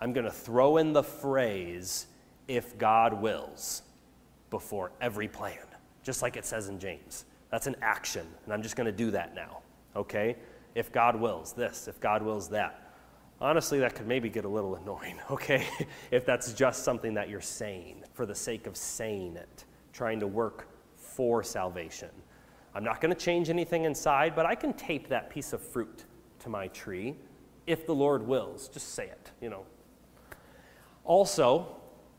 I'm 0.00 0.12
going 0.12 0.26
to 0.26 0.32
throw 0.32 0.76
in 0.76 0.92
the 0.92 1.02
phrase, 1.02 2.06
if 2.46 2.78
God 2.78 3.20
wills, 3.20 3.82
before 4.50 4.92
every 5.00 5.28
plan, 5.28 5.58
just 6.02 6.22
like 6.22 6.36
it 6.36 6.44
says 6.44 6.68
in 6.68 6.78
James. 6.78 7.24
That's 7.50 7.66
an 7.66 7.76
action, 7.82 8.26
and 8.44 8.52
I'm 8.52 8.62
just 8.62 8.76
going 8.76 8.86
to 8.86 8.92
do 8.92 9.10
that 9.10 9.34
now, 9.34 9.58
okay? 9.96 10.36
If 10.74 10.92
God 10.92 11.16
wills 11.16 11.52
this, 11.52 11.88
if 11.88 12.00
God 12.00 12.22
wills 12.22 12.48
that. 12.50 12.92
Honestly, 13.40 13.78
that 13.80 13.94
could 13.94 14.06
maybe 14.06 14.28
get 14.28 14.44
a 14.44 14.48
little 14.48 14.74
annoying, 14.82 15.18
okay? 15.30 15.66
if 16.10 16.24
that's 16.24 16.52
just 16.52 16.84
something 16.84 17.14
that 17.14 17.28
you're 17.28 17.40
saying 17.40 18.04
for 18.12 18.26
the 18.26 18.34
sake 18.34 18.66
of 18.66 18.76
saying 18.76 19.36
it, 19.36 19.64
trying 19.92 20.20
to 20.20 20.26
work 20.26 20.68
for 20.96 21.42
salvation. 21.42 22.10
I'm 22.74 22.84
not 22.84 23.00
going 23.00 23.12
to 23.12 23.20
change 23.20 23.50
anything 23.50 23.84
inside, 23.84 24.36
but 24.36 24.46
I 24.46 24.54
can 24.54 24.72
tape 24.74 25.08
that 25.08 25.30
piece 25.30 25.52
of 25.52 25.60
fruit 25.60 26.04
to 26.40 26.48
my 26.48 26.68
tree 26.68 27.16
if 27.66 27.86
the 27.86 27.94
Lord 27.94 28.26
wills. 28.26 28.68
Just 28.68 28.94
say 28.94 29.06
it, 29.06 29.32
you 29.40 29.50
know, 29.50 29.64
also, 31.08 31.74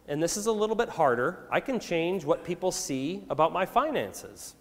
and 0.07 0.21
this 0.21 0.35
is 0.35 0.47
a 0.47 0.51
little 0.51 0.75
bit 0.75 0.89
harder, 0.89 1.47
I 1.49 1.61
can 1.61 1.79
change 1.79 2.25
what 2.25 2.43
people 2.43 2.71
see 2.71 3.23
about 3.29 3.53
my 3.53 3.65
finances 3.65 4.55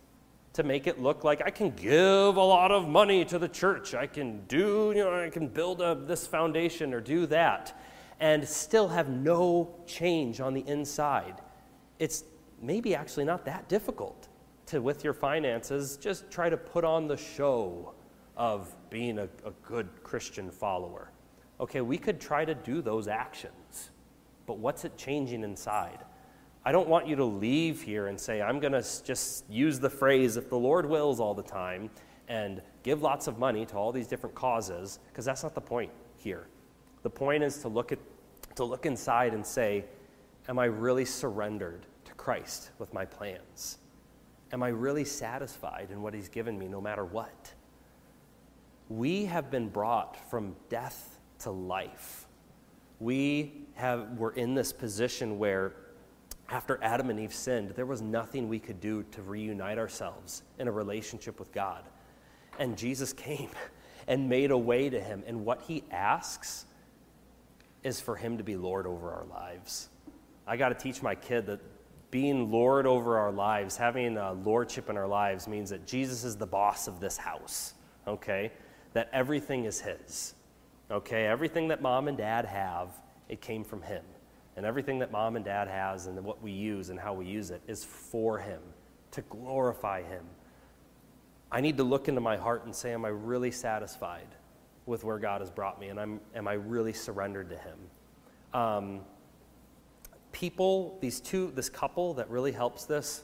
to 0.53 0.63
make 0.63 0.87
it 0.87 1.01
look 1.01 1.25
like 1.25 1.43
I 1.45 1.51
can 1.51 1.71
give 1.71 2.37
a 2.37 2.43
lot 2.43 2.71
of 2.71 2.89
money 2.89 3.25
to 3.25 3.39
the 3.39 3.49
church. 3.49 3.95
I 3.95 4.07
can 4.07 4.45
do, 4.47 4.93
you 4.95 5.03
know, 5.03 5.25
I 5.25 5.31
can 5.31 5.49
build 5.49 5.81
a, 5.81 5.95
this 5.95 6.27
foundation 6.27 6.93
or 6.93 7.01
do 7.01 7.27
that 7.27 7.81
and 8.21 8.47
still 8.47 8.89
have 8.89 9.09
no 9.09 9.75
change 9.87 10.41
on 10.41 10.53
the 10.53 10.67
inside. 10.67 11.41
It's 11.99 12.25
maybe 12.61 12.95
actually 12.95 13.25
not 13.25 13.45
that 13.47 13.69
difficult 13.69 14.29
to, 14.67 14.81
with 14.83 15.05
your 15.05 15.15
finances, 15.15 15.97
just 15.97 16.31
try 16.31 16.51
to 16.51 16.57
put 16.57 16.85
on 16.85 17.09
the 17.09 17.17
show 17.17 17.95
of 18.37 18.75
being 18.91 19.19
a, 19.19 19.29
a 19.45 19.53
good 19.63 19.89
Christian 20.03 20.51
follower. 20.51 21.13
Okay, 21.61 21.81
we 21.81 21.97
could 21.97 22.21
try 22.21 22.45
to 22.45 22.55
do 22.55 22.83
those 22.83 23.09
actions 23.09 23.91
but 24.49 24.59
what's 24.59 24.87
it 24.87 24.97
changing 24.97 25.45
inside? 25.45 25.99
I 26.65 26.73
don't 26.73 26.89
want 26.89 27.07
you 27.07 27.15
to 27.17 27.25
leave 27.25 27.83
here 27.83 28.07
and 28.07 28.19
say, 28.19 28.41
I'm 28.41 28.59
going 28.61 28.73
to 28.73 28.83
just 29.05 29.45
use 29.49 29.79
the 29.79 29.91
phrase, 29.91 30.39
if 30.39 30.49
the 30.49 30.57
Lord 30.57 30.87
wills, 30.87 31.21
all 31.21 31.35
the 31.35 31.43
time, 31.43 31.91
and 32.29 32.63
give 32.83 33.03
lots 33.03 33.27
of 33.27 33.39
money 33.39 33.67
to 33.67 33.77
all 33.77 33.93
these 33.93 34.07
different 34.07 34.35
causes, 34.35 35.01
because 35.09 35.27
that's 35.27 35.43
not 35.43 35.55
the 35.55 35.61
point 35.61 35.93
here. 36.17 36.47
The 37.03 37.11
point 37.11 37.43
is 37.43 37.59
to 37.59 37.69
look, 37.69 37.93
at, 37.93 37.99
to 38.57 38.65
look 38.65 38.87
inside 38.87 39.35
and 39.35 39.47
say, 39.47 39.85
Am 40.49 40.59
I 40.59 40.65
really 40.65 41.05
surrendered 41.05 41.85
to 42.07 42.15
Christ 42.15 42.71
with 42.79 42.93
my 42.95 43.05
plans? 43.05 43.77
Am 44.51 44.63
I 44.63 44.69
really 44.69 45.05
satisfied 45.05 45.89
in 45.93 46.01
what 46.01 46.15
He's 46.15 46.31
given 46.31 46.59
me 46.59 46.69
no 46.69 46.81
matter 46.81 47.05
what? 47.05 47.53
We 48.89 49.27
have 49.27 49.51
been 49.51 49.69
brought 49.69 50.17
from 50.31 50.57
death 50.71 51.19
to 51.41 51.51
life 51.51 52.28
we 53.01 53.67
have, 53.75 54.19
were 54.19 54.33
in 54.33 54.55
this 54.55 54.73
position 54.73 55.39
where 55.39 55.73
after 56.51 56.79
Adam 56.83 57.11
and 57.11 57.21
Eve 57.21 57.35
sinned, 57.35 57.71
there 57.71 57.87
was 57.87 58.01
nothing 58.01 58.49
we 58.49 58.59
could 58.59 58.81
do 58.81 59.03
to 59.13 59.23
reunite 59.23 59.79
ourselves 59.79 60.43
in 60.59 60.67
a 60.67 60.73
relationship 60.73 61.39
with 61.39 61.53
God. 61.53 61.85
And 62.59 62.77
Jesus 62.77 63.13
came 63.15 63.51
and 64.07 64.29
made 64.29 64.51
a 64.51 64.59
way 64.59 64.89
to 64.89 65.01
him. 65.01 65.23
And 65.27 65.45
what 65.45 65.63
he 65.63 65.85
asks 65.91 66.65
is 67.83 68.01
for 68.01 68.17
him 68.17 68.39
to 68.39 68.45
be 68.45 68.57
Lord 68.57 68.87
over 68.87 69.13
our 69.13 69.27
lives. 69.27 69.89
I 70.47 70.57
got 70.57 70.71
to 70.71 70.75
teach 70.75 71.03
my 71.03 71.15
kid 71.15 71.47
that 71.47 71.61
being 72.11 72.51
Lord 72.51 72.87
over 72.87 73.19
our 73.19 73.31
lives, 73.31 73.77
having 73.77 74.17
a 74.17 74.33
lordship 74.33 74.89
in 74.89 74.97
our 74.97 75.07
lives, 75.07 75.47
means 75.47 75.69
that 75.71 75.87
Jesus 75.87 76.25
is 76.25 76.37
the 76.37 76.47
boss 76.47 76.89
of 76.89 77.01
this 77.01 77.19
house, 77.19 77.75
okay? 78.07 78.51
That 78.95 79.11
everything 79.13 79.67
is 79.67 79.81
his. 79.81 80.35
Okay, 80.91 81.27
everything 81.27 81.69
that 81.69 81.83
mom 81.83 82.09
and 82.09 82.17
dad 82.17 82.47
have, 82.47 82.89
it 83.29 83.41
came 83.41 83.63
from 83.63 83.83
him. 83.83 84.03
And 84.57 84.65
everything 84.65 84.99
that 85.01 85.13
mom 85.13 85.37
and 85.37 85.45
dad 85.45 85.69
has 85.69 86.07
and 86.07 86.25
what 86.25 86.43
we 86.43 86.51
use 86.51 86.89
and 86.89 86.99
how 86.99 87.15
we 87.15 87.27
use 87.27 87.51
it 87.51 87.63
is 87.69 87.85
for 87.85 88.39
him, 88.39 88.61
to 89.13 89.23
glorify 89.23 90.03
him. 90.03 90.25
I 91.53 91.61
need 91.61 91.77
to 91.77 91.85
look 91.85 92.09
into 92.09 92.21
my 92.21 92.37
heart 92.37 92.65
and 92.65 92.75
say, 92.75 92.93
Am 92.93 93.05
I 93.05 93.09
really 93.09 93.51
satisfied 93.51 94.27
with 94.87 95.05
where 95.05 95.19
God 95.19 95.41
has 95.41 95.51
brought 95.51 95.79
me? 95.81 95.89
And 95.89 96.01
I'm, 96.01 96.21
am 96.35 96.49
I 96.49 96.55
really 96.55 96.93
surrendered 96.93 97.51
to 97.51 97.57
him? 97.57 97.79
Um, 98.53 99.01
people, 100.33 100.99
these 101.01 101.21
two, 101.21 101.53
this 101.55 101.69
couple 101.69 102.15
that 102.15 102.29
really 102.31 102.53
helps 102.53 102.85
this, 102.85 103.23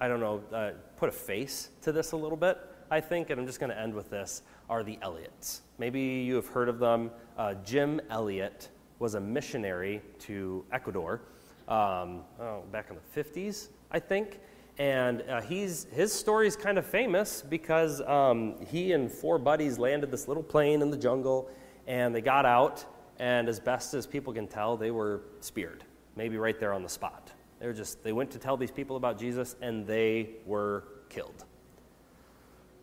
I 0.00 0.08
don't 0.08 0.20
know, 0.20 0.42
uh, 0.52 0.70
put 0.96 1.08
a 1.08 1.12
face 1.12 1.70
to 1.82 1.92
this 1.92 2.12
a 2.12 2.16
little 2.16 2.36
bit, 2.36 2.58
I 2.90 3.00
think, 3.00 3.30
and 3.30 3.40
I'm 3.40 3.46
just 3.46 3.60
going 3.60 3.70
to 3.70 3.78
end 3.78 3.94
with 3.94 4.10
this, 4.10 4.42
are 4.68 4.82
the 4.82 4.98
Elliots. 5.02 5.62
Maybe 5.78 6.00
you 6.00 6.36
have 6.36 6.46
heard 6.46 6.68
of 6.68 6.78
them. 6.78 7.10
Uh, 7.36 7.54
Jim 7.64 8.00
Elliot 8.08 8.68
was 9.00 9.14
a 9.14 9.20
missionary 9.20 10.00
to 10.20 10.64
Ecuador 10.70 11.22
um, 11.66 12.22
oh, 12.40 12.62
back 12.70 12.90
in 12.90 12.96
the 12.96 13.22
50s, 13.22 13.68
I 13.90 13.98
think. 13.98 14.38
And 14.78 15.22
uh, 15.22 15.40
he's, 15.40 15.84
his 15.92 16.12
story 16.12 16.46
is 16.46 16.56
kind 16.56 16.78
of 16.78 16.86
famous 16.86 17.42
because 17.42 18.00
um, 18.02 18.54
he 18.70 18.92
and 18.92 19.10
four 19.10 19.38
buddies 19.38 19.78
landed 19.78 20.10
this 20.10 20.28
little 20.28 20.42
plane 20.42 20.80
in 20.82 20.90
the 20.90 20.96
jungle 20.96 21.50
and 21.86 22.14
they 22.14 22.20
got 22.20 22.46
out, 22.46 22.84
and 23.18 23.48
as 23.48 23.60
best 23.60 23.94
as 23.94 24.06
people 24.06 24.32
can 24.32 24.48
tell, 24.48 24.76
they 24.76 24.90
were 24.90 25.22
speared, 25.40 25.84
maybe 26.16 26.38
right 26.38 26.58
there 26.58 26.72
on 26.72 26.82
the 26.82 26.88
spot. 26.88 27.30
They 27.60 27.66
were 27.66 27.72
just, 27.72 28.02
they 28.02 28.12
went 28.12 28.30
to 28.30 28.38
tell 28.38 28.56
these 28.56 28.70
people 28.70 28.96
about 28.96 29.18
Jesus 29.18 29.54
and 29.60 29.86
they 29.86 30.30
were 30.46 30.84
killed. 31.08 31.44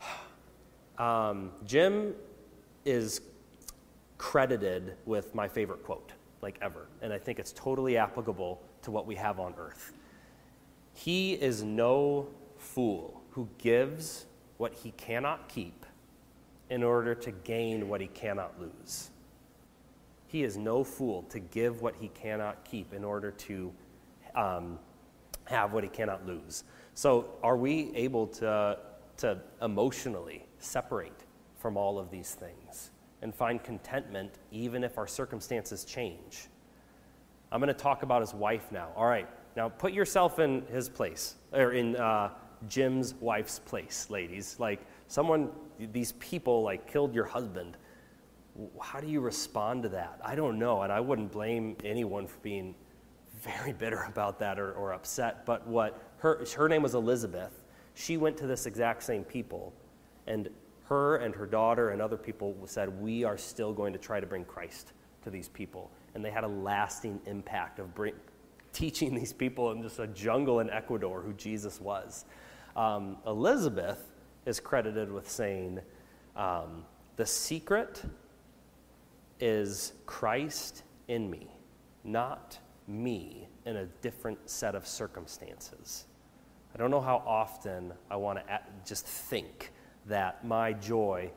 Um, 0.98 1.50
Jim 1.66 2.14
is 2.86 3.22
credited 4.18 4.96
with 5.06 5.34
my 5.34 5.48
favorite 5.48 5.84
quote, 5.84 6.14
like 6.42 6.58
ever, 6.62 6.88
and 7.02 7.12
I 7.12 7.18
think 7.18 7.40
it's 7.40 7.52
totally 7.54 7.98
applicable 7.98 8.62
to 8.84 8.92
what 8.92 9.06
we 9.06 9.16
have 9.16 9.40
on 9.40 9.54
earth. 9.58 9.94
He 10.94 11.34
is 11.34 11.64
no 11.64 12.28
fool 12.58 13.22
who 13.32 13.48
gives 13.58 14.26
what 14.58 14.74
he 14.74 14.92
cannot 14.92 15.48
keep 15.50 15.86
in 16.70 16.84
order 16.84 17.16
to 17.16 17.32
gain 17.32 17.90
what 17.90 18.00
he 18.00 18.08
cannot 18.08 18.60
lose. 18.60 19.10
He 20.28 20.44
is 20.44 20.58
no 20.58 20.84
fool 20.84 21.24
to 21.24 21.40
give 21.40 21.82
what 21.82 21.96
he 22.00 22.08
cannot 22.10 22.64
keep 22.64 22.94
in 22.94 23.04
order 23.04 23.32
to 23.32 23.74
um, 24.36 24.80
have 25.46 25.74
what 25.74 25.84
he 25.84 25.90
cannot 25.90 26.26
lose. 26.26 26.64
So, 26.94 27.32
are 27.44 27.58
we 27.58 27.92
able 27.96 28.28
to, 28.28 28.78
to 29.18 29.40
emotionally 29.62 30.46
separate 30.60 31.26
from 31.62 31.78
all 31.78 32.00
of 32.00 32.10
these 32.10 32.34
things 32.34 32.92
and 33.22 33.34
find 33.34 33.64
contentment 33.64 34.32
even 34.52 34.84
if 34.84 34.98
our 34.98 35.08
circumstances 35.08 35.86
change? 35.86 36.48
I'm 37.52 37.60
going 37.60 37.68
to 37.68 37.74
talk 37.74 38.04
about 38.04 38.22
his 38.22 38.34
wife 38.34 38.72
now. 38.72 38.90
All 38.96 39.06
right, 39.06 39.28
now 39.56 39.70
put 39.70 39.94
yourself 39.94 40.40
in 40.40 40.64
his 40.72 40.88
place, 40.88 41.36
or 41.52 41.74
in 41.74 41.96
uh, 41.98 42.30
Jim's 42.70 43.14
wife's 43.16 43.60
place, 43.60 44.08
ladies. 44.10 44.56
Like, 44.58 44.80
someone, 45.08 45.50
these 45.92 46.14
people, 46.14 46.64
like, 46.64 46.90
killed 46.92 47.14
your 47.14 47.26
husband. 47.26 47.78
How 48.82 49.02
do 49.02 49.08
you 49.08 49.20
respond 49.20 49.84
to 49.84 49.90
that? 49.90 50.20
I 50.24 50.36
don't 50.36 50.58
know, 50.58 50.84
and 50.84 50.92
I 50.92 51.02
wouldn't 51.02 51.32
blame 51.32 51.76
anyone 51.84 52.26
for 52.26 52.40
being 52.40 52.74
very 53.42 53.74
bitter 53.74 54.04
about 54.04 54.40
that 54.40 54.60
or, 54.60 54.72
or 54.74 54.94
upset. 54.94 55.46
But 55.46 55.68
what 55.68 56.02
her, 56.18 56.46
her 56.56 56.70
name 56.70 56.84
was 56.84 56.96
Elizabeth. 56.96 57.66
She 57.96 58.16
went 58.16 58.38
to 58.38 58.48
this 58.48 58.66
exact 58.66 59.04
same 59.04 59.24
people, 59.24 59.74
and 60.28 60.50
her 60.92 61.16
and 61.16 61.34
her 61.34 61.46
daughter 61.46 61.92
and 61.92 62.02
other 62.02 62.18
people 62.18 62.54
said, 62.66 63.02
We 63.02 63.24
are 63.24 63.38
still 63.38 63.72
going 63.72 63.94
to 63.94 64.00
try 64.00 64.20
to 64.20 64.28
bring 64.28 64.44
Christ 64.44 64.92
to 65.24 65.30
these 65.30 65.48
people 65.48 65.90
and 66.14 66.24
they 66.24 66.32
had 66.32 66.44
a 66.44 66.50
lasting 66.50 67.22
impact 67.26 67.80
of 67.80 67.96
bring, 67.96 68.14
teaching 68.74 69.16
these 69.16 69.32
people 69.32 69.72
in 69.72 69.82
just 69.82 70.00
a 70.00 70.08
jungle 70.08 70.60
in 70.60 70.70
Ecuador 70.70 71.22
who 71.22 71.32
Jesus 71.34 71.80
was. 71.80 72.26
Um, 72.76 73.18
Elizabeth 73.26 74.12
is 74.46 74.60
credited 74.60 75.10
with 75.10 75.30
saying, 75.30 75.80
um, 76.36 76.84
The 77.16 77.26
secret 77.26 78.04
is 79.40 79.94
Christ 80.06 80.84
in 81.08 81.30
me, 81.30 81.48
not 82.04 82.60
me 82.86 83.48
in 83.66 83.78
a 83.78 83.86
different 84.02 84.50
set 84.50 84.76
of 84.76 84.86
circumstances. 84.86 86.04
I 86.76 86.78
don't 86.78 86.92
know 86.92 87.02
how 87.02 87.24
often 87.26 87.94
I 88.10 88.18
want 88.18 88.40
to 88.40 88.60
just 88.86 89.06
think 89.06 89.72
that 90.06 90.46
my 90.46 90.74
joy 90.74 91.32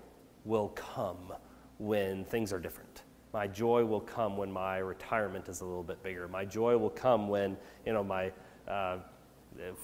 will 0.45 0.69
come 0.71 1.33
when 1.79 2.25
things 2.25 2.53
are 2.53 2.59
different. 2.59 3.03
My 3.33 3.47
joy 3.47 3.85
will 3.85 4.01
come 4.01 4.37
when 4.37 4.53
my 4.53 4.79
retirement 4.79 5.49
is 5.49 5.61
a 5.61 5.65
little 5.65 5.83
bit 5.83 6.03
bigger. 6.03 6.29
My 6.29 6.45
joy 6.45 6.79
will 6.79 6.91
come 6.91 7.29
when, 7.29 7.57
you 7.85 7.93
know, 7.93 8.05
my 8.05 8.31
uh, 8.69 8.99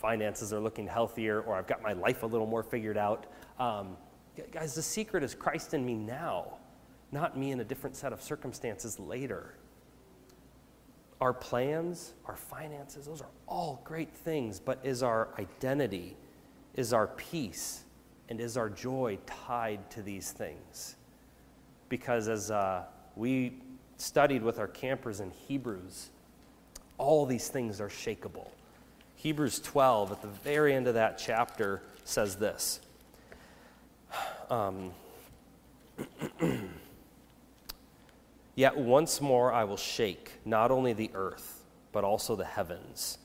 finances 0.00 0.52
are 0.52 0.60
looking 0.60 0.86
healthier 0.86 1.40
or 1.40 1.56
I've 1.56 1.66
got 1.66 1.82
my 1.82 1.92
life 1.92 2.22
a 2.22 2.26
little 2.26 2.46
more 2.46 2.62
figured 2.62 2.96
out. 2.96 3.26
Um, 3.58 3.96
guys, 4.52 4.74
the 4.74 4.82
secret 4.82 5.24
is 5.24 5.34
Christ 5.34 5.74
in 5.74 5.84
me 5.84 5.94
now, 5.94 6.58
not 7.12 7.36
me 7.36 7.50
in 7.50 7.60
a 7.60 7.64
different 7.64 7.96
set 7.96 8.12
of 8.12 8.22
circumstances 8.22 8.98
later. 8.98 9.54
Our 11.20 11.34
plans, 11.34 12.14
our 12.26 12.36
finances, 12.36 13.06
those 13.06 13.20
are 13.20 13.28
all 13.46 13.82
great 13.84 14.14
things, 14.14 14.58
but 14.58 14.78
is 14.82 15.02
our 15.02 15.28
identity, 15.38 16.16
is 16.74 16.92
our 16.92 17.08
peace, 17.08 17.84
and 18.30 18.40
is 18.40 18.56
our 18.56 18.70
joy 18.70 19.18
tied 19.26 19.90
to 19.90 20.02
these 20.02 20.32
things? 20.32 20.96
Because 21.88 22.28
as 22.28 22.50
uh, 22.50 22.84
we 23.16 23.52
studied 24.00 24.42
with 24.42 24.58
our 24.58 24.66
campers 24.66 25.20
in 25.20 25.30
Hebrews. 25.30 26.10
All 26.98 27.26
these 27.26 27.48
things 27.48 27.80
are 27.80 27.88
shakable. 27.88 28.48
Hebrews 29.16 29.60
12, 29.60 30.12
at 30.12 30.22
the 30.22 30.28
very 30.28 30.74
end 30.74 30.86
of 30.86 30.94
that 30.94 31.18
chapter, 31.18 31.82
says 32.04 32.36
this. 32.36 32.80
Um, 34.50 34.90
Yet 38.56 38.76
once 38.76 39.20
more 39.20 39.52
I 39.52 39.62
will 39.62 39.76
shake 39.76 40.32
not 40.44 40.72
only 40.72 40.92
the 40.92 41.08
earth, 41.14 41.62
but 41.92 42.02
also 42.02 42.34
the 42.34 42.44
heavens. 42.44 43.18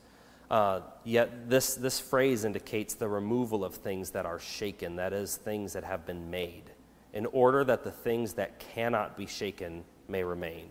Uh, 0.50 0.82
yet 1.04 1.50
this, 1.50 1.76
this 1.76 2.00
phrase 2.00 2.46
indicates 2.46 2.94
the 2.94 3.08
removal 3.08 3.66
of 3.66 3.76
things 3.76 4.12
that 4.12 4.26
are 4.26 4.40
shaken, 4.40 4.96
that 4.98 5.14
is, 5.14 5.38
things 5.38 5.74
that 5.74 5.84
have 5.84 6.06
been 6.06 6.30
made 6.30 6.72
in 7.14 7.26
order 7.28 7.64
that 7.64 7.84
the 7.84 7.92
things 7.92 8.34
that 8.34 8.60
cannot 8.60 9.18
be 9.18 9.26
shaken 9.26 9.84
may 10.08 10.24
remain. 10.24 10.68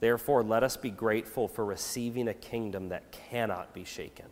Therefore, 0.00 0.42
let 0.42 0.62
us 0.62 0.76
be 0.76 0.90
grateful 0.90 1.48
for 1.48 1.64
receiving 1.64 2.28
a 2.28 2.34
kingdom 2.34 2.88
that 2.88 3.12
cannot 3.12 3.74
be 3.74 3.84
shaken, 3.84 4.26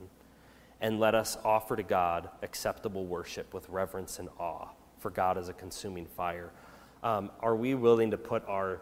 and 0.81 0.99
let 0.99 1.15
us 1.15 1.37
offer 1.45 1.77
to 1.77 1.83
God 1.83 2.31
acceptable 2.43 3.05
worship 3.05 3.53
with 3.53 3.69
reverence 3.69 4.19
and 4.19 4.29
awe, 4.39 4.69
for 4.99 5.11
God 5.11 5.37
is 5.37 5.49
a 5.49 5.53
consuming 5.53 6.07
fire. 6.07 6.51
Um, 7.03 7.31
are 7.41 7.57
we 7.57 7.75
willing 7.75 8.11
to 8.13 8.17
put 8.17 8.47
our 8.49 8.81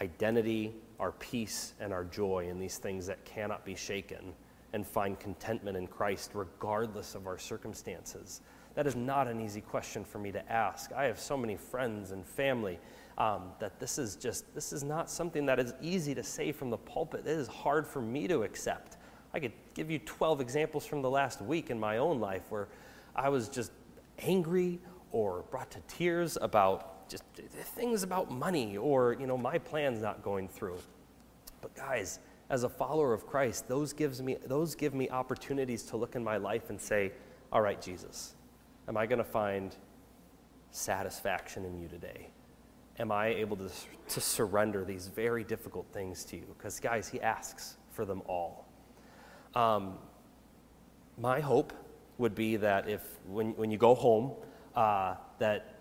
identity, 0.00 0.74
our 1.00 1.12
peace, 1.12 1.74
and 1.80 1.92
our 1.92 2.04
joy 2.04 2.48
in 2.48 2.58
these 2.58 2.76
things 2.78 3.06
that 3.06 3.24
cannot 3.24 3.64
be 3.64 3.74
shaken 3.74 4.34
and 4.72 4.86
find 4.86 5.18
contentment 5.18 5.76
in 5.76 5.86
Christ 5.86 6.32
regardless 6.34 7.14
of 7.14 7.26
our 7.26 7.38
circumstances? 7.38 8.40
That 8.74 8.86
is 8.86 8.94
not 8.94 9.26
an 9.26 9.40
easy 9.40 9.60
question 9.60 10.04
for 10.04 10.18
me 10.18 10.30
to 10.32 10.52
ask. 10.52 10.92
I 10.92 11.04
have 11.04 11.18
so 11.18 11.36
many 11.36 11.56
friends 11.56 12.12
and 12.12 12.24
family 12.24 12.78
um, 13.18 13.50
that 13.58 13.80
this 13.80 13.98
is 13.98 14.14
just, 14.14 14.54
this 14.54 14.72
is 14.72 14.84
not 14.84 15.10
something 15.10 15.46
that 15.46 15.58
is 15.58 15.74
easy 15.82 16.14
to 16.14 16.22
say 16.22 16.52
from 16.52 16.70
the 16.70 16.76
pulpit. 16.76 17.26
It 17.26 17.30
is 17.32 17.48
hard 17.48 17.86
for 17.86 18.00
me 18.00 18.28
to 18.28 18.44
accept. 18.44 18.96
I 19.34 19.40
could 19.40 19.52
give 19.74 19.90
you 19.90 19.98
12 19.98 20.40
examples 20.40 20.86
from 20.86 21.02
the 21.02 21.10
last 21.10 21.42
week 21.42 21.70
in 21.70 21.78
my 21.78 21.98
own 21.98 22.20
life 22.20 22.42
where 22.50 22.68
I 23.16 23.28
was 23.28 23.48
just 23.48 23.72
angry 24.20 24.78
or 25.10 25.44
brought 25.50 25.70
to 25.72 25.80
tears 25.88 26.38
about 26.40 27.08
just 27.08 27.24
things 27.34 28.02
about 28.02 28.30
money 28.30 28.76
or, 28.76 29.16
you 29.18 29.26
know, 29.26 29.36
my 29.36 29.58
plans 29.58 30.00
not 30.00 30.22
going 30.22 30.48
through. 30.48 30.78
But 31.60 31.74
guys, 31.74 32.20
as 32.50 32.62
a 32.64 32.68
follower 32.68 33.12
of 33.12 33.26
Christ, 33.26 33.68
those, 33.68 33.92
gives 33.92 34.22
me, 34.22 34.36
those 34.46 34.74
give 34.74 34.94
me 34.94 35.08
opportunities 35.10 35.82
to 35.84 35.96
look 35.96 36.16
in 36.16 36.24
my 36.24 36.38
life 36.38 36.70
and 36.70 36.80
say, 36.80 37.12
all 37.52 37.60
right, 37.60 37.80
Jesus, 37.80 38.34
am 38.88 38.96
I 38.96 39.06
going 39.06 39.18
to 39.18 39.24
find 39.24 39.76
satisfaction 40.70 41.64
in 41.64 41.78
you 41.78 41.88
today? 41.88 42.28
Am 42.98 43.12
I 43.12 43.28
able 43.28 43.56
to, 43.56 43.70
to 44.08 44.20
surrender 44.20 44.84
these 44.84 45.08
very 45.08 45.44
difficult 45.44 45.86
things 45.92 46.24
to 46.26 46.36
you? 46.36 46.44
Because, 46.56 46.80
guys, 46.80 47.08
he 47.08 47.20
asks 47.20 47.76
for 47.92 48.04
them 48.04 48.22
all. 48.26 48.66
Um, 49.54 49.98
my 51.18 51.40
hope 51.40 51.72
would 52.16 52.34
be 52.34 52.56
that 52.56 52.88
if, 52.88 53.02
when, 53.26 53.54
when 53.56 53.70
you 53.70 53.78
go 53.78 53.94
home, 53.94 54.32
uh, 54.74 55.14
that 55.38 55.76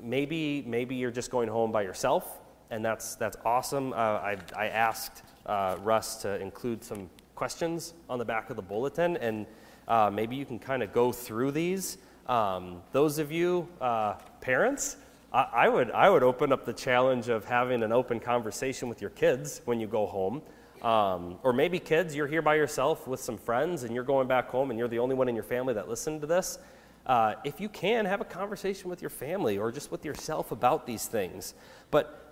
maybe, 0.00 0.62
maybe 0.66 0.94
you're 0.94 1.10
just 1.10 1.30
going 1.30 1.48
home 1.48 1.72
by 1.72 1.82
yourself, 1.82 2.40
and 2.70 2.84
that's, 2.84 3.14
that's 3.14 3.36
awesome. 3.44 3.92
Uh, 3.92 3.96
I, 3.96 4.36
I 4.56 4.68
asked 4.68 5.22
uh, 5.46 5.76
Russ 5.82 6.16
to 6.22 6.40
include 6.40 6.84
some 6.84 7.08
questions 7.34 7.94
on 8.08 8.18
the 8.18 8.24
back 8.24 8.50
of 8.50 8.56
the 8.56 8.62
bulletin, 8.62 9.16
and 9.16 9.46
uh, 9.88 10.10
maybe 10.12 10.36
you 10.36 10.44
can 10.44 10.58
kind 10.58 10.82
of 10.82 10.92
go 10.92 11.12
through 11.12 11.52
these 11.52 11.98
um, 12.28 12.82
those 12.90 13.18
of 13.18 13.30
you 13.30 13.68
uh, 13.80 14.14
parents, 14.40 14.96
I, 15.32 15.48
I, 15.52 15.68
would, 15.68 15.90
I 15.92 16.10
would 16.10 16.24
open 16.24 16.52
up 16.52 16.64
the 16.64 16.72
challenge 16.72 17.28
of 17.28 17.44
having 17.44 17.82
an 17.82 17.92
open 17.92 18.18
conversation 18.18 18.88
with 18.88 19.00
your 19.00 19.10
kids 19.10 19.60
when 19.64 19.78
you 19.78 19.86
go 19.86 20.06
home. 20.06 20.42
Um, 20.82 21.38
or 21.42 21.52
maybe 21.52 21.78
kids, 21.78 22.14
you're 22.14 22.26
here 22.26 22.42
by 22.42 22.56
yourself 22.56 23.06
with 23.06 23.20
some 23.20 23.38
friends 23.38 23.84
and 23.84 23.94
you're 23.94 24.04
going 24.04 24.28
back 24.28 24.48
home 24.48 24.70
and 24.70 24.78
you're 24.78 24.88
the 24.88 24.98
only 24.98 25.14
one 25.14 25.28
in 25.28 25.34
your 25.34 25.44
family 25.44 25.72
that 25.74 25.88
listened 25.88 26.20
to 26.20 26.26
this. 26.26 26.58
Uh, 27.06 27.34
if 27.44 27.60
you 27.60 27.68
can, 27.68 28.04
have 28.04 28.20
a 28.20 28.24
conversation 28.24 28.90
with 28.90 29.00
your 29.00 29.10
family 29.10 29.56
or 29.56 29.70
just 29.70 29.92
with 29.92 30.04
yourself 30.04 30.50
about 30.50 30.86
these 30.86 31.06
things. 31.06 31.54
But 31.92 32.25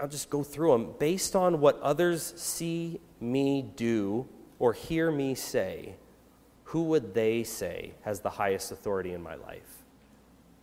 I'll 0.00 0.08
just 0.08 0.30
go 0.30 0.42
through 0.42 0.72
them. 0.72 0.94
Based 0.98 1.36
on 1.36 1.60
what 1.60 1.80
others 1.80 2.34
see 2.36 3.00
me 3.20 3.62
do 3.76 4.26
or 4.58 4.72
hear 4.72 5.10
me 5.10 5.34
say, 5.34 5.94
who 6.64 6.84
would 6.84 7.14
they 7.14 7.44
say 7.44 7.94
has 8.02 8.20
the 8.20 8.30
highest 8.30 8.72
authority 8.72 9.12
in 9.12 9.22
my 9.22 9.36
life? 9.36 9.84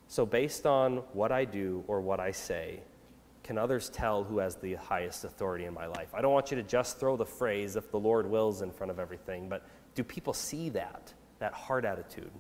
So, 0.08 0.26
based 0.26 0.66
on 0.66 0.98
what 1.14 1.32
I 1.32 1.46
do 1.46 1.84
or 1.88 2.02
what 2.02 2.20
I 2.20 2.32
say, 2.32 2.82
can 3.44 3.58
others 3.58 3.90
tell 3.90 4.24
who 4.24 4.38
has 4.40 4.56
the 4.56 4.76
highest 4.76 5.24
authority 5.26 5.66
in 5.66 5.74
my 5.74 5.88
life? 5.88 6.10
I 6.14 6.22
don't 6.22 6.34
want 6.34 6.52
you 6.52 6.58
to 6.58 6.64
just 6.64 7.00
throw 7.00 7.18
the 7.18 7.26
phrase, 7.26 7.76
if 7.76 7.90
the 7.92 8.00
Lord 8.00 8.30
wills, 8.30 8.62
in 8.62 8.72
front 8.72 8.92
of 8.92 9.00
everything, 9.00 9.50
but 9.50 9.66
do 9.96 10.04
people 10.04 10.34
see 10.34 10.70
that, 10.70 11.14
that 11.40 11.54
heart 11.54 11.86
attitude? 11.86 12.32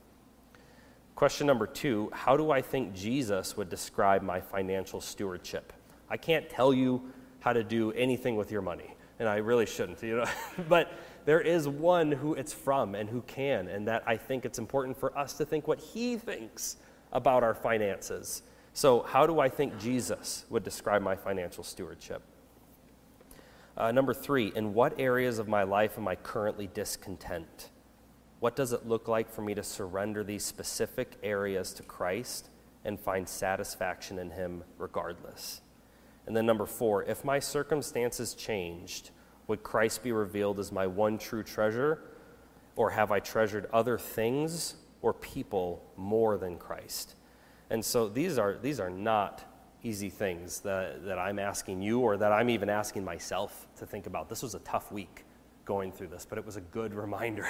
Question 1.15 1.47
number 1.47 1.67
two 1.67 2.09
How 2.13 2.35
do 2.37 2.51
I 2.51 2.61
think 2.61 2.93
Jesus 2.93 3.55
would 3.55 3.69
describe 3.69 4.21
my 4.21 4.41
financial 4.41 5.01
stewardship? 5.01 5.73
I 6.13 6.17
can't 6.17 6.47
tell 6.47 6.75
you 6.75 7.01
how 7.39 7.53
to 7.53 7.63
do 7.63 7.91
anything 7.93 8.35
with 8.35 8.51
your 8.51 8.61
money, 8.61 8.93
and 9.17 9.27
I 9.27 9.37
really 9.37 9.65
shouldn't, 9.65 10.03
you 10.03 10.17
know. 10.17 10.25
but 10.69 10.93
there 11.25 11.41
is 11.41 11.67
one 11.67 12.11
who 12.11 12.35
it's 12.35 12.53
from 12.53 12.93
and 12.93 13.09
who 13.09 13.23
can, 13.23 13.67
and 13.67 13.87
that 13.87 14.03
I 14.05 14.17
think 14.17 14.45
it's 14.45 14.59
important 14.59 14.95
for 14.95 15.17
us 15.17 15.33
to 15.37 15.45
think 15.45 15.67
what 15.67 15.79
he 15.79 16.17
thinks 16.17 16.77
about 17.11 17.41
our 17.41 17.55
finances. 17.55 18.43
So, 18.73 19.01
how 19.01 19.25
do 19.25 19.39
I 19.39 19.49
think 19.49 19.79
Jesus 19.79 20.45
would 20.51 20.63
describe 20.63 21.01
my 21.01 21.15
financial 21.15 21.63
stewardship? 21.63 22.21
Uh, 23.75 23.91
number 23.91 24.13
three, 24.13 24.53
in 24.55 24.75
what 24.75 24.99
areas 24.99 25.39
of 25.39 25.47
my 25.47 25.63
life 25.63 25.97
am 25.97 26.07
I 26.07 26.15
currently 26.15 26.67
discontent? 26.67 27.71
What 28.39 28.55
does 28.55 28.71
it 28.71 28.87
look 28.87 29.07
like 29.07 29.31
for 29.31 29.41
me 29.41 29.55
to 29.55 29.63
surrender 29.63 30.23
these 30.23 30.45
specific 30.45 31.17
areas 31.23 31.73
to 31.73 31.81
Christ 31.81 32.49
and 32.85 32.99
find 32.99 33.27
satisfaction 33.27 34.19
in 34.19 34.29
Him 34.29 34.63
regardless? 34.77 35.61
And 36.25 36.35
then, 36.35 36.45
number 36.45 36.65
four, 36.65 37.03
if 37.03 37.25
my 37.25 37.39
circumstances 37.39 38.33
changed, 38.33 39.11
would 39.47 39.63
Christ 39.63 40.03
be 40.03 40.11
revealed 40.11 40.59
as 40.59 40.71
my 40.71 40.87
one 40.87 41.17
true 41.17 41.43
treasure, 41.43 41.99
or 42.75 42.89
have 42.91 43.11
I 43.11 43.19
treasured 43.19 43.67
other 43.73 43.97
things 43.97 44.75
or 45.01 45.13
people 45.13 45.83
more 45.97 46.37
than 46.37 46.57
Christ? 46.57 47.15
And 47.69 47.83
so 47.83 48.07
these 48.07 48.37
are, 48.37 48.57
these 48.57 48.79
are 48.79 48.89
not 48.89 49.43
easy 49.83 50.09
things 50.09 50.61
that, 50.61 51.05
that 51.05 51.19
I'm 51.19 51.39
asking 51.39 51.81
you 51.81 51.99
or 51.99 52.17
that 52.17 52.31
I'm 52.31 52.49
even 52.49 52.69
asking 52.69 53.03
myself 53.03 53.67
to 53.77 53.85
think 53.85 54.07
about. 54.07 54.29
This 54.29 54.41
was 54.41 54.55
a 54.55 54.59
tough 54.59 54.91
week 54.91 55.25
going 55.65 55.91
through 55.91 56.07
this, 56.07 56.25
but 56.25 56.37
it 56.37 56.45
was 56.45 56.55
a 56.55 56.61
good 56.61 56.93
reminder 56.93 57.47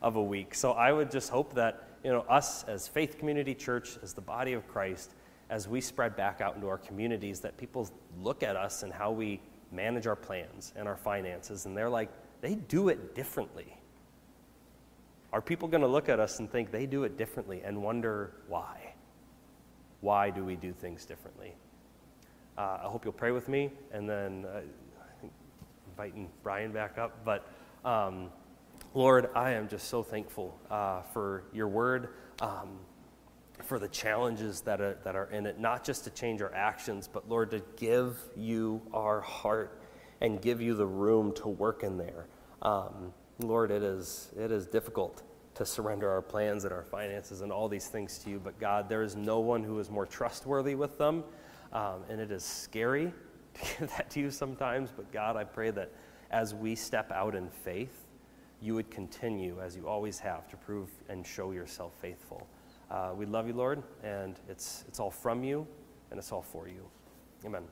of 0.00 0.16
a 0.16 0.22
week. 0.22 0.54
So 0.54 0.72
I 0.72 0.92
would 0.92 1.10
just 1.10 1.30
hope 1.30 1.54
that, 1.54 1.88
you 2.04 2.10
know, 2.10 2.20
us 2.22 2.64
as 2.64 2.86
Faith 2.86 3.18
Community 3.18 3.54
Church, 3.54 3.98
as 4.02 4.12
the 4.12 4.20
body 4.20 4.52
of 4.52 4.66
Christ, 4.68 5.14
as 5.52 5.68
we 5.68 5.82
spread 5.82 6.16
back 6.16 6.40
out 6.40 6.54
into 6.54 6.66
our 6.66 6.78
communities, 6.78 7.40
that 7.40 7.58
people 7.58 7.86
look 8.22 8.42
at 8.42 8.56
us 8.56 8.84
and 8.84 8.90
how 8.90 9.12
we 9.12 9.38
manage 9.70 10.06
our 10.06 10.16
plans 10.16 10.72
and 10.76 10.88
our 10.88 10.96
finances, 10.96 11.66
and 11.66 11.76
they're 11.76 11.90
like, 11.90 12.08
they 12.40 12.54
do 12.54 12.88
it 12.88 13.14
differently. 13.14 13.76
Are 15.30 15.42
people 15.42 15.68
going 15.68 15.82
to 15.82 15.88
look 15.88 16.08
at 16.08 16.18
us 16.18 16.38
and 16.38 16.50
think 16.50 16.70
they 16.70 16.86
do 16.86 17.04
it 17.04 17.18
differently 17.18 17.60
and 17.62 17.82
wonder 17.82 18.32
why? 18.48 18.94
Why 20.00 20.30
do 20.30 20.42
we 20.42 20.56
do 20.56 20.72
things 20.72 21.04
differently? 21.04 21.54
Uh, 22.56 22.78
I 22.84 22.86
hope 22.86 23.04
you'll 23.04 23.12
pray 23.12 23.30
with 23.30 23.50
me, 23.50 23.72
and 23.92 24.08
then 24.08 24.46
uh, 24.46 24.60
I 24.60 25.20
think 25.20 25.34
inviting 25.86 26.30
Brian 26.42 26.72
back 26.72 26.96
up. 26.96 27.26
But 27.26 27.46
um, 27.84 28.30
Lord, 28.94 29.28
I 29.34 29.50
am 29.50 29.68
just 29.68 29.88
so 29.88 30.02
thankful 30.02 30.58
uh, 30.70 31.02
for 31.12 31.44
your 31.52 31.68
word, 31.68 32.08
um, 32.40 32.78
for 33.72 33.78
the 33.78 33.88
challenges 33.88 34.60
that 34.60 34.82
are, 34.82 34.98
that 35.02 35.16
are 35.16 35.30
in 35.30 35.46
it, 35.46 35.58
not 35.58 35.82
just 35.82 36.04
to 36.04 36.10
change 36.10 36.42
our 36.42 36.54
actions, 36.54 37.08
but 37.10 37.26
Lord, 37.26 37.50
to 37.52 37.62
give 37.76 38.18
you 38.36 38.82
our 38.92 39.22
heart 39.22 39.80
and 40.20 40.42
give 40.42 40.60
you 40.60 40.74
the 40.74 40.84
room 40.84 41.32
to 41.36 41.48
work 41.48 41.82
in 41.82 41.96
there. 41.96 42.26
Um, 42.60 43.14
Lord, 43.38 43.70
it 43.70 43.82
is, 43.82 44.30
it 44.38 44.52
is 44.52 44.66
difficult 44.66 45.22
to 45.54 45.64
surrender 45.64 46.10
our 46.10 46.20
plans 46.20 46.64
and 46.64 46.72
our 46.74 46.82
finances 46.82 47.40
and 47.40 47.50
all 47.50 47.66
these 47.66 47.88
things 47.88 48.18
to 48.18 48.28
you, 48.28 48.38
but 48.38 48.60
God, 48.60 48.90
there 48.90 49.00
is 49.00 49.16
no 49.16 49.40
one 49.40 49.64
who 49.64 49.78
is 49.78 49.88
more 49.88 50.04
trustworthy 50.04 50.74
with 50.74 50.98
them 50.98 51.24
um, 51.72 52.02
and 52.10 52.20
it 52.20 52.30
is 52.30 52.44
scary 52.44 53.10
to 53.54 53.60
give 53.78 53.88
that 53.96 54.10
to 54.10 54.20
you 54.20 54.30
sometimes, 54.30 54.90
but 54.94 55.10
God, 55.12 55.34
I 55.34 55.44
pray 55.44 55.70
that 55.70 55.90
as 56.30 56.54
we 56.54 56.74
step 56.74 57.10
out 57.10 57.34
in 57.34 57.48
faith, 57.48 58.04
you 58.60 58.74
would 58.74 58.90
continue, 58.90 59.62
as 59.62 59.74
you 59.74 59.88
always 59.88 60.18
have, 60.18 60.46
to 60.48 60.58
prove 60.58 60.90
and 61.08 61.26
show 61.26 61.52
yourself 61.52 61.94
faithful. 62.02 62.46
Uh, 62.92 63.14
we 63.16 63.24
love 63.24 63.46
you, 63.46 63.54
Lord, 63.54 63.82
and 64.04 64.38
it's, 64.50 64.84
it's 64.86 65.00
all 65.00 65.10
from 65.10 65.42
you 65.42 65.66
and 66.10 66.18
it's 66.18 66.30
all 66.30 66.42
for 66.42 66.68
you. 66.68 66.84
Amen. 67.42 67.62